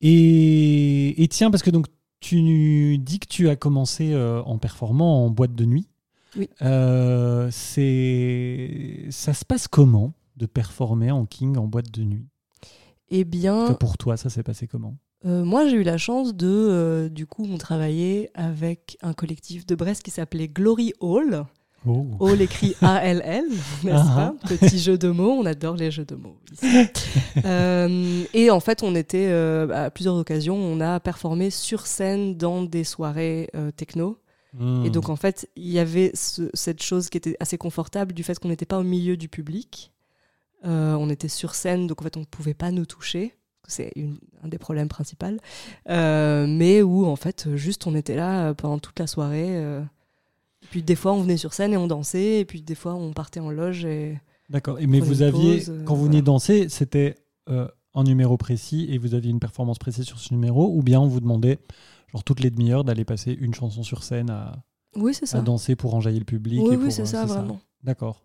et, 0.01 1.23
et 1.23 1.29
tiens, 1.29 1.51
parce 1.51 1.63
que 1.63 1.71
donc 1.71 1.87
tu 2.21 2.99
dis 2.99 3.19
que 3.21 3.27
tu 3.29 3.49
as 3.49 3.57
commencé 3.57 4.13
euh, 4.13 4.43
en 4.43 4.59
performant 4.59 5.25
en 5.25 5.31
boîte 5.31 5.55
de 5.55 5.65
nuit. 5.65 5.89
Oui. 6.37 6.49
Euh, 6.63 7.49
c'est 7.51 9.07
ça 9.11 9.33
se 9.35 9.45
passe 9.45 9.67
comment 9.69 10.13
de 10.37 10.47
performer 10.47 11.11
en 11.11 11.25
king 11.27 11.57
en 11.57 11.67
boîte 11.67 11.91
de 11.91 12.03
nuit? 12.05 12.27
Eh 13.11 13.25
bien, 13.25 13.73
Pour 13.81 13.97
toi, 13.97 14.17
ça 14.17 14.29
s'est 14.29 14.43
passé 14.43 14.67
comment? 14.67 14.97
euh, 15.25 15.45
moi 15.45 15.67
j'ai 15.67 15.77
eu 15.77 15.83
la 15.83 15.97
chance 15.99 16.35
de, 16.37 16.47
euh, 16.47 17.09
du 17.09 17.27
coup, 17.27 17.45
on 17.51 17.57
travaillait 17.59 18.31
avec 18.35 18.99
un 19.03 19.15
collectif 19.15 19.67
de 19.67 19.75
Brest 19.75 20.03
qui 20.03 20.11
s'appelait 20.11 20.49
Glory 20.49 20.93
Hall. 21.01 21.45
Oh. 21.87 22.07
Hall 22.21 22.41
écrit 22.43 22.75
A-L-L, 22.83 23.45
n'est-ce 23.85 23.97
Ah 23.97 24.35
pas 24.43 24.49
Petit 24.57 24.79
jeu 24.79 24.99
de 24.99 25.09
mots, 25.11 25.31
on 25.31 25.47
adore 25.47 25.77
les 25.77 25.91
jeux 25.91 26.05
de 26.05 26.17
mots 26.17 26.37
ici. 26.53 26.67
Euh, 27.45 28.25
et 28.35 28.51
en 28.51 28.59
fait, 28.59 28.83
on 28.83 28.95
était, 28.97 29.29
euh, 29.31 29.69
à 29.87 29.91
plusieurs 29.91 30.17
occasions, 30.17 30.57
on 30.57 30.81
a 30.81 30.99
performé 30.99 31.51
sur 31.51 31.87
scène 31.87 32.37
dans 32.37 32.63
des 32.65 32.83
soirées 32.83 33.49
euh, 33.55 33.71
techno. 33.71 34.19
Hmm. 34.55 34.85
Et 34.85 34.91
donc, 34.91 35.09
en 35.09 35.15
fait, 35.17 35.49
il 35.55 35.69
y 35.69 35.79
avait 35.79 36.11
ce- 36.15 36.51
cette 36.53 36.83
chose 36.83 37.09
qui 37.11 37.17
était 37.19 37.37
assez 37.39 37.59
confortable 37.59 38.13
du 38.13 38.25
fait 38.25 38.39
qu'on 38.39 38.49
n'était 38.49 38.67
pas 38.67 38.79
au 38.79 38.83
milieu 38.83 39.17
du 39.17 39.29
public. 39.29 39.93
On 40.65 41.09
était 41.09 41.29
sur 41.29 41.55
scène, 41.55 41.87
donc 41.87 42.01
en 42.01 42.05
fait, 42.05 42.17
on 42.17 42.21
ne 42.21 42.25
pouvait 42.25 42.55
pas 42.55 42.73
nous 42.73 42.85
toucher. 42.87 43.35
C'est 43.69 43.93
un 44.43 44.49
des 44.49 44.59
problèmes 44.59 44.89
principaux. 44.89 45.27
Mais 45.87 46.83
où, 46.83 47.07
en 47.07 47.17
fait, 47.17 47.55
juste, 47.55 47.87
on 47.87 47.95
était 47.95 48.17
là 48.17 48.53
pendant 48.55 48.79
toute 48.81 48.99
la 48.99 49.07
soirée. 49.07 49.63
Euh. 50.69 50.71
Puis, 50.71 50.83
des 50.83 50.95
fois, 50.95 51.13
on 51.13 51.23
venait 51.23 51.37
sur 51.37 51.55
scène 51.55 51.73
et 51.73 51.77
on 51.77 51.87
dansait. 51.87 52.41
Et 52.41 52.45
puis, 52.45 52.63
des 52.63 52.75
fois, 52.75 52.95
on 52.95 53.13
partait 53.13 53.41
en 53.41 53.51
loge. 53.51 53.85
Et... 53.85 54.21
D'accord. 54.51 54.79
Mais 54.87 55.01
vous 55.01 55.23
aviez, 55.23 55.59
pause, 55.59 55.71
euh, 55.71 55.85
quand 55.85 55.95
vous 55.95 56.01
voilà. 56.03 56.13
veniez 56.13 56.23
danser, 56.23 56.69
c'était 56.69 57.17
euh, 57.49 57.69
un 57.95 58.05
numéro 58.05 58.37
précis 58.37 58.87
et 58.91 58.99
vous 58.99 59.15
aviez 59.15 59.31
une 59.31 59.41
performance 59.41 59.79
précise 59.79 60.05
sur 60.05 60.19
ce 60.21 60.33
numéro, 60.33 60.73
ou 60.75 60.83
bien 60.83 61.01
on 61.01 61.07
vous 61.07 61.21
demandait, 61.21 61.59
genre 62.13 62.23
toutes 62.25 62.41
les 62.41 62.51
demi-heures, 62.51 62.85
d'aller 62.85 63.05
passer 63.05 63.33
une 63.33 63.55
chanson 63.55 63.83
sur 63.83 64.03
scène 64.05 64.31
à, 64.31 64.63
Oui, 64.97 65.15
c'est 65.15 65.25
à 65.25 65.27
ça. 65.27 65.41
danser 65.41 65.75
pour 65.77 65.95
enjailler 65.95 66.19
le 66.19 66.25
public. 66.25 66.61
Oui, 66.63 66.75
et 66.75 66.77
oui, 66.77 66.85
pour, 66.85 66.93
c'est 66.93 67.03
euh, 67.03 67.07
ça, 67.07 67.25
vraiment. 67.25 67.61
D'accord. 67.83 68.25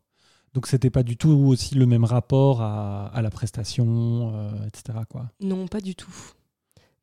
Donc 0.54 0.68
c'était 0.68 0.92
pas 0.92 1.02
du 1.02 1.18
tout 1.18 1.32
aussi 1.32 1.74
le 1.74 1.88
même 1.88 2.04
rapport 2.04 2.62
à, 2.62 3.08
à 3.08 3.22
la 3.24 3.32
prestation, 3.32 4.32
euh, 4.36 4.68
etc. 4.68 5.00
Quoi. 5.10 5.32
Non, 5.42 5.68
pas 5.68 5.82
du 5.82 5.96
tout. 5.96 6.14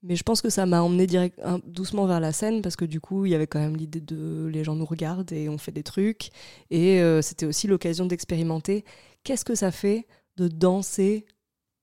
Mais 0.03 0.17
je 0.17 0.23
pense 0.23 0.41
que 0.41 0.49
ça 0.49 0.65
m'a 0.65 0.81
emmené 0.83 1.07
direct, 1.07 1.39
un- 1.45 1.61
doucement 1.67 2.07
vers 2.07 2.21
la 2.21 2.33
scène 2.33 2.63
parce 2.63 2.77
que 2.77 2.87
du 2.87 3.01
coup, 3.01 3.27
il 3.27 3.33
y 3.33 3.35
avait 3.35 3.47
quand 3.47 3.59
même 3.61 3.77
l'idée 3.77 4.01
de 4.01 4.47
les 4.51 4.65
gens 4.65 4.75
nous 4.75 4.87
regardent 4.87 5.31
et 5.33 5.49
on 5.51 5.59
fait 5.59 5.73
des 5.73 5.83
trucs. 5.83 6.31
Et 6.71 7.01
euh, 7.03 7.21
c'était 7.21 7.45
aussi 7.47 7.67
l'occasion 7.67 8.07
d'expérimenter 8.07 8.85
qu'est-ce 9.25 9.45
que 9.45 9.55
ça 9.55 9.71
fait 9.71 10.07
de 10.37 10.49
danser 10.49 11.27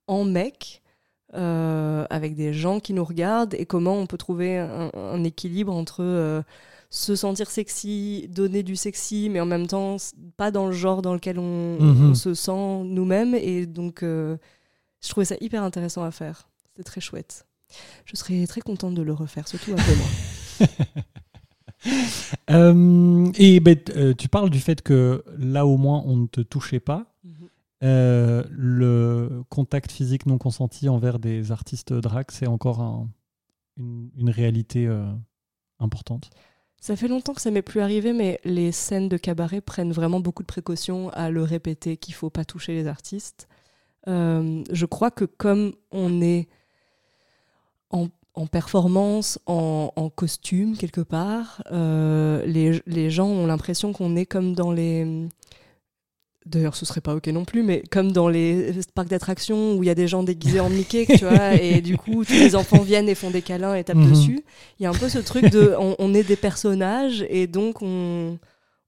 en 0.08 0.24
mec 0.24 0.82
euh, 1.36 2.08
avec 2.10 2.36
des 2.36 2.54
gens 2.54 2.80
qui 2.80 2.94
nous 2.94 3.04
regardent 3.06 3.54
et 3.54 3.66
comment 3.66 3.96
on 3.98 4.08
peut 4.08 4.18
trouver 4.18 4.58
un, 4.58 4.90
un 4.96 5.24
équilibre 5.24 5.74
entre 5.76 6.02
euh, 6.02 6.42
se 6.90 7.16
sentir 7.16 7.50
sexy, 7.52 8.28
donner 8.30 8.64
du 8.64 8.76
sexy, 8.78 9.30
mais 9.30 9.42
en 9.42 9.46
même 9.46 9.68
temps 9.68 9.98
pas 10.38 10.52
dans 10.52 10.66
le 10.68 10.72
genre 10.72 11.02
dans 11.02 11.14
lequel 11.14 11.38
on, 11.38 11.78
Mhm. 11.80 12.12
on 12.12 12.16
se 12.16 12.34
sent 12.34 12.84
nous-mêmes. 12.86 13.36
Et 13.36 13.66
donc, 13.66 14.00
je 14.02 14.38
trouvais 15.10 15.26
ça 15.26 15.36
hyper 15.42 15.62
intéressant 15.64 16.04
à 16.04 16.12
faire. 16.12 16.50
C'était 16.66 16.84
très 16.84 17.02
chouette. 17.02 17.46
Je 18.06 18.16
serais 18.16 18.46
très 18.48 18.62
contente 18.62 18.94
de 18.96 19.02
le 19.02 19.14
refaire, 19.14 19.48
surtout 19.48 19.72
après 19.74 19.96
moi. 19.96 20.68
Euh, 22.50 23.32
et 23.38 23.60
ben, 23.60 23.78
euh, 23.96 24.14
tu 24.14 24.28
parles 24.28 24.50
du 24.50 24.60
fait 24.60 24.82
que 24.82 25.24
là 25.38 25.66
au 25.66 25.78
moins 25.78 26.02
on 26.06 26.18
ne 26.18 26.28
te 26.28 26.42
touchait 26.42 26.80
pas. 26.80 27.06
Mhm. 27.24 27.32
Euh, 27.84 28.44
le 28.50 29.44
contact 29.50 29.92
physique 29.92 30.26
non 30.26 30.38
consenti 30.38 30.90
envers 30.90 31.20
des 31.20 31.52
artistes 31.52 31.94
drag, 31.94 32.26
c'est 32.30 32.48
encore 32.48 32.82
un- 32.82 33.08
une, 33.78 34.10
une 34.18 34.30
réalité 34.32 34.88
euh, 34.88 35.06
importante. 35.80 36.30
Ça 36.82 36.96
fait 36.96 37.08
longtemps 37.08 37.34
que 37.34 37.42
ça 37.42 37.52
m'est 37.52 37.62
plus 37.62 37.80
arrivé, 37.80 38.12
mais 38.12 38.40
les 38.44 38.72
scènes 38.72 39.08
de 39.08 39.18
cabaret 39.18 39.62
prennent 39.62 39.94
vraiment 39.94 40.20
beaucoup 40.20 40.44
de 40.44 40.48
précautions 40.48 41.10
à 41.12 41.30
le 41.30 41.44
répéter 41.44 41.96
qu'il 41.96 42.16
faut 42.16 42.30
pas 42.32 42.44
toucher 42.44 42.74
les 42.74 42.88
artistes. 42.88 43.48
Je 44.08 44.86
crois 44.86 45.12
que 45.12 45.26
comme 45.26 45.74
on 45.92 46.22
est 46.22 46.48
en, 47.90 48.08
en 48.34 48.48
performance, 48.48 49.40
en, 49.46 49.92
en 49.96 50.10
costume 50.10 50.76
quelque 50.78 51.02
part, 51.02 51.64
euh, 51.72 52.46
les, 52.46 52.82
les 52.86 53.10
gens 53.10 53.28
ont 53.28 53.48
l'impression 53.48 53.94
qu'on 53.94 54.16
est 54.16 54.26
comme 54.26 54.54
dans 54.54 54.72
les... 54.72 55.28
D'ailleurs, 56.46 56.76
ce 56.76 56.86
serait 56.86 57.02
pas 57.02 57.14
ok 57.14 57.28
non 57.28 57.44
plus, 57.44 57.62
mais 57.62 57.84
comme 57.92 58.14
dans 58.14 58.30
les 58.30 58.72
parcs 58.96 59.10
d'attractions 59.10 59.76
où 59.76 59.84
il 59.84 59.88
y 59.88 59.90
a 59.90 59.96
des 59.96 60.08
gens 60.08 60.24
déguisés 60.24 60.62
en 60.62 60.70
Mickey, 60.70 61.06
tu 61.06 61.26
vois, 61.26 61.56
et 61.62 61.82
du 61.82 61.98
coup, 61.98 62.24
tous 62.24 62.32
les 62.36 62.56
enfants 62.56 62.84
viennent 62.84 63.10
et 63.10 63.16
font 63.16 63.32
des 63.32 63.42
câlins 63.42 63.76
et 63.76 63.84
tapent 63.84 63.98
Mhm. 63.98 64.10
dessus. 64.12 64.46
Il 64.80 64.84
y 64.84 64.86
a 64.86 64.90
un 64.90 64.94
peu 64.94 65.10
ce 65.10 65.18
truc 65.20 65.50
de. 65.50 65.76
On, 65.78 65.98
on 66.00 66.14
est 66.14 66.24
des 66.24 66.38
personnages 66.38 67.26
et 67.30 67.48
donc 67.48 67.82
on, 67.82 68.38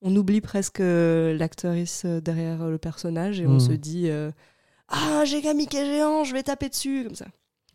on 0.02 0.16
oublie 0.16 0.40
presque 0.40 0.80
euh, 0.80 1.38
l'actrice 1.38 2.04
euh, 2.06 2.22
derrière 2.22 2.66
le 2.70 2.78
personnage 2.78 3.42
et 3.42 3.48
on 3.48 3.56
Mhm. 3.56 3.60
se 3.60 3.72
dit 3.74 4.06
euh, 4.10 4.32
Ah, 4.88 5.24
j'ai 5.26 5.46
un 5.46 5.54
Mickey 5.54 5.86
géant, 5.86 6.24
je 6.24 6.32
vais 6.34 6.44
taper 6.44 6.70
dessus, 6.70 7.04
comme 7.06 7.16
ça. 7.16 7.26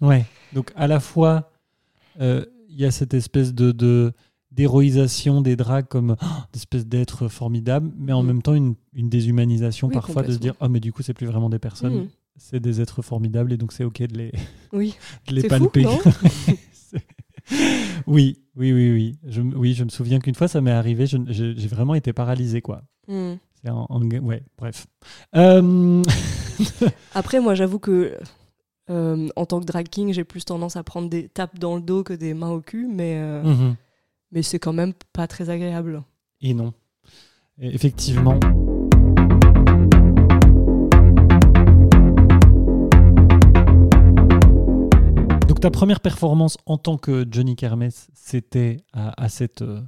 Ouais. 0.04 0.24
Donc 0.52 0.70
à 0.76 0.86
la 0.86 1.00
fois, 1.00 1.50
euh, 2.20 2.44
il 2.68 2.80
y 2.80 2.84
a 2.84 2.90
cette 2.90 3.14
espèce 3.14 3.54
de, 3.54 3.72
de- 3.72 4.12
d'héroïsation 4.52 5.40
des 5.40 5.56
drags 5.56 5.86
comme 5.88 6.16
oh, 6.22 6.26
d'espèce 6.52 6.86
d'être 6.86 7.28
formidable, 7.28 7.90
mais 7.98 8.12
en 8.12 8.22
Mm. 8.22 8.26
même 8.26 8.42
temps 8.42 8.54
une, 8.54 8.74
une 8.92 9.08
déshumanisation 9.08 9.88
Oui, 9.88 9.94
parfois 9.94 10.22
de 10.22 10.32
se 10.32 10.38
dire 10.38 10.54
oh 10.60 10.68
mais 10.68 10.80
du 10.80 10.92
coup 10.92 11.02
c'est 11.02 11.14
plus 11.14 11.26
vraiment 11.26 11.50
des 11.50 11.58
personnes, 11.58 11.94
Mhm. 12.02 12.08
c'est 12.36 12.60
des 12.60 12.80
êtres 12.80 13.02
formidables 13.02 13.52
et 13.52 13.56
donc 13.56 13.72
c'est 13.72 13.84
ok 13.84 14.02
de 14.02 14.16
les, 14.16 14.32
Oui, 14.72 14.94
de 15.28 15.34
les 15.34 15.48
palper. 15.48 15.86
oui, 18.06 18.38
oui, 18.56 18.72
oui, 18.72 18.90
oui. 18.92 19.18
Je, 19.26 19.40
oui, 19.42 19.74
je 19.74 19.84
me 19.84 19.88
souviens 19.88 20.18
qu'une 20.20 20.34
fois 20.34 20.48
ça 20.48 20.60
m'est 20.60 20.70
arrivé, 20.70 21.06
j'ai 21.06 21.68
vraiment 21.68 21.94
été 21.94 22.12
paralysé 22.12 22.60
quoi. 22.62 22.82
Un- 23.08 23.36
ouais, 24.22 24.42
bref. 24.58 24.86
Euh, 25.36 26.02
Après, 27.14 27.40
moi, 27.40 27.54
j'avoue 27.54 27.78
que. 27.78 28.16
Euh, 28.90 29.28
en 29.36 29.46
tant 29.46 29.60
que 29.60 29.64
drag 29.64 29.88
king, 29.88 30.12
j'ai 30.12 30.24
plus 30.24 30.44
tendance 30.44 30.76
à 30.76 30.82
prendre 30.82 31.08
des 31.08 31.28
tapes 31.28 31.58
dans 31.58 31.76
le 31.76 31.82
dos 31.82 32.02
que 32.02 32.12
des 32.12 32.34
mains 32.34 32.50
au 32.50 32.60
cul, 32.60 32.86
mais, 32.86 33.16
euh, 33.16 33.42
mhm. 33.42 33.76
mais 34.30 34.42
c'est 34.42 34.58
quand 34.58 34.74
même 34.74 34.92
pas 35.12 35.26
très 35.26 35.48
agréable. 35.48 36.02
Et 36.42 36.52
non. 36.52 36.74
Et 37.58 37.74
effectivement. 37.74 38.38
Donc 45.48 45.60
ta 45.60 45.70
première 45.70 46.00
performance 46.00 46.58
en 46.66 46.76
tant 46.76 46.98
que 46.98 47.26
Johnny 47.30 47.56
Kermesse, 47.56 48.08
c'était 48.12 48.78
à, 48.92 49.22
à 49.22 49.30
cette, 49.30 49.62
euh, 49.62 49.80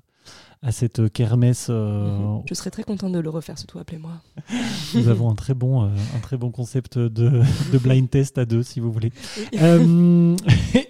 à 0.67 0.73
cette 0.73 1.13
kermesse. 1.13 1.69
euh, 1.71 2.09
Mhm. 2.19 2.43
Je 2.49 2.55
serais 2.55 2.71
très 2.71 2.83
contente 2.83 3.13
de 3.13 3.21
le 3.21 3.31
refaire, 3.31 3.57
surtout 3.57 3.79
appelez-moi. 3.79 4.11
Nous 4.95 5.09
avons 5.09 5.31
un 5.31 5.35
très 5.37 5.55
bon, 5.55 5.85
euh, 5.85 5.89
un 6.17 6.19
très 6.21 6.37
bon 6.37 6.51
concept 6.51 6.99
de, 6.99 7.41
de 7.73 7.79
blind 7.79 8.11
test 8.11 8.37
à 8.37 8.45
deux, 8.45 8.63
si 8.65 8.81
vous 8.81 8.91
voulez. 8.93 9.13
Euh, 9.63 10.37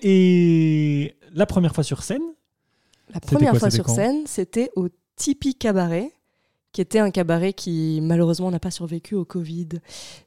et 0.03 1.15
la 1.35 1.47
première 1.47 1.75
fois 1.75 1.85
sur 1.85 2.03
scène, 2.03 2.23
La 3.13 3.21
première 3.21 3.51
quoi, 3.51 3.61
fois 3.61 3.71
sur 3.71 3.89
scène, 3.89 4.23
c'était 4.27 4.71
au 4.77 4.89
Tipeee 5.17 5.55
Cabaret, 5.55 6.11
qui 6.77 6.83
était 6.83 6.99
un 6.99 7.11
cabaret 7.11 7.55
qui 7.55 8.01
malheureusement 8.03 8.51
n'a 8.51 8.59
pas 8.59 8.71
survécu 8.71 9.15
au 9.15 9.25
Covid, 9.25 9.69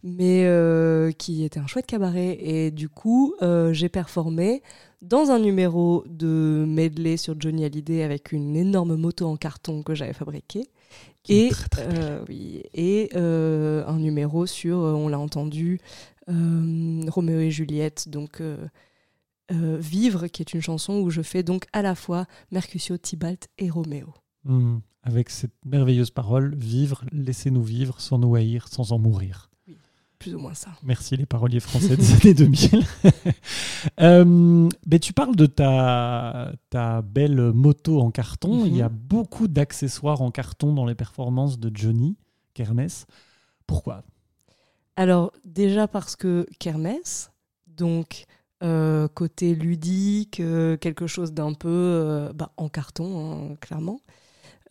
mais 0.01 0.45
euh, 0.45 1.11
qui 1.11 1.43
était 1.43 1.59
un 1.59 1.67
chouette 1.67 1.85
cabaret. 1.85 2.39
Et 2.41 2.71
du 2.71 2.89
coup, 2.89 3.35
euh, 3.43 3.71
j'ai 3.71 3.87
performé 3.87 4.63
dans 5.03 5.29
un 5.29 5.37
numéro 5.37 6.03
de 6.07 6.65
medley 6.67 7.17
sur 7.17 7.39
Johnny 7.39 7.65
Hallyday 7.65 8.01
avec 8.01 8.31
une 8.31 8.55
énorme 8.55 8.95
moto 8.95 9.27
en 9.27 9.37
carton 9.37 9.83
que 9.83 9.93
j'avais 9.93 10.13
fabriquée. 10.13 10.71
Et, 11.27 11.49
très, 11.49 11.69
très 11.69 11.87
euh, 11.87 12.25
oui, 12.27 12.63
et 12.73 13.11
un 13.13 13.99
numéro 13.99 14.47
sur, 14.47 14.77
on 14.77 15.07
l'a 15.07 15.19
entendu, 15.19 15.79
Roméo 16.25 17.41
et 17.41 17.51
Juliette, 17.51 18.09
donc 18.09 18.41
Vivre, 19.51 20.25
qui 20.25 20.41
est 20.41 20.55
une 20.55 20.63
chanson 20.63 20.93
où 20.93 21.11
je 21.11 21.21
fais 21.21 21.43
donc 21.43 21.65
à 21.73 21.83
la 21.83 21.93
fois 21.93 22.25
Mercutio, 22.49 22.97
Tybalt 22.97 23.49
et 23.59 23.69
Roméo. 23.69 24.07
hmm, 24.45 24.79
avec 25.09 25.31
cette 25.31 25.65
merveilleuse 25.65 26.11
parole, 26.11 26.55
vivre, 26.55 27.03
laissez-nous 27.11 27.63
vivre 27.63 27.99
sans 27.99 28.19
nous 28.19 28.35
haïr, 28.35 28.67
sans 28.67 28.91
en 28.91 28.99
mourir. 28.99 29.49
Plus 30.19 30.35
ou 30.35 30.39
moins 30.39 30.53
ça. 30.53 30.69
Merci 30.83 31.17
les 31.17 31.25
paroliers 31.25 31.59
français 31.59 31.97
des 31.97 32.13
années 32.13 32.33
2000. 32.33 32.83
Euh, 34.01 34.67
ben, 34.85 34.99
tu 34.99 35.13
parles 35.13 35.37
de 35.37 35.45
ta, 35.45 36.51
ta 36.69 37.01
belle 37.01 37.53
moto 37.53 38.01
en 38.01 38.11
carton. 38.11 38.65
Mhm. 38.65 38.65
Il 38.65 38.75
y 38.75 38.81
a 38.81 38.89
beaucoup 38.89 39.47
d'accessoires 39.47 40.21
en 40.21 40.31
carton 40.31 40.73
dans 40.73 40.85
les 40.85 40.95
performances 40.95 41.59
de 41.59 41.71
Johnny 41.73 42.17
Kermesse. 42.53 43.05
Pourquoi? 43.65 44.03
Alors, 44.97 45.31
déjà 45.45 45.87
parce 45.87 46.17
que 46.17 46.45
Kermesse, 46.59 47.31
donc 47.67 48.25
euh, 48.61 49.07
côté 49.07 49.55
ludique, 49.55 50.41
euh, 50.41 50.75
quelque 50.75 51.07
chose 51.07 51.31
d'un 51.31 51.53
peu 51.53 51.69
euh, 51.69 52.33
bah, 52.33 52.51
en 52.57 52.67
carton, 52.67 53.51
hein, 53.51 53.55
clairement. 53.61 54.01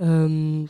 Euh, 0.00 0.64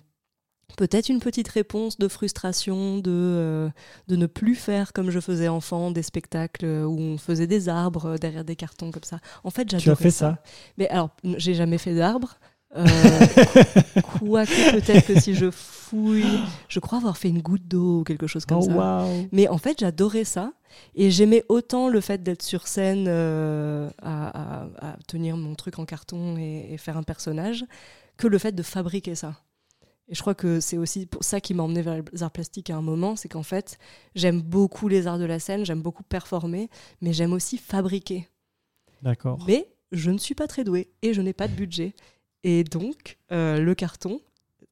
Peut-être 0.76 1.09
une 1.09 1.18
petite 1.18 1.49
réponse 1.49 1.99
de 1.99 2.07
frustration 2.09 2.99
de, 2.99 3.11
euh, 3.11 3.68
de 4.07 4.16
ne 4.16 4.26
plus 4.26 4.55
faire 4.55 4.93
comme 4.93 5.11
je 5.11 5.18
faisais 5.18 5.49
enfant, 5.49 5.91
des 5.91 6.03
spectacles 6.03 6.66
où 6.66 6.97
on 7.01 7.18
faisait 7.18 7.47
des 7.49 7.68
arbres 7.68 8.16
derrière 8.18 8.45
des 8.45 8.55
cartons 8.55 8.91
comme 8.93 9.03
ça. 9.03 9.18
En 9.45 9.51
fait, 9.51 9.62
j'adorais 9.68 9.83
Tu 9.83 9.91
as 9.91 9.97
fait 9.97 10.11
ça, 10.11 10.39
Mais 10.76 10.89
alors, 10.91 11.09
j'ai 11.24 11.55
jamais 11.55 11.79
fait 11.79 11.95
d'arbres. 11.95 12.39
Euh, 12.76 12.85
Quoique 14.18 14.72
peut-être 14.72 15.07
que 15.07 15.18
si 15.18 15.35
je 15.35 15.51
fouille, 15.51 16.39
je 16.68 16.79
crois 16.81 16.99
avoir 16.99 17.16
fait 17.16 17.31
une 17.31 17.41
goutte 17.41 17.66
d'eau 17.66 18.01
ou 18.01 18.05
quelque 18.05 18.26
chose 18.26 18.45
comme 18.45 18.59
Oh 18.59 18.62
ça. 18.66 19.07
Mais 19.33 19.49
en 19.49 19.59
fait, 19.59 19.81
j'adorais 19.81 20.24
ça. 20.24 20.53
Et 20.95 21.11
j'aimais 21.11 21.45
autant 21.49 21.89
le 21.89 22.01
fait 22.01 22.22
d'être 22.22 22.43
sur 22.43 22.68
scène 22.68 23.07
euh, 23.09 23.89
à, 24.03 24.62
à- 24.62 24.91
à 24.91 24.97
tenir 25.09 25.37
mon 25.37 25.55
truc 25.55 25.79
en 25.79 25.87
carton 25.87 26.37
et, 26.37 26.68
et 26.72 26.76
faire 26.79 26.97
un 26.99 27.03
personnage 27.03 27.64
que 28.18 28.26
le 28.26 28.36
fait 28.38 28.52
de 28.52 28.62
fabriquer 28.62 29.14
ça. 29.14 29.40
Et 30.10 30.14
je 30.14 30.20
crois 30.20 30.34
que 30.34 30.60
c'est 30.60 30.78
aussi 30.78 31.06
pour 31.06 31.22
ça 31.24 31.40
qui 31.40 31.54
m'a 31.54 31.62
emmené 31.62 31.82
vers 31.82 32.02
les 32.12 32.22
arts 32.22 32.30
plastiques 32.30 32.70
à 32.70 32.76
un 32.76 32.82
moment, 32.82 33.14
c'est 33.16 33.28
qu'en 33.28 33.42
fait, 33.42 33.78
j'aime 34.14 34.40
beaucoup 34.40 34.88
les 34.88 35.06
arts 35.06 35.18
de 35.18 35.24
la 35.24 35.38
scène, 35.38 35.64
j'aime 35.64 35.82
beaucoup 35.82 36.02
performer, 36.02 36.68
mais 37.02 37.12
j'aime 37.12 37.32
aussi 37.32 37.58
fabriquer. 37.58 38.28
D'accord. 39.02 39.38
Mais 39.46 39.68
je 39.92 40.10
ne 40.10 40.18
suis 40.18 40.34
pas 40.34 40.46
très 40.46 40.64
douée 40.64 40.88
et 41.02 41.12
je 41.14 41.20
n'ai 41.20 41.32
pas 41.34 41.46
de 41.48 41.54
budget. 41.54 41.94
Et 42.42 42.64
donc, 42.64 43.18
euh, 43.32 43.60
le 43.60 43.74
carton, 43.74 44.20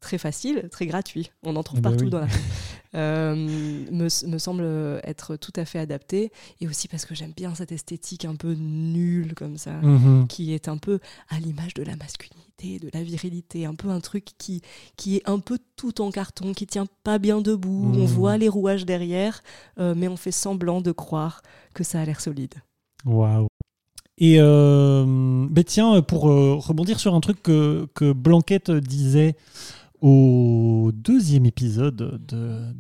très 0.01 0.19
facile, 0.19 0.69
très 0.71 0.87
gratuit, 0.87 1.31
on 1.43 1.55
en 1.57 1.63
trouve 1.63 1.81
Eh 1.81 1.83
ben 1.83 1.91
partout 1.91 2.05
oui. 2.05 2.11
dans 2.11 2.21
la 2.21 2.29
euh, 2.97 3.35
me, 3.37 4.27
me 4.27 4.39
semble 4.39 4.65
être 5.05 5.37
tout 5.37 5.53
à 5.57 5.65
fait 5.65 5.79
adapté. 5.79 6.33
Et 6.61 6.67
aussi 6.67 6.89
parce 6.89 7.05
que 7.05 7.15
j'aime 7.15 7.33
bien 7.37 7.55
cette 7.55 7.73
esthétique 7.73 8.25
un 8.25 8.35
peu 8.37 8.55
nulle 8.55 9.35
comme 9.35 9.59
ça, 9.59 9.75
Mhm. 9.75 10.27
qui 10.29 10.53
est 10.55 10.69
un 10.69 10.79
peu 10.79 10.99
à 11.29 11.39
l'image 11.39 11.75
de 11.75 11.83
la 11.83 11.95
masculinité, 11.97 12.79
de 12.79 12.91
la 12.95 13.03
virilité, 13.03 13.67
un 13.67 13.75
peu 13.75 13.91
un 13.91 14.01
truc 14.01 14.25
qui, 14.39 14.63
qui 14.97 15.17
est 15.17 15.29
un 15.29 15.39
peu 15.39 15.59
tout 15.77 16.01
en 16.01 16.11
carton, 16.11 16.55
qui 16.55 16.67
tient 16.67 16.87
pas 17.05 17.19
bien 17.19 17.41
debout. 17.41 17.85
Mhm. 17.93 18.01
On 18.01 18.05
voit 18.07 18.37
les 18.39 18.49
rouages 18.49 18.87
derrière, 18.87 19.43
euh, 19.79 19.95
mais 19.97 20.09
on 20.09 20.17
fait 20.17 20.33
semblant 20.33 20.81
de 20.81 20.93
croire 20.93 21.43
que 21.75 21.85
ça 21.85 22.01
a 22.01 22.05
l'air 22.05 22.21
solide. 22.21 22.55
Waouh. 23.05 23.47
Et 24.19 24.37
euh, 24.41 25.47
ben 25.51 25.63
tiens, 25.63 26.01
pour 26.01 26.31
euh, 26.31 26.55
rebondir 26.55 26.99
sur 26.99 27.15
un 27.15 27.21
truc 27.21 27.43
que, 27.43 27.87
que 27.95 28.13
Blanquette 28.13 28.71
disait 28.71 29.37
au 30.01 30.91
deuxième 30.95 31.47
épisode 31.47 31.97
de, 31.97 32.19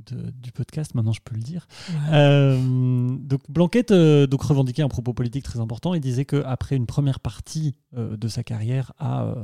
de- 0.07 0.31
du 0.31 0.53
podcast, 0.53 0.95
maintenant 0.95 1.13
je 1.13 1.21
peux 1.25 1.35
le 1.35 1.43
dire. 1.43 1.67
Euh, 2.11 3.17
donc 3.19 3.41
Blanquette 3.49 3.91
euh, 3.91 4.27
donc 4.27 4.43
revendiquait 4.43 4.83
un 4.83 4.89
propos 4.89 5.13
politique 5.13 5.45
très 5.45 5.61
important 5.61 5.95
et 5.95 6.01
disait 6.01 6.25
qu'après 6.25 6.77
une 6.77 6.87
première 6.87 7.21
partie 7.21 7.75
euh, 7.97 8.17
de 8.17 8.29
sa 8.29 8.43
carrière 8.45 8.93
à 8.99 9.35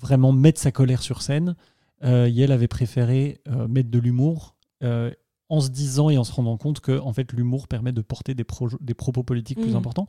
vraiment 0.00 0.32
mettre 0.32 0.60
sa 0.60 0.72
colère 0.72 1.02
sur 1.02 1.22
scène, 1.22 1.54
Yel 2.02 2.52
avait 2.52 2.68
préféré 2.68 3.40
mettre 3.68 3.90
de 3.90 3.98
l'humour 3.98 4.56
en 4.82 5.60
se 5.60 5.68
disant 5.68 6.08
et 6.10 6.16
en 6.16 6.24
se 6.24 6.32
rendant 6.32 6.56
compte 6.56 6.80
que 6.80 6.98
en 7.00 7.12
fait 7.12 7.32
l'humour 7.32 7.66
permet 7.68 7.92
de 7.92 8.00
porter 8.00 8.34
des, 8.34 8.44
propos 8.44 9.22
politiques 9.22 9.60
plus 9.60 9.70
Mhm. 9.72 9.76
importants. 9.76 10.06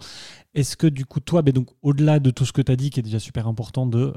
Est-ce 0.53 0.77
que 0.77 0.87
du 0.87 1.05
coup 1.05 1.19
toi, 1.19 1.41
ben 1.41 1.51
donc 1.53 1.67
au-delà 1.81 2.19
de 2.19 2.29
tout 2.31 2.45
ce 2.45 2.53
que 2.53 2.61
tu 2.61 2.71
as 2.71 2.75
dit 2.75 2.89
qui 2.91 2.99
est 2.99 3.03
déjà 3.03 3.19
super 3.19 3.47
important 3.47 3.85
de 3.87 4.13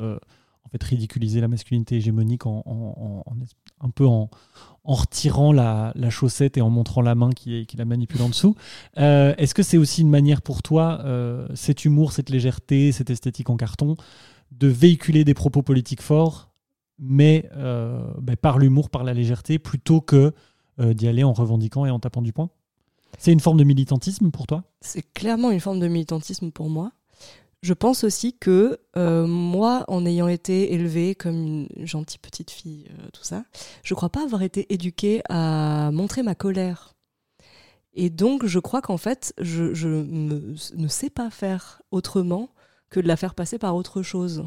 en 0.64 0.68
fait 0.70 0.82
ridiculiser 0.82 1.40
la 1.40 1.48
masculinité 1.48 1.96
hégémonique 1.96 2.46
en, 2.46 3.24
un 3.80 3.90
peu 3.90 4.06
en, 4.06 4.30
en 4.84 4.94
retirant 4.94 5.52
la, 5.52 5.92
la 5.94 6.10
chaussette 6.10 6.56
et 6.56 6.62
en 6.62 6.70
montrant 6.70 7.02
la 7.02 7.14
main 7.14 7.30
qui, 7.30 7.66
la 7.76 7.84
manipule 7.84 8.22
en 8.22 8.28
dessous. 8.28 8.54
Euh, 8.98 9.34
Est-ce 9.36 9.54
que 9.54 9.62
c'est 9.62 9.78
aussi 9.78 10.02
une 10.02 10.10
manière 10.10 10.42
pour 10.42 10.62
toi, 10.62 11.00
euh, 11.04 11.46
cet 11.54 11.84
humour, 11.84 12.12
cette 12.12 12.30
légèreté, 12.30 12.92
cette 12.92 13.10
esthétique 13.10 13.50
en 13.50 13.56
carton, 13.56 13.96
de 14.52 14.68
véhiculer 14.68 15.24
des 15.24 15.34
propos 15.34 15.62
politiques 15.62 16.02
forts, 16.02 16.50
mais 16.98 17.48
euh, 17.56 18.02
ben, 18.20 18.36
par 18.36 18.58
l'humour, 18.58 18.88
par 18.88 19.04
la 19.04 19.14
légèreté, 19.14 19.58
plutôt 19.58 20.00
que 20.00 20.32
d'y 20.76 21.06
aller 21.06 21.22
en 21.22 21.32
revendiquant 21.32 21.86
et 21.86 21.90
en 21.90 22.00
tapant 22.00 22.20
du 22.20 22.32
poing? 22.32 22.50
C'est 23.16 23.32
une 23.32 23.38
forme 23.38 23.58
de 23.58 23.64
militantisme 23.64 24.32
pour 24.32 24.48
toi? 24.48 24.64
C'est 24.80 25.04
clairement 25.12 25.52
une 25.52 25.60
forme 25.60 25.78
de 25.78 25.86
militantisme 25.86 26.50
pour 26.50 26.68
moi. 26.68 26.90
Je 27.64 27.72
pense 27.72 28.04
aussi 28.04 28.34
que 28.36 28.78
euh, 28.98 29.26
moi, 29.26 29.86
en 29.88 30.04
ayant 30.04 30.28
été 30.28 30.74
élevée 30.74 31.14
comme 31.14 31.66
une 31.74 31.86
gentille 31.86 32.18
petite 32.18 32.50
fille, 32.50 32.84
euh, 32.90 33.08
tout 33.14 33.24
ça, 33.24 33.42
je 33.82 33.94
crois 33.94 34.10
pas 34.10 34.22
avoir 34.22 34.42
été 34.42 34.70
éduquée 34.70 35.22
à 35.30 35.90
montrer 35.90 36.22
ma 36.22 36.34
colère. 36.34 36.92
Et 37.94 38.10
donc, 38.10 38.44
je 38.44 38.58
crois 38.58 38.82
qu'en 38.82 38.98
fait, 38.98 39.32
je, 39.40 39.62
ne 40.74 40.88
sais 40.88 41.08
pas 41.08 41.30
faire 41.30 41.80
autrement 41.90 42.50
que 42.90 43.00
de 43.00 43.08
la 43.08 43.16
faire 43.16 43.34
passer 43.34 43.56
par 43.56 43.74
autre 43.76 44.02
chose. 44.02 44.44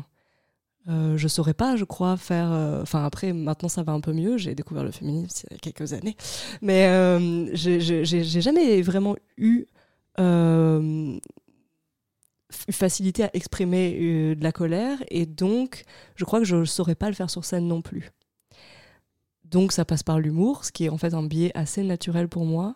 Euh, 0.88 1.18
je 1.18 1.28
saurais 1.28 1.55
pas, 1.55 1.76
je 1.76 1.86
crois, 1.86 2.18
faire. 2.18 2.51
euh, 2.51 2.84
Enfin, 2.84 3.03
après, 3.03 3.34
maintenant, 3.34 3.68
ça 3.68 3.82
va 3.82 3.93
un 3.93 3.99
peu 3.99 4.13
mieux. 4.13 4.38
J'ai 4.38 4.53
découvert 4.53 4.84
le 4.84 4.91
féminisme 4.91 5.47
il 5.49 5.53
y 5.53 5.55
a 5.55 5.59
quelques 5.59 5.93
années. 5.93 6.15
Mais 6.61 6.86
euh, 6.86 7.49
j'ai- 7.55 8.03
jamais 8.24 8.80
vraiment 8.84 9.15
eu 9.38 9.65
euh, 10.20 11.18
facilité 12.50 13.24
à 13.24 13.30
exprimer 13.34 13.98
euh, 14.00 14.36
de 14.36 14.43
la 14.43 14.52
colère. 14.52 14.98
Et 15.10 15.26
donc, 15.26 15.84
je 16.16 16.26
crois 16.26 16.39
que 16.39 16.45
je 16.45 16.58
ne 16.58 16.66
saurais 16.66 16.95
pas 16.95 17.10
le 17.10 17.16
faire 17.16 17.30
sur 17.30 17.45
scène 17.45 17.68
non 17.68 17.82
plus. 17.82 18.12
Donc, 19.43 19.72
ça 19.72 19.86
passe 19.86 20.04
par 20.04 20.20
l'humour, 20.20 20.66
ce 20.66 20.72
qui 20.72 20.86
est 20.86 20.89
en 20.89 20.98
fait 20.98 21.14
un 21.14 21.24
biais 21.24 21.52
assez 21.56 21.84
naturel 21.84 22.28
pour 22.28 22.45
moi. 22.45 22.76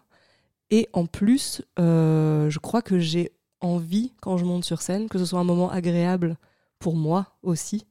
Et 0.69 0.87
en 0.93 1.05
plus, 1.05 1.61
euh, 1.79 2.49
je 2.49 2.59
crois 2.59 2.81
que 2.81 2.97
j'ai 2.99 3.31
envie, 3.59 4.13
quand 4.21 4.37
je 4.37 4.45
monte 4.45 4.63
sur 4.63 4.81
scène, 4.81 5.09
que 5.09 5.19
ce 5.19 5.25
soit 5.25 5.39
un 5.39 5.43
moment 5.43 5.69
agréable 5.69 6.37
pour 6.79 6.95
moi 6.95 7.35
aussi. 7.43 7.85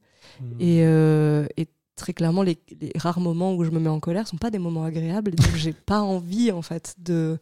Et, 0.59 0.83
euh, 0.83 1.45
et 1.57 1.67
très 1.95 2.13
clairement, 2.13 2.41
les, 2.41 2.57
les 2.79 2.91
rares 2.95 3.19
moments 3.19 3.53
où 3.53 3.63
je 3.63 3.69
me 3.69 3.79
mets 3.79 3.89
en 3.89 3.99
colère 3.99 4.27
sont 4.27 4.37
pas 4.37 4.49
des 4.49 4.59
moments 4.59 4.83
agréables. 4.83 5.31
Donc, 5.35 5.55
j'ai 5.55 5.73
pas 5.73 6.01
envie, 6.01 6.51
en 6.51 6.61
fait, 6.61 6.95
de, 6.97 7.37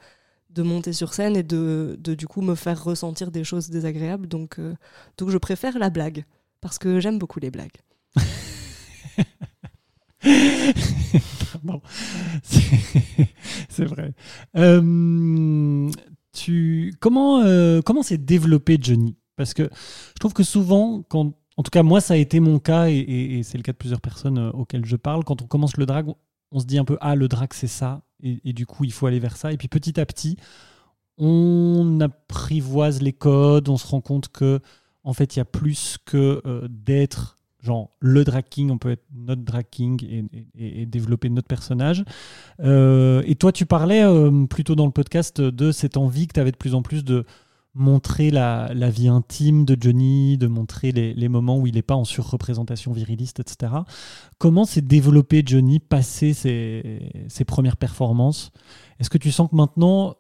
de 0.50 0.64
monter 0.64 0.94
sur 0.94 1.14
scène 1.14 1.36
et 1.38 1.44
de, 1.44 1.96
de, 2.00 2.14
du 2.16 2.28
coup, 2.28 2.42
me 2.42 2.56
faire 2.56 2.84
ressentir 2.84 3.32
des 3.32 3.44
choses 3.44 3.70
désagréables. 3.70 4.28
Donc, 4.28 4.60
euh, 4.60 4.76
donc 5.18 5.30
je 5.30 5.38
préfère 5.38 5.78
la 5.80 5.90
blague. 5.90 6.26
Parce 6.62 6.78
que 6.80 7.00
j'aime 7.00 7.20
beaucoup 7.20 7.40
les 7.40 7.52
blagues. 7.52 7.78
C'est 13.70 13.86
vrai. 13.86 14.14
Euh, 14.58 15.90
tu, 16.34 16.94
comment 17.00 17.42
euh, 17.42 17.82
comment 17.82 18.04
s'est 18.04 18.18
développé 18.18 18.78
Johnny? 18.82 19.16
Parce 19.36 19.54
que 19.54 19.64
je 19.64 20.20
trouve 20.20 20.34
que 20.34 20.44
souvent, 20.44 21.04
quand, 21.08 21.34
en 21.58 21.64
tout 21.64 21.72
cas 21.72 21.84
moi 21.84 22.02
ça 22.02 22.16
a 22.16 22.18
été 22.18 22.40
mon 22.40 22.60
cas 22.60 22.90
et, 22.90 22.98
et- 22.98 23.44
c'est 23.44 23.58
le 23.58 23.64
cas 23.64 23.72
de 23.72 23.78
plusieurs 23.78 24.02
personnes 24.02 24.40
auxquelles 24.54 24.86
je 24.86 24.96
parle, 24.96 25.24
quand 25.24 25.42
on 25.42 25.48
commence 25.48 25.78
le 25.78 25.86
drag, 25.86 26.08
on 26.52 26.60
se 26.60 26.66
dit 26.66 26.78
un 26.78 26.86
peu 26.86 26.98
ah 27.02 27.16
le 27.16 27.28
drag 27.28 27.50
c'est 27.54 27.68
ça 27.68 28.02
et, 28.22 28.54
du 28.54 28.66
coup 28.66 28.84
il 28.84 28.92
faut 28.94 29.06
aller 29.08 29.20
vers 29.20 29.38
ça. 29.38 29.52
Et 29.54 29.58
puis 29.58 29.68
petit 29.68 30.00
à 30.00 30.06
petit 30.06 30.38
on 31.18 32.00
apprivoise 32.02 33.02
les 33.02 33.14
codes, 33.14 33.70
on 33.70 33.78
se 33.78 33.88
rend 33.88 34.02
compte 34.02 34.30
que 34.30 34.60
en 35.04 35.14
fait 35.14 35.36
il 35.36 35.40
y 35.40 35.42
a 35.42 35.46
plus 35.46 35.98
que 36.06 36.42
euh, 36.46 36.68
d'être 36.70 37.36
genre 37.62 37.90
le 38.00 38.24
drag 38.24 38.46
king, 38.50 38.70
on 38.72 38.78
peut 38.78 38.92
être 38.92 39.04
notre 39.14 39.42
drag 39.42 39.66
king 39.70 40.02
et, 40.06 40.24
et- 40.58 40.82
et 40.82 40.86
développer 40.86 41.30
notre 41.30 41.48
personnage. 41.50 42.06
Euh, 42.62 43.22
et 43.26 43.36
toi, 43.36 43.52
tu 43.52 43.66
parlais 43.66 44.02
euh, 44.02 44.46
plutôt 44.46 44.76
dans 44.76 44.86
le 44.86 44.94
podcast 44.94 45.42
de 45.42 45.74
cette 45.74 45.98
envie 45.98 46.28
que 46.28 46.34
tu 46.36 46.40
avais 46.40 46.52
de 46.54 46.58
plus 46.58 46.74
en 46.74 46.82
plus 46.82 47.04
de 47.04 47.26
montrer 47.76 48.32
la, 48.32 48.72
la 48.74 48.90
vie 48.90 49.08
intime 49.08 49.64
de 49.64 49.78
Johnny, 49.80 50.38
de 50.38 50.48
montrer 50.48 50.92
les, 50.92 51.14
les 51.14 51.30
moments 51.30 51.58
où 51.58 51.68
il 51.68 51.76
n'est 51.76 51.82
pas 51.82 51.96
en 51.96 52.04
surreprésentation 52.04 52.92
viriliste, 52.92 53.40
etc. 53.40 53.74
Comment 54.38 54.66
s'est 54.66 54.82
développé 54.82 55.44
Johnny 55.46 55.80
passé 55.80 56.34
ses, 56.34 57.12
ses 57.28 57.46
premières 57.46 57.78
performances? 57.78 58.52
Est-ce 59.00 59.10
que 59.10 59.18
tu 59.18 59.32
sens 59.32 59.50
que 59.50 59.56
maintenant, 59.56 60.16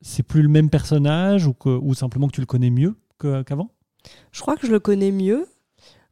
c'est 0.00 0.22
plus 0.22 0.42
le 0.42 0.48
même 0.48 0.70
personnage 0.70 1.46
ou, 1.46 1.52
que, 1.52 1.68
ou 1.68 1.94
simplement 1.94 2.26
que 2.26 2.34
tu 2.34 2.40
le 2.40 2.46
connais 2.46 2.70
mieux 2.70 2.96
qu'avant? 3.20 3.70
Je 4.32 4.40
crois 4.40 4.56
que 4.56 4.66
je 4.66 4.72
le 4.72 4.80
connais 4.80 5.12
mieux. 5.12 5.46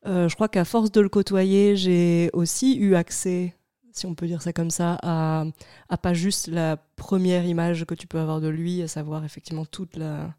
Euh, 0.07 0.29
je 0.29 0.35
crois 0.35 0.49
qu'à 0.49 0.65
force 0.65 0.93
de 0.93 1.01
le 1.01 1.09
côtoyer, 1.09 1.77
j'ai 1.77 2.31
aussi 2.33 2.77
eu 2.77 2.95
accès, 2.95 3.57
si 3.93 4.07
on 4.07 4.15
peut 4.15 4.27
dire 4.27 4.43
ça 4.43 4.53
comme 4.53 4.71
ça, 4.71 4.99
à, 5.03 5.45
à 5.89 5.97
pas 5.97 6.15
juste 6.15 6.49
la 6.49 6.77
première 6.97 7.45
image 7.45 7.87
que 7.87 7.95
tu 7.95 8.07
peux 8.07 8.19
avoir 8.19 8.41
de 8.41 8.49
lui, 8.49 8.83
à 8.83 8.89
savoir 8.89 9.25
effectivement 9.25 9.65
toute 9.65 9.97
la, 9.97 10.35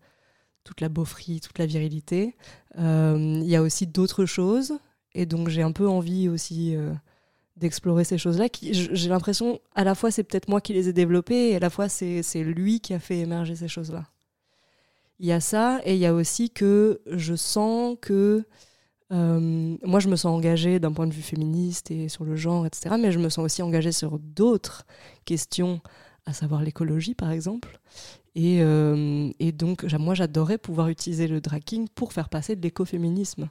toute 0.68 0.82
la 0.82 0.90
beaufrie, 0.90 1.40
toute 1.40 1.58
la 1.58 1.66
virilité. 1.66 2.36
Euh, 2.78 3.40
Il 3.42 3.50
y 3.50 3.56
a 3.56 3.62
aussi 3.62 3.88
d'autres 3.88 4.26
choses, 4.26 4.74
et 5.14 5.26
donc 5.26 5.48
j'ai 5.50 5.62
un 5.62 5.72
peu 5.72 5.88
envie 5.88 6.28
aussi 6.28 6.76
euh, 6.76 6.94
d'explorer 7.56 8.04
ces 8.04 8.18
choses-là. 8.18 8.48
J'ai 8.62 9.10
l'impression, 9.10 9.60
à 9.76 9.84
la 9.84 9.96
fois 9.96 10.12
c'est 10.12 10.24
peut-être 10.24 10.50
moi 10.50 10.60
qui 10.62 10.74
les 10.74 10.90
ai 10.90 10.94
développées, 10.94 11.52
et 11.52 11.56
à 11.56 11.60
la 11.60 11.70
fois 11.70 11.88
c'est 11.90 12.22
c'est 12.22 12.44
lui 12.44 12.82
qui 12.82 12.94
a 12.94 13.00
fait 13.00 13.20
émerger 13.20 13.56
ces 13.56 13.70
choses-là. 13.70 14.06
Il 15.20 15.26
y 15.26 15.32
a 15.32 15.40
ça, 15.40 15.80
et 15.86 15.94
il 15.96 16.00
y 16.00 16.06
a 16.06 16.14
aussi 16.14 16.50
que 16.50 17.02
je 17.08 17.36
sens 17.36 17.98
que 18.02 18.46
euh, 19.14 19.78
moi, 19.84 20.00
je 20.00 20.10
me 20.10 20.16
sens 20.16 20.36
engagée 20.36 20.80
d'un 20.80 20.92
point 20.92 21.08
de 21.08 21.14
vue 21.14 21.22
féministe 21.22 21.92
et 21.92 22.10
sur 22.10 22.26
le 22.26 22.36
genre, 22.36 22.66
etc. 22.66 22.96
Mais 23.00 23.12
je 23.12 23.20
me 23.20 23.30
sens 23.30 23.46
aussi 23.46 23.62
engagée 23.62 23.94
sur 23.94 24.20
d'autres 24.20 24.86
questions, 25.26 25.80
à 26.26 26.34
savoir 26.34 26.62
l'écologie, 26.62 27.16
par 27.16 27.32
exemple. 27.32 27.80
Et, 28.38 28.60
euh, 28.62 29.32
et 29.40 29.52
donc, 29.52 29.84
moi, 29.96 30.14
j'adorais 30.14 30.60
pouvoir 30.60 30.90
utiliser 30.90 31.28
le 31.28 31.42
drag 31.42 31.64
king 31.64 31.88
pour 31.90 32.14
faire 32.14 32.30
passer 32.30 32.56
de 32.56 32.62
l'écoféminisme. 32.62 33.50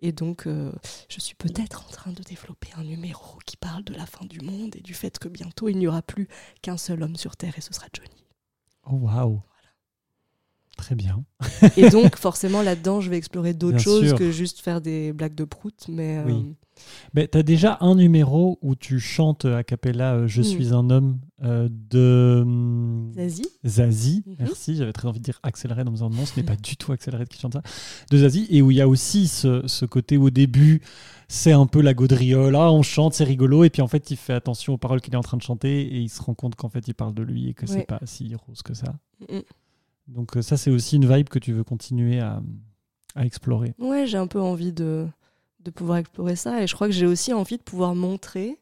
Et 0.00 0.12
donc, 0.12 0.46
euh, 0.46 0.72
je 1.08 1.20
suis 1.20 1.34
peut-être 1.34 1.86
en 1.88 1.90
train 1.90 2.12
de 2.12 2.22
développer 2.22 2.68
un 2.76 2.84
numéro 2.84 3.38
qui 3.46 3.56
parle 3.56 3.82
de 3.84 3.94
la 3.94 4.04
fin 4.04 4.26
du 4.26 4.42
monde 4.42 4.76
et 4.76 4.82
du 4.82 4.92
fait 4.92 5.18
que 5.18 5.28
bientôt, 5.28 5.70
il 5.70 5.78
n'y 5.78 5.86
aura 5.86 6.02
plus 6.02 6.28
qu'un 6.60 6.76
seul 6.76 7.02
homme 7.02 7.16
sur 7.16 7.34
Terre 7.34 7.54
et 7.56 7.62
ce 7.62 7.72
sera 7.72 7.86
Johnny. 7.94 8.26
Oh 8.84 8.96
waouh 8.96 9.40
Très 10.76 10.94
bien. 10.94 11.24
Et 11.78 11.88
donc, 11.88 12.16
forcément, 12.16 12.60
là-dedans, 12.60 13.00
je 13.00 13.08
vais 13.08 13.16
explorer 13.16 13.54
d'autres 13.54 13.78
choses 13.78 14.08
sûr. 14.08 14.18
que 14.18 14.30
juste 14.30 14.60
faire 14.60 14.82
des 14.82 15.14
blagues 15.14 15.34
de 15.34 15.44
prout. 15.44 15.86
Mais 15.88 16.18
euh, 16.18 16.24
Oui. 16.26 16.54
Mais 17.14 17.28
tu 17.28 17.38
as 17.38 17.42
déjà 17.42 17.78
un 17.80 17.94
numéro 17.94 18.58
où 18.62 18.74
tu 18.74 18.98
chantes 19.00 19.44
a 19.44 19.62
cappella 19.64 20.14
euh, 20.14 20.26
Je 20.28 20.40
Mm. 20.40 20.44
suis 20.44 20.72
un 20.74 20.90
homme 20.90 21.18
euh, 21.42 21.68
de 21.90 22.42
hum, 22.42 23.12
Zazie, 23.14 23.46
Zazie. 23.64 24.22
Mhm. 24.26 24.36
Merci, 24.40 24.76
j'avais 24.76 24.92
très 24.92 25.08
envie 25.08 25.18
de 25.20 25.24
dire 25.24 25.38
accéléré 25.42 25.82
en 25.82 25.86
me 25.86 25.90
disant 25.90 26.10
non, 26.10 26.24
ce 26.26 26.38
n'est 26.38 26.46
pas 26.46 26.56
du 26.56 26.76
tout 26.76 26.92
accéléré 26.92 27.24
qui 27.26 27.38
chante 27.38 27.54
ça. 27.54 27.62
De 28.10 28.18
Zazie. 28.18 28.46
Et 28.50 28.62
où 28.62 28.70
il 28.70 28.76
y 28.76 28.80
a 28.80 28.88
aussi 28.88 29.26
ce, 29.28 29.62
ce 29.66 29.84
côté 29.84 30.16
au 30.16 30.30
début, 30.30 30.80
c'est 31.28 31.52
un 31.52 31.66
peu 31.66 31.80
la 31.80 31.92
gaudriole. 31.94 32.54
Ah, 32.56 32.70
on 32.72 32.82
chante, 32.82 33.14
c'est 33.14 33.24
rigolo. 33.24 33.64
Et 33.64 33.70
puis 33.70 33.82
en 33.82 33.88
fait, 33.88 34.10
il 34.10 34.16
fait 34.16 34.32
attention 34.32 34.74
aux 34.74 34.78
paroles 34.78 35.00
qu'il 35.00 35.12
est 35.14 35.18
en 35.18 35.22
train 35.22 35.36
de 35.36 35.42
chanter 35.42 35.82
et 35.82 35.98
il 36.00 36.08
se 36.08 36.22
rend 36.22 36.34
compte 36.34 36.54
qu'en 36.54 36.68
fait, 36.68 36.86
il 36.88 36.94
parle 36.94 37.14
de 37.14 37.22
lui 37.22 37.48
et 37.48 37.54
que 37.54 37.66
c'est 37.66 37.78
Ouais. 37.78 37.84
pas 37.84 38.00
si 38.04 38.32
rose 38.46 38.62
que 38.62 38.74
ça. 38.74 38.94
Mm. 39.30 39.38
Donc 40.08 40.36
euh, 40.36 40.42
ça, 40.42 40.56
c'est 40.56 40.70
aussi 40.70 40.96
une 40.96 41.12
vibe 41.12 41.28
que 41.28 41.38
tu 41.40 41.52
veux 41.52 41.64
continuer 41.64 42.20
à, 42.20 42.40
à 43.16 43.24
explorer. 43.26 43.74
Ouais, 43.78 44.06
j'ai 44.06 44.18
un 44.18 44.28
peu 44.28 44.40
envie 44.40 44.72
de, 44.72 45.06
de 45.66 45.70
pouvoir 45.70 45.98
explorer 45.98 46.36
ça. 46.36 46.62
Et 46.62 46.66
je 46.66 46.74
crois 46.74 46.86
que 46.86 46.92
j'ai 46.94 47.06
aussi 47.06 47.32
envie 47.32 47.58
de 47.58 47.62
pouvoir 47.62 47.94
montrer 47.94 48.58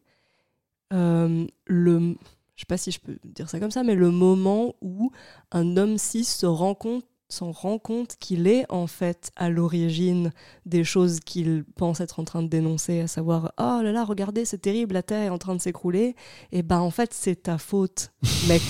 euh, 0.93 1.47
le. 1.67 2.17
Je 2.57 2.61
sais 2.61 2.67
pas 2.69 2.77
si 2.77 2.91
je 2.93 3.01
peux 3.01 3.19
dire 3.25 3.51
ça 3.51 3.59
comme 3.59 3.71
ça, 3.73 3.83
mais 3.83 3.95
le 3.95 4.11
moment 4.11 4.75
où 4.81 5.11
un 5.51 5.77
homme 5.77 5.99
cis 5.99 6.25
se 6.25 6.47
rend 6.47 6.75
compte 6.75 7.05
s'en 7.31 7.51
rend 7.53 7.79
compte 7.79 8.17
qu'il 8.21 8.47
est 8.47 8.71
en 8.71 8.87
fait 8.87 9.33
à 9.35 9.49
l'origine 9.49 10.31
des 10.67 10.85
choses 10.85 11.19
qu'il 11.21 11.65
pense 11.75 12.01
être 12.01 12.21
en 12.21 12.25
train 12.25 12.43
de 12.43 12.49
dénoncer, 12.49 13.01
à 13.01 13.07
savoir 13.09 13.53
oh 13.59 13.81
là 13.83 13.91
là 13.93 14.05
regardez 14.05 14.45
c'est 14.45 14.59
terrible 14.59 14.93
la 14.93 15.03
terre 15.03 15.23
est 15.23 15.29
en 15.31 15.39
train 15.39 15.57
de 15.57 15.61
s'écrouler 15.61 16.15
et 16.53 16.63
ben 16.63 16.79
en 16.79 16.91
fait 16.91 17.13
c'est 17.15 17.45
ta 17.45 17.57
faute 17.59 18.13
mec 18.47 18.63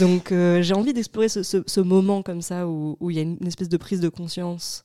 donc 0.00 0.32
euh, 0.32 0.62
j'ai 0.62 0.74
envie 0.74 0.94
d'explorer 0.94 1.28
ce, 1.28 1.42
ce- 1.44 1.62
ce 1.66 1.80
moment 1.80 2.22
comme 2.22 2.40
ça 2.40 2.66
où 2.66 2.96
où 3.00 3.10
il 3.10 3.16
y 3.16 3.18
a 3.20 3.22
une, 3.22 3.36
une 3.40 3.46
espèce 3.46 3.68
de 3.68 3.76
prise 3.76 4.00
de 4.00 4.08
conscience 4.08 4.84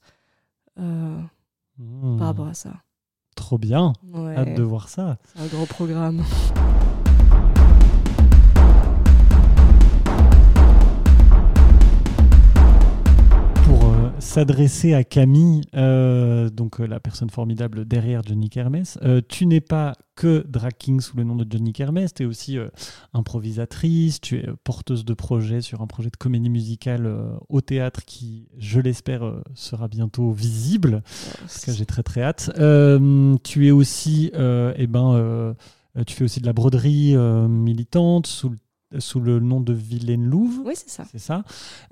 euh, 0.77 1.19
Mm. 1.80 2.17
par 2.17 2.27
rapport 2.27 2.47
à 2.47 2.53
ça. 2.53 2.73
Trop 3.36 3.57
bien. 3.57 3.93
Ouais, 4.03 4.36
Hâte 4.36 4.53
de 4.55 4.63
voir 4.63 4.89
ça. 4.89 5.17
c'est 5.34 5.41
un 5.41 5.47
gros 5.47 5.65
programme. 5.65 6.23
S'adresser 14.20 14.93
à 14.93 15.03
Camille, 15.03 15.61
euh, 15.76 16.49
donc 16.49 16.80
euh, 16.80 16.86
la 16.86 16.99
personne 16.99 17.30
formidable 17.30 17.86
derrière 17.86 18.22
Johnny 18.26 18.49
Kermes. 18.49 18.84
Euh, 19.01 19.22
tu 19.28 19.45
n'es 19.45 19.61
pas 19.61 19.95
que 20.15 20.45
drag 20.47 20.74
king 20.78 20.99
sous 20.99 21.15
le 21.17 21.24
nom 21.24 21.36
de 21.36 21.45
Johnny 21.49 21.72
Kermes, 21.74 22.05
tu 22.13 22.24
es 22.24 22.26
aussi 22.26 22.57
euh, 22.57 22.67
improvisatrice, 23.13 24.20
tu 24.20 24.38
es 24.38 24.49
euh, 24.49 24.55
porteuse 24.63 25.05
de 25.05 25.13
projet 25.13 25.61
sur 25.61 25.82
un 25.82 25.88
projet 25.88 26.09
de 26.09 26.17
comédie 26.17 26.49
musicale 26.49 27.09
au 27.47 27.61
théâtre 27.61 28.03
qui, 28.05 28.47
je 28.57 28.80
l'espère, 28.80 29.41
sera 29.53 29.88
bientôt 29.88 30.32
visible. 30.32 31.01
En 31.43 31.47
tout 31.47 31.65
cas, 31.65 31.72
j'ai 31.72 31.86
très 31.86 32.03
très 32.03 32.22
hâte. 32.22 32.51
Euh, 32.57 33.36
tu 33.43 33.67
es 33.67 33.72
aussi, 33.72 34.32
euh, 34.36 34.74
eh 34.78 34.88
ben, 34.88 35.13
euh, 35.15 35.53
tu 36.05 36.15
fais 36.15 36.24
aussi 36.24 36.41
de 36.41 36.45
la 36.45 36.53
broderie 36.53 37.15
militante 37.15 38.28
sous 38.28 38.49
le 38.49 38.57
sous 38.97 39.19
le 39.19 39.39
nom 39.39 39.61
de 39.61 39.73
Vilaine 39.73 40.25
Louve. 40.25 40.61
Oui, 40.65 40.73
c'est 40.75 40.89
ça. 40.89 41.05
C'est 41.11 41.19
ça. 41.19 41.43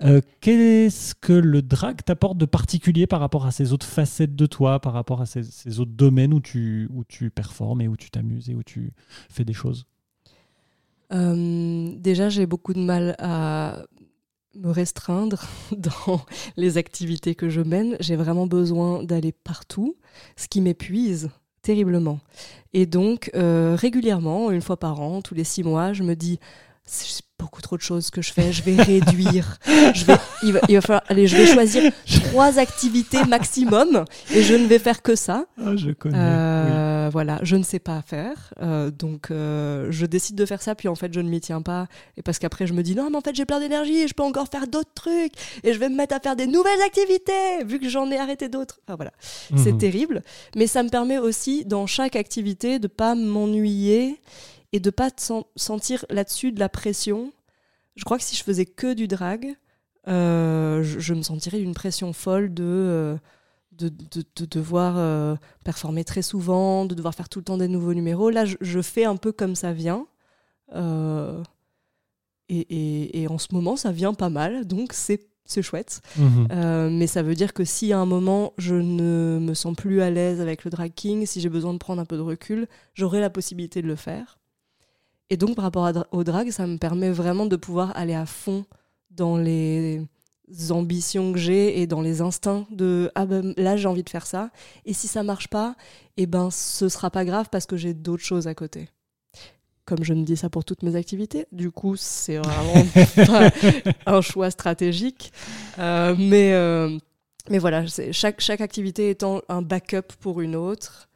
Euh, 0.03 0.21
Qu'est-ce 0.41 1.13
que 1.13 1.33
le 1.33 1.61
drag 1.61 2.03
t'apporte 2.03 2.37
de 2.37 2.45
particulier 2.45 3.05
par 3.05 3.19
rapport 3.19 3.45
à 3.45 3.51
ces 3.51 3.73
autres 3.73 3.85
facettes 3.85 4.35
de 4.35 4.45
toi, 4.45 4.79
par 4.79 4.93
rapport 4.93 5.21
à 5.21 5.25
ces, 5.25 5.43
ces 5.43 5.79
autres 5.79 5.91
domaines 5.91 6.33
où 6.33 6.39
tu, 6.39 6.89
où 6.91 7.03
tu 7.03 7.29
performes 7.29 7.81
et 7.81 7.87
où 7.87 7.95
tu 7.95 8.09
t'amuses 8.09 8.49
et 8.49 8.55
où 8.55 8.63
tu 8.63 8.93
fais 9.29 9.45
des 9.45 9.53
choses? 9.53 9.85
Euh, 11.13 11.91
déjà, 11.97 12.29
j'ai 12.29 12.45
beaucoup 12.45 12.73
de 12.73 12.81
mal 12.81 13.15
à 13.19 13.83
me 14.55 14.71
restreindre 14.71 15.45
dans 15.71 16.21
les 16.55 16.77
activités 16.77 17.35
que 17.35 17.49
je 17.49 17.61
mène. 17.61 17.95
J'ai 17.99 18.15
vraiment 18.15 18.47
besoin 18.47 19.03
d'aller 19.03 19.31
partout, 19.31 19.95
ce 20.35 20.47
qui 20.47 20.61
m'épuise 20.61 21.29
terriblement. 21.61 22.19
Et 22.73 22.85
donc, 22.85 23.29
euh, 23.35 23.75
régulièrement, 23.77 24.51
une 24.51 24.61
fois 24.61 24.77
par 24.77 25.01
an, 25.01 25.21
tous 25.21 25.33
les 25.33 25.43
six 25.43 25.63
mois, 25.63 25.91
je 25.91 26.03
me 26.03 26.15
dis, 26.15 26.39
c'est 26.87 27.21
beaucoup 27.39 27.61
trop 27.61 27.77
de 27.77 27.81
choses 27.83 28.09
que 28.09 28.23
je 28.23 28.33
fais, 28.33 28.51
je 28.51 28.63
vais 28.63 28.75
réduire. 28.81 29.57
je 29.93 30.05
vais, 30.05 30.15
il, 30.41 30.53
va, 30.53 30.59
il 30.69 30.73
va 30.75 30.81
falloir, 30.81 31.03
allez, 31.07 31.27
je 31.27 31.35
vais 31.37 31.45
choisir 31.45 31.91
trois 32.29 32.57
activités 32.57 33.23
maximum 33.25 34.05
et 34.33 34.41
je 34.41 34.55
ne 34.55 34.65
vais 34.65 34.79
faire 34.79 35.03
que 35.03 35.15
ça. 35.15 35.45
Ah, 35.63 35.75
je 35.75 35.91
connais. 35.91 36.17
Euh, 36.17 37.09
Voilà, 37.11 37.39
je 37.43 37.55
ne 37.55 37.63
sais 37.63 37.77
pas 37.79 38.01
faire, 38.01 38.53
euh, 38.61 38.89
donc 38.89 39.29
euh, 39.31 39.87
je 39.91 40.05
décide 40.07 40.35
de 40.35 40.45
faire 40.45 40.61
ça, 40.63 40.73
puis 40.75 40.87
en 40.87 40.95
fait 40.95 41.13
je 41.13 41.19
ne 41.19 41.29
m'y 41.29 41.39
tiens 41.39 41.61
pas, 41.61 41.87
et 42.17 42.21
parce 42.23 42.39
qu'après 42.39 42.65
je 42.67 42.73
me 42.73 42.81
dis 42.83 42.95
non, 42.95 43.09
mais 43.11 43.17
en 43.17 43.21
fait 43.21 43.35
j'ai 43.35 43.45
plein 43.45 43.59
d'énergie 43.59 43.99
et 43.99 44.07
je 44.07 44.13
peux 44.15 44.23
encore 44.23 44.47
faire 44.51 44.67
d'autres 44.67 44.93
trucs, 44.95 45.33
et 45.63 45.73
je 45.73 45.79
vais 45.79 45.89
me 45.89 45.95
mettre 45.95 46.15
à 46.15 46.19
faire 46.19 46.35
des 46.35 46.47
nouvelles 46.47 46.81
activités, 46.85 47.63
vu 47.65 47.79
que 47.79 47.87
j'en 47.87 48.09
ai 48.11 48.17
arrêté 48.17 48.49
d'autres. 48.49 48.79
Enfin 48.87 48.95
voilà, 48.95 49.11
c'est 49.55 49.73
Mhm. 49.73 49.77
terrible, 49.77 50.23
mais 50.55 50.65
ça 50.67 50.81
me 50.83 50.89
permet 50.89 51.17
aussi 51.19 51.65
dans 51.65 51.85
chaque 51.85 52.15
activité 52.15 52.79
de 52.79 52.87
pas 52.87 53.13
m'ennuyer 53.15 54.19
et 54.73 54.79
de 54.79 54.89
pas 54.89 55.09
sentir 55.55 56.05
là-dessus 56.09 56.51
de 56.51 56.59
la 56.59 56.69
pression. 56.69 57.31
Je 57.95 58.03
crois 58.03 58.17
que 58.17 58.23
si 58.23 58.35
je 58.35 58.43
faisais 58.43 58.65
que 58.65 58.93
du 58.93 59.07
drag, 59.07 59.55
euh, 60.07 60.83
je, 60.83 60.99
je 60.99 61.13
me 61.13 61.21
sentirais 61.21 61.59
d'une 61.59 61.73
pression 61.73 62.13
folle 62.13 62.53
de, 62.53 62.63
euh, 62.63 63.17
de, 63.71 63.89
de- 63.89 64.23
de 64.35 64.45
devoir 64.45 64.95
euh, 64.97 65.35
performer 65.65 66.03
très 66.03 66.21
souvent, 66.21 66.85
de 66.85 66.95
devoir 66.95 67.13
faire 67.15 67.29
tout 67.29 67.39
le 67.39 67.45
temps 67.45 67.57
des 67.57 67.67
nouveaux 67.67 67.93
numéros. 67.93 68.29
Là, 68.29 68.45
je, 68.45 68.55
je 68.61 68.81
fais 68.81 69.05
un 69.05 69.15
peu 69.17 69.31
comme 69.31 69.55
ça 69.55 69.73
vient. 69.73 70.05
Et, 72.49 72.59
et- 72.59 73.21
et 73.23 73.27
en 73.27 73.37
ce 73.37 73.47
moment, 73.53 73.75
ça 73.75 73.91
vient 73.91 74.13
pas 74.13 74.29
mal, 74.29 74.65
donc 74.65 74.93
c'est 74.93 75.21
chouette. 75.61 76.01
Mhm. 76.17 76.89
Mais 76.91 77.07
ça 77.07 77.23
veut 77.23 77.35
dire 77.35 77.53
que 77.53 77.63
si 77.65 77.91
à 77.93 77.99
un 77.99 78.05
moment 78.05 78.53
je 78.57 78.75
ne 78.75 79.39
me 79.41 79.53
sens 79.53 79.75
plus 79.75 80.01
à 80.01 80.09
l'aise 80.09 80.39
avec 80.41 80.63
le 80.65 80.71
drag 80.71 80.93
king, 80.93 81.25
si 81.25 81.41
j'ai 81.41 81.49
besoin 81.49 81.73
de 81.73 81.77
prendre 81.79 82.01
un 82.01 82.05
peu 82.05 82.15
de 82.17 82.21
recul, 82.21 82.67
j'aurai 82.93 83.19
la 83.21 83.29
possibilité 83.29 83.81
de 83.81 83.87
le 83.87 83.95
faire. 83.95 84.39
Et 85.29 85.37
donc 85.37 85.55
par 85.55 85.63
rapport 85.63 85.91
dra- 85.91 86.07
au 86.11 86.23
drag, 86.23 86.51
ça 86.51 86.65
me 86.67 86.77
permet 86.77 87.09
vraiment 87.11 87.45
de 87.45 87.55
pouvoir 87.55 87.95
aller 87.97 88.13
à 88.13 88.25
fond 88.25 88.65
dans 89.11 89.37
les 89.37 90.01
ambitions 90.69 91.33
que 91.33 91.39
j'ai 91.39 91.81
et 91.81 91.87
dans 91.87 91.99
les 92.01 92.21
instincts 92.21 92.65
de 92.71 93.11
ah 93.15 93.25
ben 93.25 93.53
là 93.57 93.75
j'ai 93.75 93.87
envie 93.87 94.03
de 94.03 94.09
faire 94.09 94.25
ça. 94.25 94.49
Et 94.85 94.93
si 94.93 95.07
ça 95.07 95.23
marche 95.23 95.49
pas 95.49 95.75
et 96.15 96.25
ben 96.25 96.49
ce 96.51 96.87
sera 96.87 97.09
pas 97.09 97.25
grave 97.25 97.47
parce 97.51 97.65
que 97.65 97.75
j'ai 97.75 97.93
d'autres 97.93 98.23
choses 98.23 98.47
à 98.47 98.55
côté. 98.55 98.89
Comme 99.85 100.03
je 100.03 100.13
me 100.13 100.23
dis 100.23 100.37
ça 100.37 100.49
pour 100.49 100.63
toutes 100.63 100.83
mes 100.83 100.95
activités. 100.95 101.47
Du 101.51 101.71
coup 101.71 101.95
c'est 101.97 102.37
vraiment 102.37 102.85
un 104.05 104.21
choix 104.21 104.49
stratégique. 104.49 105.33
Euh, 105.79 106.15
mais, 106.17 106.53
euh, 106.53 106.97
mais 107.49 107.57
voilà, 107.57 107.85
chaque, 108.11 108.39
chaque 108.39 108.61
activité 108.61 109.09
étant 109.09 109.41
un 109.49 109.61
backup 109.61 110.13
pour 110.21 110.39
une 110.41 110.55
autre, 110.55 111.06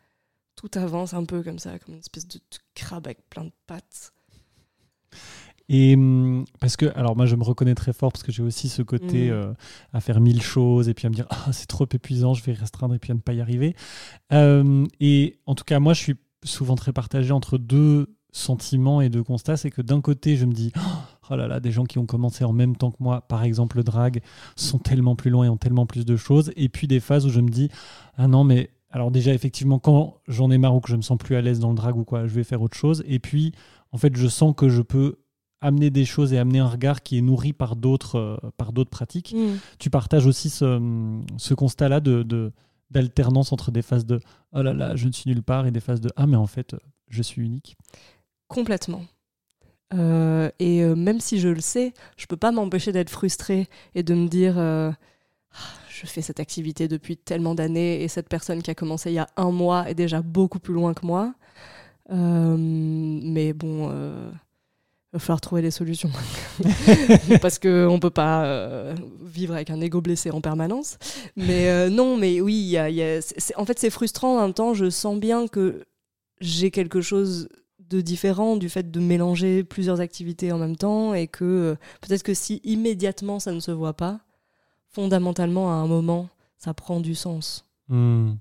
tout 0.56 0.70
avance 0.76 1.14
un 1.14 1.26
peu 1.26 1.44
comme 1.44 1.60
ça, 1.60 1.78
comme 1.80 1.96
une 1.96 2.00
espèce 2.02 2.28
de, 2.28 2.38
de 2.38 2.58
crabe 2.76 3.08
avec 3.08 3.28
plein 3.30 3.46
de 3.46 3.52
pattes. 3.68 4.14
Et 5.70 5.96
hum, 5.96 6.46
parce 6.60 6.76
que, 6.76 6.88
alors 6.98 7.16
moi 7.16 7.26
je 7.26 7.36
me 7.36 7.44
reconnais 7.44 7.76
très 7.76 7.94
fort 7.94 8.12
parce 8.12 8.24
que 8.24 8.32
j'ai 8.32 8.44
aussi 8.44 8.68
ce 8.68 8.82
côté 8.82 9.30
Mm. 9.30 9.34
euh, 9.34 9.54
à 9.94 10.02
faire 10.02 10.20
mille 10.20 10.42
choses 10.42 10.90
et 10.90 10.94
puis 10.94 11.08
à 11.08 11.10
me 11.10 11.16
dire 11.16 11.28
ah 11.30 11.54
c'est 11.54 11.68
trop 11.68 11.88
épuisant, 11.92 12.34
je 12.34 12.44
vais 12.44 12.54
restreindre 12.54 12.94
et 12.96 13.00
puis 13.00 13.12
à 13.12 13.16
ne 13.16 13.20
pas 13.20 13.34
y 13.34 13.42
arriver. 13.42 13.76
Euh, 14.34 14.86
et 15.00 15.40
en 15.46 15.56
tout 15.56 15.64
cas 15.64 15.80
moi 15.80 15.94
je 15.94 16.02
suis 16.02 16.16
souvent 16.44 16.76
très 16.76 16.92
partagé 16.92 17.32
entre 17.32 17.58
deux 17.58 18.16
sentiments 18.34 19.02
et 19.02 19.10
deux 19.10 19.24
constats, 19.24 19.58
c'est 19.58 19.72
que 19.72 19.82
d'un 19.82 20.02
côté 20.02 20.36
je 20.36 20.46
me 20.46 20.54
dis 20.54 20.72
oh 21.30 21.36
là 21.36 21.48
là 21.48 21.60
des 21.60 21.72
gens 21.72 21.86
qui 21.86 22.00
ont 22.00 22.06
commencé 22.06 22.44
en 22.44 22.54
même 22.54 22.76
temps 22.76 22.92
que 22.92 22.98
moi, 23.00 23.22
par 23.22 23.44
exemple 23.44 23.78
le 23.78 23.84
drag, 23.84 24.22
sont 24.56 24.80
tellement 24.80 25.16
plus 25.16 25.30
loin 25.30 25.46
et 25.46 25.50
ont 25.50 25.58
tellement 25.58 25.86
plus 25.86 26.06
de 26.06 26.16
choses, 26.18 26.52
et 26.58 26.68
puis 26.70 26.88
des 26.88 27.00
phases 27.00 27.26
où 27.26 27.30
je 27.30 27.40
me 27.40 27.50
dis 27.50 27.70
ah 28.18 28.28
non 28.28 28.44
mais 28.44 28.72
alors 28.92 29.12
déjà 29.12 29.34
effectivement 29.34 29.80
quand 29.80 30.22
j'en 30.28 30.52
ai 30.52 30.58
marre 30.58 30.76
ou 30.76 30.80
que 30.82 30.90
je 30.90 30.96
me 30.96 31.02
sens 31.02 31.18
plus 31.18 31.36
à 31.36 31.42
l'aise 31.42 31.60
dans 31.60 31.70
le 31.70 31.76
drag 31.76 31.96
ou 31.98 32.04
quoi, 32.04 32.28
je 32.28 32.34
vais 32.34 32.44
faire 32.44 32.62
autre 32.62 32.78
chose, 32.78 33.04
et 33.08 33.20
puis 33.20 33.54
en 33.92 33.98
fait 33.98 34.16
je 34.16 34.28
sens 34.28 34.54
que 34.56 34.70
je 34.70 34.82
peux 34.82 35.18
amener 35.62 35.90
des 35.92 36.06
choses 36.06 36.34
et 36.34 36.40
amener 36.40 36.60
un 36.60 36.68
regard 36.68 37.04
qui 37.04 37.18
est 37.18 37.22
nourri 37.22 37.54
par 37.54 37.76
d'autres 37.76 38.16
euh, 38.18 38.38
par 38.58 38.74
d'autres 38.74 38.90
pratiques. 38.90 39.36
Tu 39.78 39.90
partages 39.90 40.26
aussi 40.26 40.50
ce, 40.50 40.80
ce 41.38 41.54
constat-là 41.54 42.00
de, 42.00 42.24
de- 42.24 42.52
d'alternance 42.90 43.54
entre 43.54 43.72
des 43.72 43.82
phases 43.84 44.06
de 44.06 44.20
oh 44.54 44.62
là 44.62 44.74
là, 44.74 44.96
je 44.96 45.08
ne 45.08 45.14
suis 45.14 45.30
nulle 45.30 45.44
part 45.44 45.68
et 45.68 45.72
des 45.72 45.80
phases 45.80 46.02
de 46.02 46.10
ah 46.16 46.28
mais 46.28 46.36
en 46.38 46.48
fait, 46.48 46.74
euh, 46.74 46.80
je 47.10 47.22
suis 47.22 47.42
unique. 47.44 47.78
Complètement. 48.48 49.04
Euh, 49.94 50.50
et 50.60 50.84
euh, 50.84 50.96
même 50.96 51.20
si 51.20 51.40
je 51.40 51.50
le 51.50 51.62
sais, 51.62 51.94
je 52.18 52.26
peux 52.26 52.38
pas 52.38 52.52
m'empêcher 52.52 52.92
d'être 52.92 53.10
frustrée 53.10 53.68
et 53.94 54.04
de 54.04 54.14
me 54.14 54.28
dire 54.28 54.56
je 56.08 56.12
fais 56.12 56.22
cette 56.22 56.40
activité 56.40 56.88
depuis 56.88 57.18
tellement 57.18 57.56
d'années 57.56 58.04
et 58.04 58.08
cette 58.08 58.30
personne 58.30 58.62
qui 58.62 58.72
a 58.72 58.76
commencé 58.76 59.12
il 59.12 59.16
y 59.16 59.20
a 59.20 59.28
un 59.38 59.52
mois 59.52 59.90
est 59.90 59.96
déjà 59.96 60.22
beaucoup 60.22 60.60
plus 60.60 60.74
loin 60.74 60.94
que 60.94 61.06
moi. 61.06 61.34
Euh, 62.12 62.56
mais 62.58 63.54
bon, 63.54 63.90
euh, 63.92 64.30
il 64.32 65.14
va 65.14 65.20
falloir 65.20 65.42
trouver 65.42 65.62
des 65.62 65.72
solutions. 65.72 66.10
Parce 67.42 67.60
qu'on 67.60 67.94
ne 67.94 68.00
peut 68.00 68.10
pas 68.10 68.46
euh, 68.46 68.96
vivre 69.24 69.54
avec 69.54 69.70
un 69.70 69.80
ego 69.82 70.02
blessé 70.02 70.32
en 70.32 70.42
permanence. 70.42 70.98
Mais 71.38 71.70
euh, 71.70 71.90
non, 71.90 72.18
mais 72.18 72.42
oui, 72.42 72.54
y 72.56 72.78
a- 72.78 72.90
y 72.90 73.02
a- 73.02 73.20
en 73.56 73.66
fait, 73.66 73.80
c'est 73.80 73.90
frustrant. 73.90 74.38
En 74.40 74.42
même 74.44 74.54
temps, 74.54 74.74
je 74.74 74.90
sens 74.90 75.18
bien 75.20 75.48
que 75.48 75.84
j'ai 76.40 76.72
quelque 76.72 77.02
chose 77.02 77.48
de 77.90 78.00
différent 78.02 78.56
du 78.56 78.70
fait 78.70 78.90
de 78.90 79.00
mélanger 79.02 79.64
plusieurs 79.66 80.00
activités 80.00 80.52
en 80.54 80.58
même 80.58 80.78
temps 80.78 81.14
et 81.14 81.28
que 81.28 81.44
euh, 81.44 81.76
peut-être 82.02 82.24
que 82.24 82.34
si 82.34 82.62
immédiatement 82.64 83.40
ça 83.40 83.52
ne 83.52 83.60
se 83.60 83.72
voit 83.72 83.94
pas, 83.94 84.22
fondamentalement 84.92 85.72
à 85.72 85.76
un 85.76 85.88
moment, 85.88 86.30
ça 86.58 86.74
prend 86.74 87.00
du 87.00 87.16
sens. 87.16 87.66
Hmm. 87.88 88.34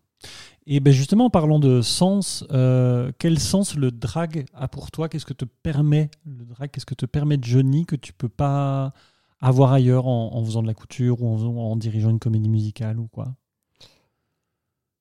Et 0.67 0.81
ben 0.81 0.93
justement, 0.93 1.27
en 1.27 1.31
parlant 1.31 1.59
de 1.59 1.81
sens, 1.81 2.45
euh, 2.51 3.11
quel 3.19 3.39
sens 3.39 3.75
le 3.75 3.91
drag 3.91 4.45
a 4.55 4.69
pour 4.69 4.91
toi? 4.91 5.09
Qu'est-ce 5.09 5.27
que 5.27 5.33
te 5.33 5.45
permet 5.45 6.11
le 6.25 6.45
drag? 6.45 6.71
Qu'est-ce 6.71 6.87
que 6.87 6.95
te 6.95 7.07
permet 7.07 7.39
Johnny 7.41 7.87
que 7.87 7.97
tu 7.97 8.13
peux 8.13 8.29
pas 8.29 8.93
avoir 9.41 9.73
ailleurs 9.73 10.07
en, 10.07 10.35
en 10.35 10.45
faisant 10.45 10.63
de 10.63 10.67
la 10.67 10.75
couture 10.75 11.23
ou 11.23 11.29
en, 11.29 11.57
en 11.57 11.77
dirigeant 11.77 12.11
une 12.11 12.19
comédie 12.19 12.51
musicale 12.51 13.01
ou 13.01 13.09
quoi? 13.09 13.35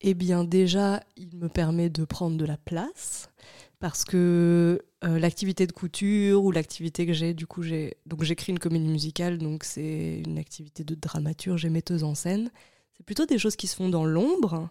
Eh 0.02 0.14
bien 0.14 0.46
déjà, 0.46 1.04
il 1.18 1.36
me 1.36 1.50
permet 1.50 1.90
de 1.90 2.06
prendre 2.06 2.38
de 2.38 2.46
la 2.46 2.58
place 2.58 3.30
parce 3.80 4.06
que 4.06 4.82
euh, 5.04 5.20
l'activité 5.20 5.66
de 5.66 5.72
couture 5.72 6.44
ou 6.44 6.52
l'activité 6.52 7.06
que 7.06 7.14
j'ai, 7.14 7.34
du 7.34 7.48
coup, 7.48 7.62
j'ai 7.62 7.96
donc 8.06 8.24
j'écris 8.24 8.52
une 8.52 8.60
comédie 8.60 8.90
musicale, 8.90 9.38
donc 9.38 9.64
c'est 9.64 10.22
une 10.26 10.38
activité 10.38 10.84
de 10.84 10.96
dramaturge 10.96 11.66
et 11.66 11.70
metteuse 11.70 12.04
en 12.04 12.16
scène. 12.16 12.52
C'est 12.98 13.06
plutôt 13.06 13.26
des 13.26 13.38
choses 13.38 13.56
qui 13.56 13.68
se 13.68 13.76
font 13.76 13.90
dans 13.90 14.06
l'ombre. 14.06 14.70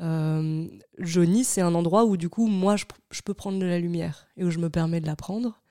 Euh, 0.00 0.66
Johnny, 0.98 1.44
c'est 1.44 1.60
un 1.60 1.74
endroit 1.74 2.04
où 2.04 2.16
du 2.16 2.28
coup, 2.28 2.46
moi, 2.46 2.76
je, 2.76 2.84
je 3.10 3.22
peux 3.22 3.34
prendre 3.34 3.58
de 3.58 3.66
la 3.66 3.78
lumière 3.78 4.26
et 4.36 4.44
où 4.44 4.50
je 4.50 4.58
me 4.58 4.68
permets 4.68 5.00
de 5.00 5.06
la 5.06 5.16
prendre. 5.16 5.62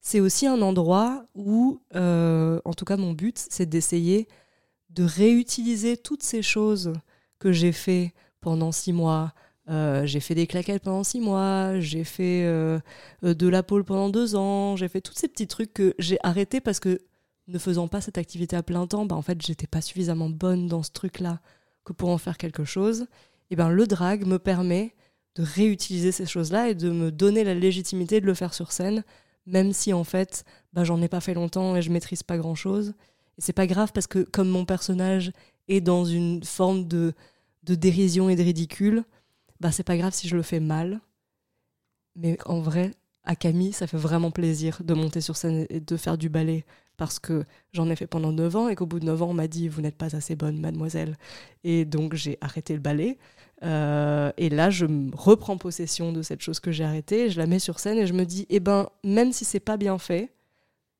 C'est 0.00 0.20
aussi 0.20 0.46
un 0.46 0.60
endroit 0.60 1.24
où, 1.34 1.80
euh, 1.94 2.60
en 2.64 2.74
tout 2.74 2.84
cas, 2.84 2.96
mon 2.96 3.12
but, 3.12 3.38
c'est 3.38 3.66
d'essayer 3.66 4.28
de 4.90 5.02
réutiliser 5.02 5.96
toutes 5.96 6.22
ces 6.22 6.42
choses 6.42 6.92
que 7.38 7.52
j'ai 7.52 7.72
fait 7.72 8.12
pendant 8.40 8.70
six 8.70 8.92
mois. 8.92 9.32
Euh, 9.70 10.04
j'ai 10.04 10.20
fait 10.20 10.34
des 10.34 10.46
claquettes 10.46 10.82
pendant 10.82 11.04
six 11.04 11.20
mois, 11.20 11.80
j'ai 11.80 12.04
fait 12.04 12.44
euh, 12.44 12.78
euh, 13.24 13.32
de 13.32 13.48
la 13.48 13.62
pôle 13.62 13.82
pendant 13.82 14.10
deux 14.10 14.36
ans, 14.36 14.76
j'ai 14.76 14.88
fait 14.88 15.00
tous 15.00 15.14
ces 15.14 15.26
petits 15.26 15.46
trucs 15.46 15.72
que 15.72 15.94
j'ai 15.98 16.18
arrêtés 16.22 16.60
parce 16.60 16.80
que 16.80 17.00
ne 17.48 17.58
faisant 17.58 17.88
pas 17.88 18.02
cette 18.02 18.18
activité 18.18 18.56
à 18.56 18.62
plein 18.62 18.86
temps, 18.86 19.06
bah, 19.06 19.16
en 19.16 19.22
fait, 19.22 19.40
j'étais 19.40 19.66
pas 19.66 19.80
suffisamment 19.80 20.28
bonne 20.28 20.66
dans 20.68 20.82
ce 20.82 20.90
truc-là 20.90 21.40
que 21.84 21.92
pour 21.92 22.10
en 22.10 22.18
faire 22.18 22.36
quelque 22.36 22.64
chose. 22.64 23.06
Et 23.50 23.56
ben 23.56 23.70
le 23.70 23.86
drag 23.86 24.26
me 24.26 24.38
permet 24.38 24.94
de 25.34 25.42
réutiliser 25.42 26.12
ces 26.12 26.26
choses-là 26.26 26.70
et 26.70 26.74
de 26.74 26.90
me 26.90 27.10
donner 27.10 27.44
la 27.44 27.54
légitimité 27.54 28.20
de 28.20 28.26
le 28.26 28.34
faire 28.34 28.54
sur 28.54 28.72
scène, 28.72 29.04
même 29.46 29.72
si 29.72 29.92
en 29.92 30.04
fait, 30.04 30.44
bah, 30.72 30.84
j'en 30.84 31.00
ai 31.02 31.08
pas 31.08 31.20
fait 31.20 31.34
longtemps 31.34 31.76
et 31.76 31.82
je 31.82 31.90
maîtrise 31.90 32.22
pas 32.22 32.38
grand-chose. 32.38 32.94
Et 33.38 33.42
c'est 33.42 33.52
pas 33.52 33.66
grave 33.66 33.92
parce 33.92 34.06
que 34.06 34.20
comme 34.20 34.48
mon 34.48 34.64
personnage 34.64 35.32
est 35.68 35.80
dans 35.80 36.04
une 36.04 36.42
forme 36.44 36.86
de, 36.86 37.14
de 37.64 37.74
dérision 37.74 38.28
et 38.28 38.36
de 38.36 38.42
ridicule, 38.42 39.04
bah 39.64 39.72
c'est 39.72 39.82
pas 39.82 39.96
grave 39.96 40.12
si 40.12 40.28
je 40.28 40.36
le 40.36 40.42
fais 40.42 40.60
mal. 40.60 41.00
Mais 42.16 42.36
en 42.44 42.60
vrai, 42.60 42.90
à 43.24 43.34
Camille, 43.34 43.72
ça 43.72 43.86
fait 43.86 43.96
vraiment 43.96 44.30
plaisir 44.30 44.82
de 44.84 44.92
monter 44.92 45.22
sur 45.22 45.38
scène 45.38 45.64
et 45.70 45.80
de 45.80 45.96
faire 45.96 46.18
du 46.18 46.28
ballet 46.28 46.66
parce 46.98 47.18
que 47.18 47.46
j'en 47.72 47.88
ai 47.88 47.96
fait 47.96 48.06
pendant 48.06 48.30
9 48.30 48.56
ans 48.56 48.68
et 48.68 48.74
qu'au 48.74 48.84
bout 48.84 49.00
de 49.00 49.06
9 49.06 49.22
ans, 49.22 49.30
on 49.30 49.32
m'a 49.32 49.48
dit 49.48 49.68
Vous 49.68 49.80
n'êtes 49.80 49.96
pas 49.96 50.14
assez 50.14 50.36
bonne, 50.36 50.60
mademoiselle. 50.60 51.16
Et 51.64 51.86
donc, 51.86 52.12
j'ai 52.12 52.36
arrêté 52.42 52.74
le 52.74 52.80
ballet. 52.80 53.16
Euh, 53.62 54.32
et 54.36 54.50
là, 54.50 54.68
je 54.68 54.84
reprends 55.14 55.56
possession 55.56 56.12
de 56.12 56.20
cette 56.20 56.42
chose 56.42 56.60
que 56.60 56.70
j'ai 56.70 56.84
arrêtée, 56.84 57.30
je 57.30 57.38
la 57.38 57.46
mets 57.46 57.58
sur 57.58 57.80
scène 57.80 57.96
et 57.96 58.06
je 58.06 58.12
me 58.12 58.26
dis 58.26 58.44
Eh 58.50 58.60
ben, 58.60 58.90
même 59.02 59.32
si 59.32 59.46
c'est 59.46 59.60
pas 59.60 59.78
bien 59.78 59.96
fait, 59.96 60.30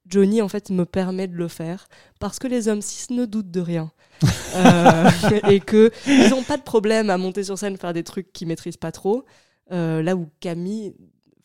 Johnny 0.07 0.42
en 0.42 0.48
fait 0.48 0.70
me 0.70 0.84
permet 0.84 1.28
de 1.28 1.34
le 1.34 1.48
faire 1.48 1.88
parce 2.20 2.38
que 2.38 2.46
les 2.46 2.68
hommes 2.68 2.82
cis 2.82 3.12
ne 3.12 3.24
doutent 3.24 3.50
de 3.50 3.61
rien 3.61 3.90
Euh, 4.57 5.11
et 5.50 5.59
que 5.59 5.90
ils 6.07 6.30
n'ont 6.30 6.44
pas 6.44 6.57
de 6.57 6.62
problème 6.62 7.11
à 7.11 7.18
monter 7.18 7.42
sur 7.42 7.59
scène 7.59 7.76
faire 7.76 7.92
des 7.92 8.05
trucs 8.05 8.32
qu'ils 8.32 8.46
maîtrisent 8.46 8.76
pas 8.76 8.92
trop 8.92 9.24
euh, 9.72 10.00
là 10.00 10.14
où 10.14 10.28
Camille 10.38 10.94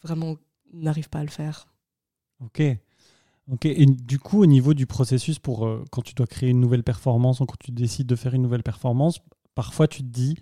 vraiment 0.03 0.35
n'arrive 0.73 1.09
pas 1.09 1.19
à 1.19 1.23
le 1.23 1.29
faire. 1.29 1.67
Ok. 2.39 2.61
Ok. 3.51 3.65
Et 3.65 3.87
du 3.87 4.19
coup, 4.19 4.41
au 4.41 4.45
niveau 4.45 4.75
du 4.75 4.85
processus 4.85 5.39
pour 5.39 5.65
euh, 5.65 5.83
quand 5.91 6.03
tu 6.03 6.13
dois 6.13 6.27
créer 6.27 6.49
une 6.49 6.59
nouvelle 6.59 6.83
performance 6.83 7.39
ou 7.39 7.45
quand 7.45 7.57
tu 7.59 7.71
décides 7.71 8.07
de 8.07 8.15
faire 8.15 8.35
une 8.35 8.43
nouvelle 8.43 8.63
performance, 8.63 9.19
parfois 9.55 9.87
tu 9.87 10.03
te 10.03 10.07
dis, 10.07 10.37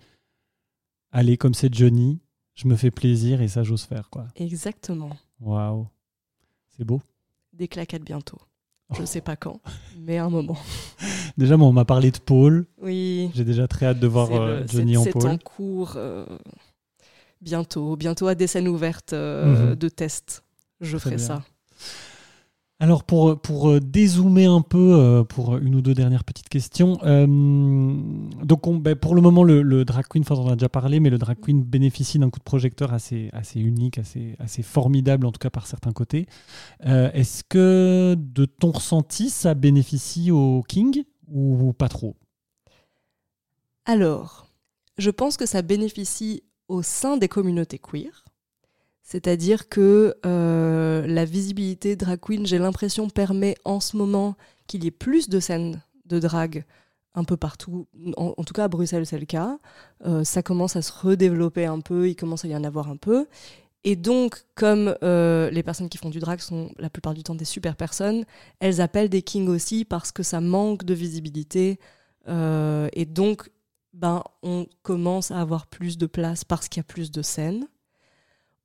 allez, 1.10 1.38
comme 1.38 1.54
c'est 1.54 1.72
Johnny, 1.72 2.20
je 2.54 2.68
me 2.68 2.76
fais 2.76 2.90
plaisir 2.90 3.40
et 3.40 3.48
ça 3.48 3.62
j'ose 3.62 3.84
faire 3.84 4.10
quoi. 4.10 4.26
Exactement. 4.36 5.16
Waouh. 5.40 5.88
C'est 6.76 6.84
beau. 6.84 7.00
Des 7.58 7.68
claquettes 7.68 8.04
bientôt. 8.04 8.38
Je 8.94 9.02
Oh. 9.02 9.06
sais 9.06 9.20
pas 9.20 9.36
quand, 9.36 9.60
mais 9.98 10.16
un 10.16 10.30
moment. 10.30 10.56
Déjà, 11.36 11.56
moi, 11.58 11.68
on 11.68 11.72
m'a 11.72 11.84
parlé 11.84 12.10
de 12.10 12.18
Paul. 12.18 12.66
Oui. 12.80 13.30
J'ai 13.34 13.44
déjà 13.44 13.68
très 13.68 13.84
hâte 13.86 13.98
de 14.00 14.06
voir 14.06 14.28
C'est 14.28 14.34
euh, 14.38 14.60
le- 14.60 14.66
Johnny 14.68 14.92
c'est- 14.92 14.98
en 14.98 15.02
c'est 15.04 15.10
Paul. 15.10 15.26
en 15.28 15.38
cours 15.38 15.92
euh, 15.96 16.24
bientôt, 17.40 17.96
bientôt 17.96 18.26
à 18.28 18.34
des 18.34 18.46
scènes 18.46 18.68
ouvertes 18.68 19.12
euh, 19.12 19.70
Mhm. 19.70 19.74
de 19.76 19.88
test. 19.88 20.42
Je 20.80 20.96
Très 20.96 21.10
ferai 21.10 21.16
bien. 21.16 21.24
ça. 21.26 21.42
Alors 22.80 23.02
pour, 23.02 23.70
euh, 23.70 23.80
dézoomer 23.80 24.46
un 24.46 24.60
peu, 24.60 24.94
euh, 24.94 25.24
pour 25.24 25.56
une 25.56 25.74
ou 25.74 25.82
deux 25.82 25.94
dernières 25.94 26.22
petites 26.22 26.48
questions, 26.48 26.96
euh, 27.02 27.26
donc 28.44 28.68
on- 28.68 28.76
ben, 28.76 28.94
pour 28.94 29.16
le 29.16 29.20
moment 29.20 29.42
le, 29.42 29.84
drag 29.84 30.04
queen, 30.08 30.22
enfin 30.22 30.36
on 30.36 30.46
en 30.46 30.50
a 30.50 30.54
déjà 30.54 30.68
parlé, 30.68 31.00
mais 31.00 31.10
le 31.10 31.18
drag 31.18 31.38
queen 31.40 31.64
bénéficie 31.64 32.20
d'un 32.20 32.30
coup 32.30 32.38
de 32.38 32.44
projecteur 32.44 32.92
assez, 32.92 33.30
assez 33.32 33.58
unique, 33.58 33.98
assez, 33.98 34.36
formidable 34.62 35.26
en 35.26 35.32
tout 35.32 35.40
cas 35.40 35.50
par 35.50 35.66
certains 35.66 35.90
côtés. 35.92 36.26
Est-ce 36.84 37.42
que 37.48 38.14
de 38.16 38.44
ton 38.44 38.70
ressenti 38.70 39.28
ça 39.30 39.54
bénéficie 39.54 40.30
au 40.30 40.62
King 40.62 41.02
ou 41.32 41.72
pas 41.72 41.88
trop? 41.88 42.14
Alors, 43.86 44.46
je 44.98 45.10
pense 45.10 45.36
que 45.36 45.46
ça 45.46 45.62
bénéficie 45.62 46.44
au 46.68 46.82
sein 46.82 47.16
des 47.16 47.28
communautés 47.28 47.78
queer. 47.80 48.27
C'est-à-dire 49.08 49.70
que 49.70 50.14
euh, 50.26 51.06
la 51.06 51.24
visibilité 51.24 51.96
drag 51.96 52.20
queen, 52.20 52.46
j'ai 52.46 52.58
l'impression, 52.58 53.08
permet 53.08 53.54
en 53.64 53.80
ce 53.80 53.96
moment 53.96 54.36
qu'il 54.66 54.84
y 54.84 54.86
ait 54.86 54.90
plus 54.90 55.30
de 55.30 55.40
scènes 55.40 55.80
de 56.04 56.18
drag 56.18 56.66
un 57.14 57.24
peu 57.24 57.38
partout. 57.38 57.86
En, 58.18 58.44
tout 58.44 58.52
cas, 58.52 58.64
à 58.64 58.68
Bruxelles, 58.68 59.06
c'est 59.06 59.18
le 59.18 59.24
cas. 59.24 59.58
Euh, 60.04 60.24
ça 60.24 60.42
commence 60.42 60.76
à 60.76 60.82
se 60.82 60.92
redévelopper 60.92 61.64
un 61.64 61.80
peu, 61.80 62.10
il 62.10 62.16
commence 62.16 62.44
à 62.44 62.48
y 62.48 62.54
en 62.54 62.64
avoir 62.64 62.90
un 62.90 62.98
peu. 62.98 63.26
Et 63.82 63.96
donc, 63.96 64.44
comme 64.54 64.94
euh, 65.02 65.48
les 65.48 65.62
personnes 65.62 65.88
qui 65.88 65.96
font 65.96 66.10
du 66.10 66.18
drag 66.18 66.40
sont 66.40 66.70
la 66.76 66.90
plupart 66.90 67.14
du 67.14 67.22
temps 67.22 67.34
des 67.34 67.46
super 67.46 67.76
personnes, 67.76 68.26
elles 68.60 68.82
appellent 68.82 69.08
des 69.08 69.22
kings 69.22 69.48
aussi 69.48 69.86
parce 69.86 70.12
que 70.12 70.22
ça 70.22 70.42
manque 70.42 70.84
de 70.84 70.92
visibilité. 70.92 71.78
Et 72.26 73.06
donc, 73.06 73.48
ben, 73.94 74.22
on 74.42 74.66
commence 74.82 75.30
à 75.30 75.40
avoir 75.40 75.66
plus 75.66 75.96
de 75.96 76.04
place 76.04 76.44
parce 76.44 76.68
qu'il 76.68 76.80
y 76.80 76.82
a 76.82 76.84
plus 76.84 77.10
de 77.10 77.22
scènes. 77.22 77.66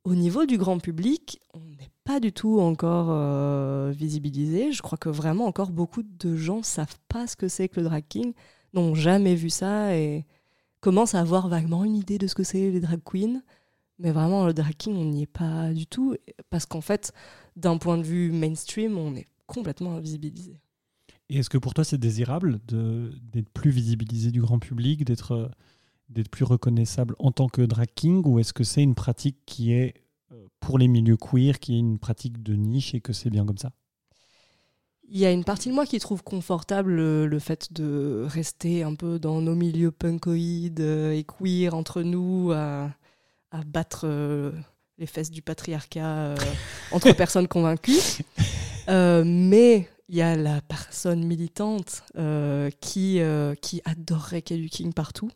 Au 0.03 0.15
niveau 0.15 0.45
du 0.45 0.57
grand 0.57 0.79
public, 0.79 1.39
on 1.53 1.59
n'est 1.59 1.91
pas 2.03 2.19
du 2.19 2.33
tout 2.33 2.59
encore 2.59 3.07
euh, 3.09 3.91
visibilisé. 3.95 4.73
Je 4.73 4.81
crois 4.81 4.97
que 4.97 5.09
vraiment 5.09 5.45
encore 5.45 5.71
beaucoup 5.71 6.03
de 6.03 6.35
gens 6.35 6.61
savent 6.61 6.99
pas 7.07 7.25
ce 7.25 7.37
que 7.37 7.47
c'est 7.47 7.69
que 7.69 7.79
le 7.79 7.85
drag 7.85 8.03
king, 8.09 8.33
n'ont 8.73 8.95
jamais 8.95 9.35
vu 9.35 9.49
ça 9.49 9.95
et 9.95 10.25
commencent 10.81 11.15
à 11.15 11.21
avoir 11.21 11.47
vaguement 11.47 11.85
une 11.85 11.95
idée 11.95 12.17
de 12.17 12.27
ce 12.27 12.35
que 12.35 12.43
c'est 12.43 12.71
les 12.71 12.81
drag 12.81 12.99
queens. 13.03 13.41
Mais 13.99 14.11
vraiment, 14.11 14.45
le 14.45 14.53
drag 14.53 14.75
king, 14.75 14.95
on 14.97 15.05
n'y 15.05 15.23
est 15.23 15.25
pas 15.27 15.71
du 15.71 15.87
tout 15.87 16.15
parce 16.49 16.65
qu'en 16.65 16.81
fait, 16.81 17.13
d'un 17.55 17.77
point 17.77 17.97
de 17.97 18.03
vue 18.03 18.31
mainstream, 18.31 18.97
on 18.97 19.15
est 19.15 19.27
complètement 19.45 19.95
invisibilisé. 19.95 20.59
Et 21.29 21.37
est-ce 21.37 21.49
que 21.49 21.57
pour 21.57 21.73
toi 21.73 21.83
c'est 21.83 21.97
désirable 21.97 22.59
d'être 22.67 23.49
plus 23.49 23.71
visibilisé 23.71 24.31
du 24.31 24.41
grand 24.41 24.59
public, 24.59 25.05
d'être 25.05 25.31
euh, 25.31 25.47
d'être 26.13 26.29
plus 26.29 26.45
reconnaissable 26.45 27.15
en 27.19 27.31
tant 27.31 27.49
que 27.49 27.61
drag 27.61 27.89
king, 27.95 28.21
ou 28.25 28.39
est-ce 28.39 28.53
que 28.53 28.63
c'est 28.63 28.83
une 28.83 28.95
pratique 28.95 29.37
qui 29.45 29.73
est 29.73 29.95
euh, 30.31 30.47
pour 30.59 30.77
les 30.77 30.87
milieux 30.87 31.17
queer, 31.17 31.59
qui 31.59 31.75
est 31.75 31.79
une 31.79 31.99
pratique 31.99 32.41
de 32.43 32.55
niche 32.55 32.93
et 32.93 33.01
que 33.01 33.13
c'est 33.13 33.29
bien 33.29 33.45
comme 33.45 33.57
ça? 33.57 33.71
Il 35.09 35.19
y 35.19 35.25
a 35.25 35.31
une 35.31 35.43
partie 35.43 35.69
de 35.69 35.73
moi 35.73 35.85
qui 35.85 35.99
trouve 35.99 36.23
confortable 36.23 36.93
le, 36.93 37.27
le 37.27 37.39
fait 37.39 37.73
de 37.73 38.25
rester 38.27 38.83
un 38.83 38.95
peu 38.95 39.19
dans 39.19 39.41
nos 39.41 39.53
milieux 39.55 39.91
punkoïdes 39.91 40.79
euh, 40.79 41.11
et 41.11 41.23
queer 41.23 41.73
entre 41.73 42.01
nous, 42.01 42.51
à, 42.51 42.89
à 43.51 43.63
battre 43.63 44.05
euh, 44.05 44.51
les 44.97 45.05
fesses 45.05 45.31
du 45.31 45.41
patriarcat 45.41 46.17
euh, 46.17 46.35
entre 46.91 47.11
personnes 47.15 47.47
convaincues. 47.47 48.23
Euh, 48.89 49.23
mais 49.25 49.87
il 50.09 50.15
y 50.15 50.21
a 50.21 50.35
la 50.35 50.61
personne 50.61 51.23
militante 51.25 52.03
euh, 52.17 52.69
qui, 52.81 53.19
euh, 53.19 53.55
qui 53.55 53.81
adorerait 53.85 54.41
qu'il 54.41 54.57
y 54.57 54.59
ait 54.59 54.63
du 54.63 54.69
king 54.69 54.93
partout. 54.93 55.29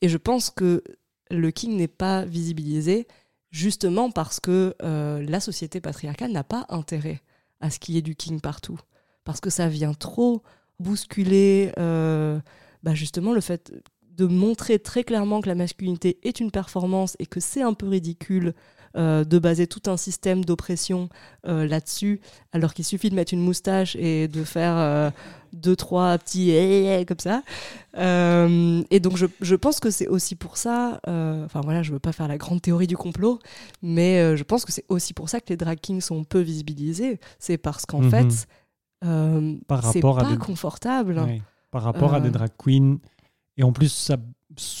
Et 0.00 0.08
je 0.08 0.16
pense 0.16 0.50
que 0.50 0.82
le 1.30 1.50
king 1.50 1.76
n'est 1.76 1.88
pas 1.88 2.24
visibilisé 2.24 3.06
justement 3.50 4.10
parce 4.10 4.40
que 4.40 4.74
euh, 4.82 5.22
la 5.22 5.40
société 5.40 5.80
patriarcale 5.80 6.32
n'a 6.32 6.44
pas 6.44 6.66
intérêt 6.68 7.20
à 7.60 7.70
ce 7.70 7.78
qu'il 7.78 7.94
y 7.94 7.98
ait 7.98 8.02
du 8.02 8.16
king 8.16 8.40
partout. 8.40 8.78
Parce 9.24 9.40
que 9.40 9.50
ça 9.50 9.68
vient 9.68 9.94
trop 9.94 10.42
bousculer 10.78 11.72
euh, 11.78 12.40
bah, 12.82 12.94
justement 12.94 13.32
le 13.32 13.40
fait 13.40 13.72
de 14.16 14.26
montrer 14.26 14.78
très 14.78 15.04
clairement 15.04 15.40
que 15.40 15.48
la 15.48 15.54
masculinité 15.54 16.18
est 16.22 16.40
une 16.40 16.50
performance 16.50 17.16
et 17.18 17.26
que 17.26 17.40
c'est 17.40 17.62
un 17.62 17.74
peu 17.74 17.88
ridicule 17.88 18.54
euh, 18.96 19.24
de 19.24 19.38
baser 19.38 19.66
tout 19.66 19.88
un 19.90 19.96
système 19.96 20.44
d'oppression 20.44 21.08
euh, 21.46 21.66
là-dessus, 21.66 22.20
alors 22.52 22.74
qu'il 22.74 22.84
suffit 22.84 23.08
de 23.10 23.14
mettre 23.14 23.32
une 23.34 23.40
moustache 23.42 23.94
et 23.96 24.26
de 24.28 24.42
faire 24.44 24.74
euh, 24.76 25.10
deux, 25.52 25.76
trois 25.76 26.16
petits 26.18 26.50
eh, 26.50 27.00
eh 27.00 27.04
comme 27.04 27.18
ça. 27.20 27.42
Et 27.96 29.00
donc 29.00 29.16
je, 29.16 29.26
je 29.40 29.54
pense 29.56 29.80
que 29.80 29.90
c'est 29.90 30.06
aussi 30.08 30.34
pour 30.36 30.56
ça, 30.56 31.00
enfin 31.06 31.60
voilà, 31.62 31.82
je 31.82 31.92
veux 31.92 31.98
pas 31.98 32.12
faire 32.12 32.28
la 32.28 32.38
grande 32.38 32.62
théorie 32.62 32.86
du 32.86 32.96
complot, 32.96 33.38
mais 33.82 34.36
je 34.36 34.42
pense 34.42 34.64
que 34.64 34.72
c'est 34.72 34.84
aussi 34.88 35.12
pour 35.14 35.28
ça 35.28 35.40
que 35.40 35.46
les 35.48 35.56
drag 35.56 35.78
kings 35.80 36.00
sont 36.00 36.24
peu 36.24 36.40
visibilisés. 36.40 37.18
C'est 37.38 37.58
parce 37.58 37.86
qu'en 37.86 38.00
Mhm. 38.00 38.10
fait, 38.10 38.46
c'est 39.02 39.68
rapport 39.68 40.18
à 40.18 40.22
pas 40.24 40.30
des- 40.30 40.36
confortable. 40.38 41.18
Ouais. 41.18 41.42
Par 41.70 41.82
rapport 41.82 42.14
à 42.14 42.20
des 42.20 42.30
drag 42.30 42.50
queens, 42.58 42.98
et 43.56 43.62
en 43.62 43.72
plus 43.72 43.88
ça, 43.92 44.16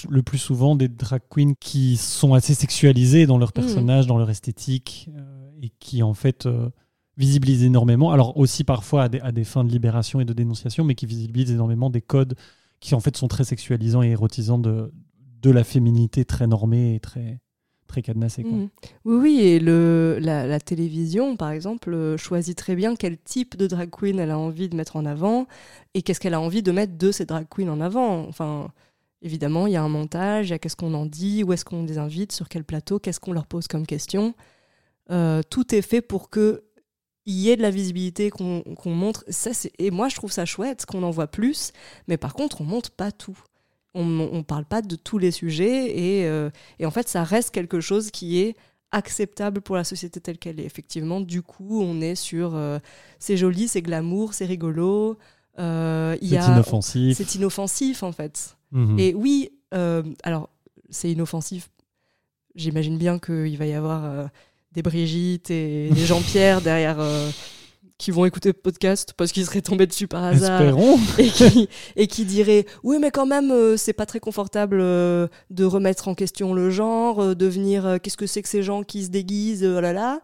le 0.08 0.22
plus 0.22 0.38
souvent 0.38 0.74
des 0.76 0.88
drag 0.88 1.20
queens 1.30 1.54
qui 1.58 1.96
sont 1.96 2.34
assez 2.34 2.54
sexualisées 2.54 3.26
dans 3.26 3.38
leur 3.38 3.50
Mhm. 3.50 3.52
personnage, 3.64 4.06
dans 4.06 4.18
leur 4.18 4.30
esthétique, 4.30 5.08
euh, 5.16 5.50
et 5.62 5.70
qui 5.78 6.02
en 6.02 6.14
fait 6.14 6.46
euh, 6.46 6.68
visibilisent 7.16 7.64
énormément, 7.64 8.10
alors 8.12 8.36
aussi 8.36 8.64
parfois 8.64 9.04
à 9.04 9.08
des, 9.08 9.20
à 9.20 9.30
des 9.32 9.44
fins 9.44 9.64
de 9.64 9.70
libération 9.70 10.20
et 10.20 10.24
de 10.24 10.32
dénonciation, 10.32 10.84
mais 10.84 10.94
qui 10.94 11.06
visibilisent 11.06 11.50
énormément 11.52 11.90
des 11.90 12.00
codes 12.00 12.34
qui 12.80 12.94
en 12.94 13.00
fait 13.00 13.16
sont 13.16 13.28
très 13.28 13.44
sexualisants 13.44 14.02
et 14.02 14.08
érotisants 14.08 14.58
de, 14.58 14.92
de 15.42 15.50
la 15.50 15.64
féminité 15.64 16.24
très 16.24 16.46
normée 16.46 16.94
et 16.94 17.00
très, 17.00 17.38
très 17.86 18.00
cadenassée. 18.02 18.42
Quoi. 18.42 18.52
Mhm. 18.52 18.68
Oui, 19.04 19.16
oui, 19.16 19.40
et 19.40 19.60
le, 19.60 20.18
la, 20.20 20.46
la 20.46 20.60
télévision, 20.60 21.36
par 21.36 21.50
exemple, 21.50 21.92
euh, 21.92 22.16
choisit 22.16 22.56
très 22.56 22.74
bien 22.74 22.96
quel 22.96 23.18
type 23.18 23.56
de 23.56 23.66
drag 23.66 23.90
queen 23.90 24.18
elle 24.18 24.30
a 24.30 24.38
envie 24.38 24.68
de 24.68 24.76
mettre 24.76 24.96
en 24.96 25.04
avant 25.04 25.46
et 25.94 26.02
qu'est-ce 26.02 26.20
qu'elle 26.20 26.34
a 26.34 26.40
envie 26.40 26.62
de 26.62 26.72
mettre 26.72 26.96
de 26.96 27.12
ces 27.12 27.24
drag 27.26 27.46
queens 27.48 27.68
en 27.68 27.80
avant. 27.80 28.26
Enfin, 28.28 28.70
évidemment, 29.22 29.66
il 29.66 29.72
y 29.72 29.76
a 29.76 29.82
un 29.82 29.88
montage, 29.88 30.48
il 30.48 30.50
y 30.50 30.54
a 30.54 30.58
qu'est-ce 30.58 30.76
qu'on 30.76 30.94
en 30.94 31.06
dit, 31.06 31.44
où 31.44 31.52
est-ce 31.52 31.64
qu'on 31.64 31.84
les 31.84 31.98
invite, 31.98 32.32
sur 32.32 32.48
quel 32.48 32.64
plateau, 32.64 32.98
qu'est-ce 32.98 33.20
qu'on 33.20 33.32
leur 33.32 33.46
pose 33.46 33.68
comme 33.68 33.86
question. 33.86 34.34
Euh, 35.10 35.42
tout 35.50 35.74
est 35.74 35.82
fait 35.82 36.00
pour 36.00 36.30
que 36.30 36.62
il 37.26 37.34
y 37.34 37.50
ait 37.50 37.56
de 37.56 37.62
la 37.62 37.70
visibilité, 37.70 38.30
qu'on 38.30 38.64
montre. 38.86 39.24
Ça, 39.28 39.50
et 39.78 39.90
moi, 39.90 40.08
je 40.08 40.16
trouve 40.16 40.32
ça 40.32 40.46
chouette 40.46 40.86
qu'on 40.86 41.02
en 41.02 41.10
voit 41.10 41.26
plus, 41.26 41.72
mais 42.08 42.16
par 42.16 42.34
contre, 42.34 42.60
on 42.62 42.64
montre 42.64 42.90
pas 42.90 43.12
tout. 43.12 43.38
On 43.94 44.04
ne 44.04 44.42
parle 44.42 44.64
pas 44.64 44.82
de 44.82 44.96
tous 44.96 45.18
les 45.18 45.30
sujets 45.30 45.98
et, 45.98 46.26
euh, 46.26 46.48
et 46.78 46.86
en 46.86 46.90
fait, 46.90 47.08
ça 47.08 47.22
reste 47.24 47.50
quelque 47.50 47.80
chose 47.80 48.10
qui 48.10 48.38
est 48.40 48.56
acceptable 48.92 49.60
pour 49.60 49.76
la 49.76 49.84
société 49.84 50.20
telle 50.20 50.38
qu'elle 50.38 50.60
est. 50.60 50.64
Effectivement, 50.64 51.20
du 51.20 51.42
coup, 51.42 51.82
on 51.82 52.00
est 52.00 52.14
sur 52.14 52.54
euh, 52.54 52.78
c'est 53.18 53.36
joli, 53.36 53.68
c'est 53.68 53.82
glamour, 53.82 54.32
c'est 54.34 54.46
rigolo. 54.46 55.18
euh, 55.58 56.16
C'est 56.20 56.52
inoffensif. 56.52 57.16
C'est 57.16 57.34
inoffensif 57.34 58.02
en 58.02 58.12
fait. 58.12 58.56
Mhm. 58.72 58.98
Et 58.98 59.14
oui, 59.14 59.50
euh, 59.74 60.02
alors 60.22 60.50
c'est 60.90 61.10
inoffensif. 61.10 61.70
J'imagine 62.54 62.98
bien 62.98 63.18
qu'il 63.18 63.56
va 63.56 63.66
y 63.66 63.72
avoir 63.72 64.04
euh, 64.04 64.26
des 64.72 64.82
Brigitte 64.82 65.50
et 65.50 65.88
des 65.94 66.06
Jean-Pierre 66.06 66.60
derrière 66.60 67.00
euh, 67.00 67.30
qui 68.00 68.10
vont 68.10 68.24
écouter 68.24 68.48
le 68.48 68.54
podcast 68.54 69.12
parce 69.14 69.30
qu'ils 69.30 69.44
seraient 69.44 69.60
tombés 69.60 69.86
dessus 69.86 70.08
par 70.08 70.24
hasard 70.24 70.62
Espérons. 70.62 70.98
et 71.18 71.28
qui, 71.28 71.68
et 71.96 72.06
qui 72.06 72.24
dirait 72.24 72.64
oui 72.82 72.96
mais 72.98 73.10
quand 73.10 73.26
même 73.26 73.50
euh, 73.50 73.76
c'est 73.76 73.92
pas 73.92 74.06
très 74.06 74.20
confortable 74.20 74.78
euh, 74.80 75.28
de 75.50 75.64
remettre 75.66 76.08
en 76.08 76.14
question 76.14 76.54
le 76.54 76.70
genre 76.70 77.20
euh, 77.20 77.34
de 77.34 77.46
venir 77.46 77.98
qu'est-ce 78.02 78.16
que 78.16 78.26
c'est 78.26 78.40
que 78.40 78.48
ces 78.48 78.62
gens 78.62 78.82
qui 78.84 79.04
se 79.04 79.10
déguisent 79.10 79.64
oh 79.64 79.80
là 79.80 79.92
là 79.92 80.20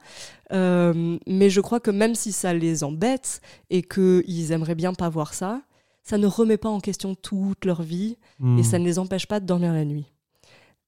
mais 1.26 1.50
je 1.50 1.60
crois 1.60 1.80
que 1.80 1.90
même 1.90 2.14
si 2.14 2.32
ça 2.32 2.54
les 2.54 2.82
embête 2.82 3.42
et 3.68 3.82
qu'ils 3.82 4.52
aimeraient 4.52 4.74
bien 4.74 4.94
pas 4.94 5.10
voir 5.10 5.34
ça 5.34 5.60
ça 6.08 6.18
ne 6.18 6.26
remet 6.26 6.56
pas 6.56 6.68
en 6.70 6.80
question 6.80 7.14
toute 7.14 7.64
leur 7.64 7.82
vie 7.82 8.16
Mhm. 8.38 8.58
et 8.58 8.62
ça 8.62 8.78
ne 8.78 8.84
les 8.84 8.98
empêche 8.98 9.26
pas 9.26 9.40
de 9.40 9.46
dormir 9.46 9.72
la 9.72 9.84
nuit 9.84 10.06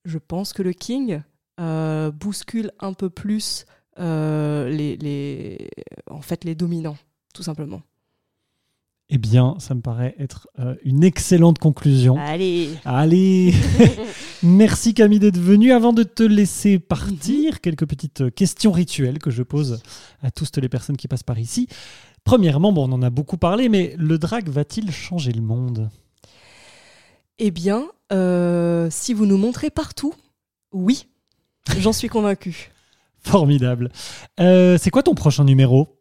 je 0.05 0.19
pense 0.19 0.53
que 0.53 0.63
le 0.63 0.73
King 0.73 1.21
euh, 1.61 2.11
bouscule 2.11 2.71
un 2.81 2.93
peu 2.95 3.11
plus 3.11 3.67
euh, 3.99 4.69
les, 4.71 4.97
les, 4.97 5.69
en 6.09 6.21
fait, 6.23 6.45
les 6.45 6.55
dominants 6.55 6.97
tout 7.35 7.43
simplement. 7.43 7.83
Eh 9.11 9.17
bien, 9.19 9.57
ça 9.59 9.75
me 9.75 9.81
paraît 9.81 10.15
être 10.19 10.49
euh, 10.59 10.75
une 10.85 11.03
excellente 11.03 11.59
conclusion. 11.59 12.17
Allez 12.19 12.71
Allez 12.85 13.55
Merci 14.43 14.93
Camille 14.93 15.19
d'être 15.19 15.39
venue. 15.39 15.73
Avant 15.73 15.95
de 15.95 16.03
te 16.03 16.23
laisser 16.23 16.79
partir, 16.79 17.61
quelques 17.63 17.87
petites 17.87 18.35
questions 18.35 18.71
rituelles 18.71 19.19
que 19.19 19.31
je 19.31 19.43
pose 19.43 19.81
à 20.23 20.31
toutes 20.31 20.57
les 20.59 20.69
personnes 20.69 20.97
qui 20.99 21.09
passent 21.09 21.23
par 21.23 21.39
ici. 21.39 21.69
Premièrement, 22.29 22.73
bon, 22.73 22.91
on 22.91 22.93
en 22.93 23.01
a 23.01 23.09
beaucoup 23.09 23.39
parlé, 23.39 23.71
mais 23.71 23.95
le 23.97 24.19
drag 24.19 24.51
va-t-il 24.51 24.93
changer 24.93 25.33
le 25.33 25.41
monde? 25.41 25.89
Eh 27.39 27.51
bien, 27.51 27.87
euh, 28.13 28.89
si 28.91 29.15
vous 29.15 29.25
nous 29.25 29.39
montrez 29.39 29.71
partout, 29.71 30.13
oui, 30.71 31.07
j'en 31.79 31.95
suis 31.95 32.11
convaincue. 32.11 32.71
Formidable. 33.21 33.91
Euh, 34.41 34.77
c'est 34.79 34.91
quoi 34.91 35.03
ton 35.03 35.15
prochain 35.15 35.43
numéro? 35.45 35.99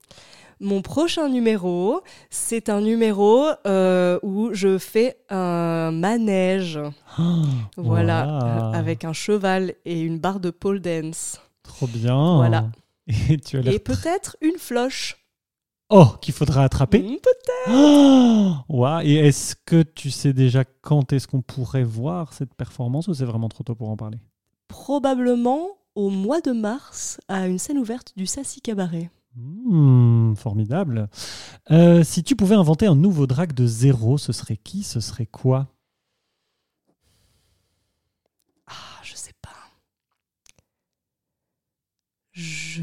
Mon 0.59 0.81
prochain 0.81 1.29
numéro, 1.29 2.01
c'est 2.29 2.67
un 2.67 2.81
numéro 2.81 3.45
euh, 3.65 4.19
où 4.21 4.49
je 4.51 4.77
fais 4.77 5.15
un 5.29 5.91
manège. 5.93 6.77
Oh, 7.19 7.45
Voilà, 7.77 8.71
avec 8.73 9.05
un 9.05 9.13
cheval 9.13 9.75
et 9.85 10.01
une 10.01 10.19
barre 10.19 10.41
de 10.41 10.49
pole 10.49 10.81
dance. 10.81 11.39
Trop 11.63 11.87
bien. 11.87 12.35
Voilà. 12.35 12.69
Et 13.29 13.37
tu 13.37 13.57
as 13.57 13.61
l'air 13.61 13.73
Et 13.73 13.79
peut-être 13.79 14.35
une 14.41 14.57
floche. 14.57 15.16
Oh, 15.89 16.07
qu'il 16.21 16.33
faudra 16.33 16.63
attraper. 16.63 17.01
Mm, 17.01 17.17
peut- 17.23 17.29
Oh 17.69 18.53
Ouah, 18.69 19.03
Et 19.05 19.15
est-ce 19.15 19.55
que 19.65 19.83
tu 19.83 20.11
sais 20.11 20.33
déjà 20.33 20.63
quand 20.81 21.13
est-ce 21.13 21.27
qu'on 21.27 21.41
pourrait 21.41 21.83
voir 21.83 22.33
cette 22.33 22.53
performance 22.55 23.07
ou 23.07 23.13
c'est 23.13 23.25
vraiment 23.25 23.47
trop 23.49 23.63
tôt 23.63 23.75
pour 23.75 23.89
en 23.89 23.95
parler? 23.97 24.19
Probablement 24.67 25.67
au 25.95 26.09
mois 26.09 26.41
de 26.41 26.51
mars 26.51 27.19
à 27.29 27.47
une 27.47 27.57
scène 27.59 27.77
ouverte 27.77 28.13
du 28.17 28.25
Sassy 28.25 28.59
Cabaret. 28.61 29.09
Hmm, 29.35 30.33
Formidable. 30.35 31.09
Euh, 31.71 32.03
si 32.03 32.23
tu 32.23 32.35
pouvais 32.35 32.55
inventer 32.55 32.85
un 32.87 32.95
nouveau 32.95 33.27
drag 33.27 33.53
de 33.53 33.65
zéro, 33.65 34.17
ce 34.17 34.33
serait 34.33 34.57
qui? 34.57 34.83
Ce 34.83 34.99
serait 34.99 35.25
quoi 35.25 35.67
Ah, 38.67 38.73
je 39.03 39.15
sais 39.15 39.33
pas. 39.41 39.49
Je. 42.33 42.81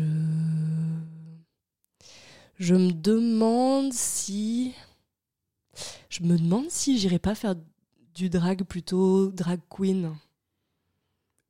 Je 2.59 2.75
me 2.75 2.93
demande 2.93 3.93
si. 3.93 4.75
Je 6.09 6.23
me 6.23 6.39
demande 6.39 6.71
si 6.71 6.99
j'irais 6.99 7.19
pas 7.19 7.35
faire 7.35 7.55
du 8.15 8.31
drag 8.31 8.63
plutôt 8.63 9.31
drag 9.33 9.61
queen. 9.69 10.15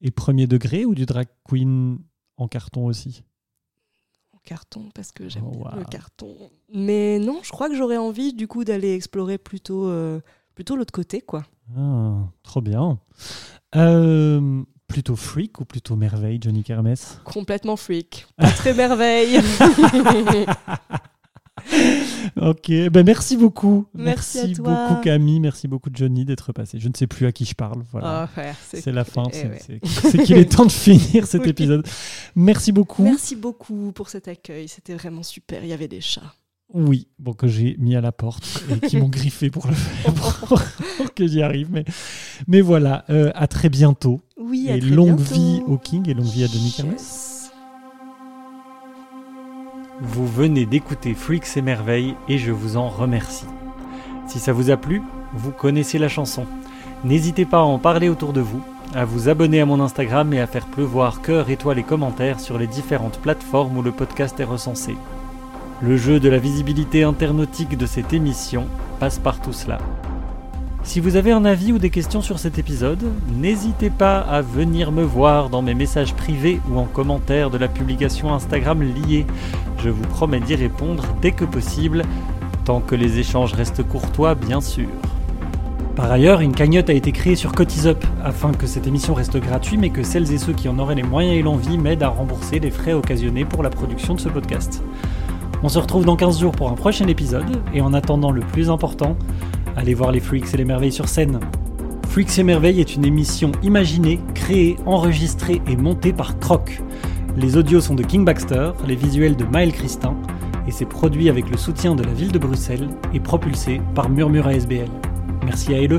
Et 0.01 0.11
premier 0.11 0.47
degré 0.47 0.85
ou 0.85 0.95
du 0.95 1.07
drag 1.07 1.29
queen 1.45 1.99
en 2.37 2.49
carton 2.49 2.87
aussi? 2.87 3.23
En 4.33 4.39
carton, 4.45 4.91
parce 4.95 5.13
que 5.13 5.29
j'aime 5.29 5.45
Oh, 5.47 5.67
le 5.77 5.85
carton. 5.85 6.37
Mais 6.73 7.19
non, 7.19 7.41
je 7.43 7.51
crois 7.51 7.69
que 7.69 7.77
j'aurais 7.77 7.97
envie 7.99 8.33
du 8.33 8.49
coup 8.49 8.65
d'aller 8.65 8.95
explorer 8.95 9.39
plutôt, 9.39 9.87
euh, 9.87 10.21
plutôt 10.55 10.77
l'autre 10.77 10.93
côté, 10.93 11.21
quoi. 11.21 11.47
Ah, 11.77 12.19
Trop 12.43 12.61
bien. 12.61 12.99
Euh, 13.77 14.63
plutôt 14.95 15.17
freak 15.17 15.61
ou 15.61 15.65
plutôt 15.65 15.97
merveille, 15.97 16.39
Johnny 16.41 16.63
Kermes 16.63 16.95
Complètement 17.25 17.75
freak. 17.75 18.27
Pas 18.37 18.51
très 18.53 18.75
merveille. 18.83 19.41
Ok, 22.37 22.69
ben 22.69 23.05
merci 23.07 23.37
beaucoup. 23.37 23.87
Merci 23.95 24.55
beaucoup 24.57 24.97
Camille, 25.03 25.41
merci 25.41 25.67
beaucoup 25.67 25.89
Johnny 25.93 26.25
d'être 26.25 26.53
passé. 26.53 26.79
Je 26.79 26.89
ne 26.89 26.93
sais 26.95 27.07
plus 27.07 27.27
à 27.27 27.33
qui 27.33 27.45
je 27.47 27.55
parle. 27.55 27.83
Voilà. 27.91 28.29
Ah, 28.37 28.41
ouais, 28.41 28.53
c'est 28.63 28.93
la 28.93 29.05
fin, 29.05 29.23
eh 29.33 29.49
c'est 29.59 30.19
ouais. 30.19 30.25
qu'il 30.25 30.37
est 30.37 30.51
temps 30.53 30.67
de 30.67 30.73
finir 30.73 31.27
cet 31.27 31.43
Oui. 31.45 31.49
épisode. 31.51 31.87
Merci 32.35 32.71
beaucoup. 32.71 33.03
Merci 33.05 33.35
beaucoup 33.35 33.93
pour 33.93 34.11
cet 34.11 34.29
accueil. 34.29 34.69
C'était 34.69 34.95
vraiment 34.95 35.23
super. 35.23 35.63
Il 35.63 35.71
y 35.71 35.73
avait 35.73 35.89
des 35.89 36.03
chats. 36.03 36.35
Oui, 36.75 37.07
bon 37.21 37.35
que 37.35 37.47
j'ai 37.47 37.77
mis 37.79 37.95
à 37.95 38.01
la 38.01 38.11
porte 38.11 38.65
et 38.69 38.85
qui 38.85 38.97
m'ont 38.97 39.09
griffé 39.09 39.49
pour 39.49 39.69
le 39.69 39.73
faire, 39.75 40.13
pour, 40.13 40.61
pour 40.97 41.15
que 41.15 41.25
j'y 41.25 41.41
arrive. 41.41 41.69
Mais, 41.71 41.85
mais 42.49 42.61
voilà, 42.61 43.05
euh, 43.11 43.31
à 43.37 43.47
très 43.47 43.69
bientôt. 43.69 44.21
Oui, 44.37 44.69
à 44.69 44.77
et 44.77 44.81
très 44.81 44.91
longue 44.91 45.17
bientôt. 45.17 45.35
vie 45.35 45.63
au 45.69 45.79
King 45.79 46.09
et 46.11 46.15
longue 46.15 46.27
vie 46.27 46.43
à 46.43 46.49
Johnny 46.49 46.73
Kermes. 46.77 46.97
Vous 50.01 50.27
venez 50.27 50.67
d'écouter 50.67 51.15
Freaks 51.15 51.57
et 51.57 51.63
Merveilles 51.63 52.17
et 52.29 52.39
je 52.39 52.51
vous 52.51 52.77
en 52.77 52.89
remercie. 52.89 53.47
Si 54.27 54.41
ça 54.41 54.53
vous 54.53 54.71
a 54.71 54.77
plu, 54.77 55.01
vous 55.33 55.53
connaissez 55.53 55.99
la 55.99 56.09
chanson. 56.09 56.45
N'hésitez 57.05 57.45
pas 57.45 57.59
à 57.59 57.63
en 57.63 57.79
parler 57.79 58.09
autour 58.09 58.33
de 58.33 58.41
vous, 58.41 58.61
à 58.95 59.05
vous 59.05 59.29
abonner 59.29 59.61
à 59.61 59.67
mon 59.67 59.81
Instagram 59.81 60.33
et 60.33 60.41
à 60.41 60.49
faire 60.49 60.67
pleuvoir 60.67 61.23
cœur, 61.23 61.51
étoiles 61.51 61.79
et 61.79 61.85
commentaires 61.85 62.41
sur 62.41 62.59
les 62.59 62.67
différentes 62.67 63.21
plateformes 63.21 63.77
où 63.77 63.83
le 63.83 63.93
podcast 63.93 64.41
est 64.41 64.45
recensé. 64.45 64.97
Le 65.83 65.97
jeu 65.97 66.21
de 66.21 66.29
la 66.29 66.39
visibilité 66.39 67.03
internautique 67.03 67.77
de 67.77 67.85
cette 67.85 68.13
émission 68.13 68.67
passe 69.01 69.19
par 69.19 69.41
tout 69.41 69.53
cela. 69.53 69.79
Si 70.85 71.01
vous 71.01 71.17
avez 71.17 71.33
un 71.33 71.45
avis 71.45 71.73
ou 71.73 71.79
des 71.79 71.91
questions 71.91 72.23
sur 72.23 72.39
cet 72.39 72.59
épisode, 72.59 73.03
n'hésitez 73.37 73.91
pas 73.91 74.21
à 74.21 74.41
venir 74.41 74.93
me 74.93 75.03
voir 75.03 75.51
dans 75.51 75.63
mes 75.63 75.75
messages 75.75 76.15
privés 76.15 76.61
ou 76.71 76.79
en 76.79 76.85
commentaire 76.85 77.51
de 77.51 77.59
la 77.59 77.67
publication 77.67 78.33
Instagram 78.33 78.83
liée. 78.83 79.27
Je 79.83 79.89
vous 79.89 80.07
promets 80.07 80.41
d'y 80.41 80.55
répondre 80.55 81.05
dès 81.21 81.33
que 81.33 81.45
possible, 81.45 82.03
tant 82.65 82.81
que 82.81 82.95
les 82.95 83.19
échanges 83.19 83.53
restent 83.53 83.83
courtois, 83.83 84.37
bien 84.37 84.61
sûr. 84.61 84.89
Par 85.97 86.11
ailleurs, 86.11 86.41
une 86.41 86.55
cagnotte 86.55 86.91
a 86.91 86.95
été 86.95 87.11
créée 87.13 87.37
sur 87.37 87.53
Cotisup 87.53 88.05
afin 88.23 88.53
que 88.53 88.67
cette 88.67 88.87
émission 88.87 89.15
reste 89.15 89.39
gratuite 89.39 89.81
mais 89.81 89.91
que 89.91 90.03
celles 90.03 90.33
et 90.33 90.39
ceux 90.39 90.53
qui 90.53 90.69
en 90.69 90.79
auraient 90.79 90.95
les 90.95 91.03
moyens 91.03 91.37
et 91.37 91.43
l'envie 91.43 91.79
m'aident 91.79 92.05
à 92.05 92.09
rembourser 92.09 92.61
les 92.61 92.71
frais 92.71 92.93
occasionnés 92.93 93.45
pour 93.45 93.63
la 93.63 93.71
production 93.71 94.15
de 94.15 94.21
ce 94.21 94.29
podcast. 94.29 94.83
On 95.65 95.71
se 95.71 95.79
retrouve 95.79 96.05
dans 96.05 96.15
15 96.15 96.41
jours 96.41 96.53
pour 96.53 96.69
un 96.69 96.75
prochain 96.75 97.09
épisode 97.09 97.63
et 97.73 97.81
en 97.81 97.95
attendant 97.95 98.31
le 98.31 98.43
plus 98.43 98.69
important, 98.69 99.17
allez 99.77 99.95
voir 99.95 100.13
les 100.13 100.21
Freaks 100.21 100.53
et 100.53 100.59
les 100.59 100.67
Merveilles 100.67 100.93
sur 100.93 101.09
scène. 101.09 101.41
Freaks 102.11 102.39
et 102.39 102.43
Merveilles 102.43 102.81
est 102.81 102.95
une 102.95 103.07
émission 103.07 103.51
imaginée, 103.63 104.21
créée, 104.35 104.77
enregistrée 104.85 105.63
et 105.67 105.77
montée 105.77 106.13
par 106.13 106.39
Croc. 106.39 106.83
Les 107.39 107.57
audios 107.57 107.81
sont 107.81 107.95
de 107.95 108.03
King 108.03 108.27
Baxter, 108.27 108.73
les 108.87 108.95
visuels 108.95 109.37
de 109.37 109.45
Maël 109.47 109.73
Christin, 109.73 110.15
et 110.69 110.71
c'est 110.71 110.85
produit 110.85 111.31
avec 111.31 111.49
le 111.49 111.57
soutien 111.57 111.95
de 111.95 112.03
la 112.03 112.13
ville 112.13 112.31
de 112.31 112.39
Bruxelles 112.39 112.91
et 113.15 113.21
propulsé 113.21 113.81
par 113.95 114.11
Murmure 114.11 114.49
ASBL. 114.49 114.91
Merci 115.47 115.75
à. 115.75 115.81
LE. 115.81 115.99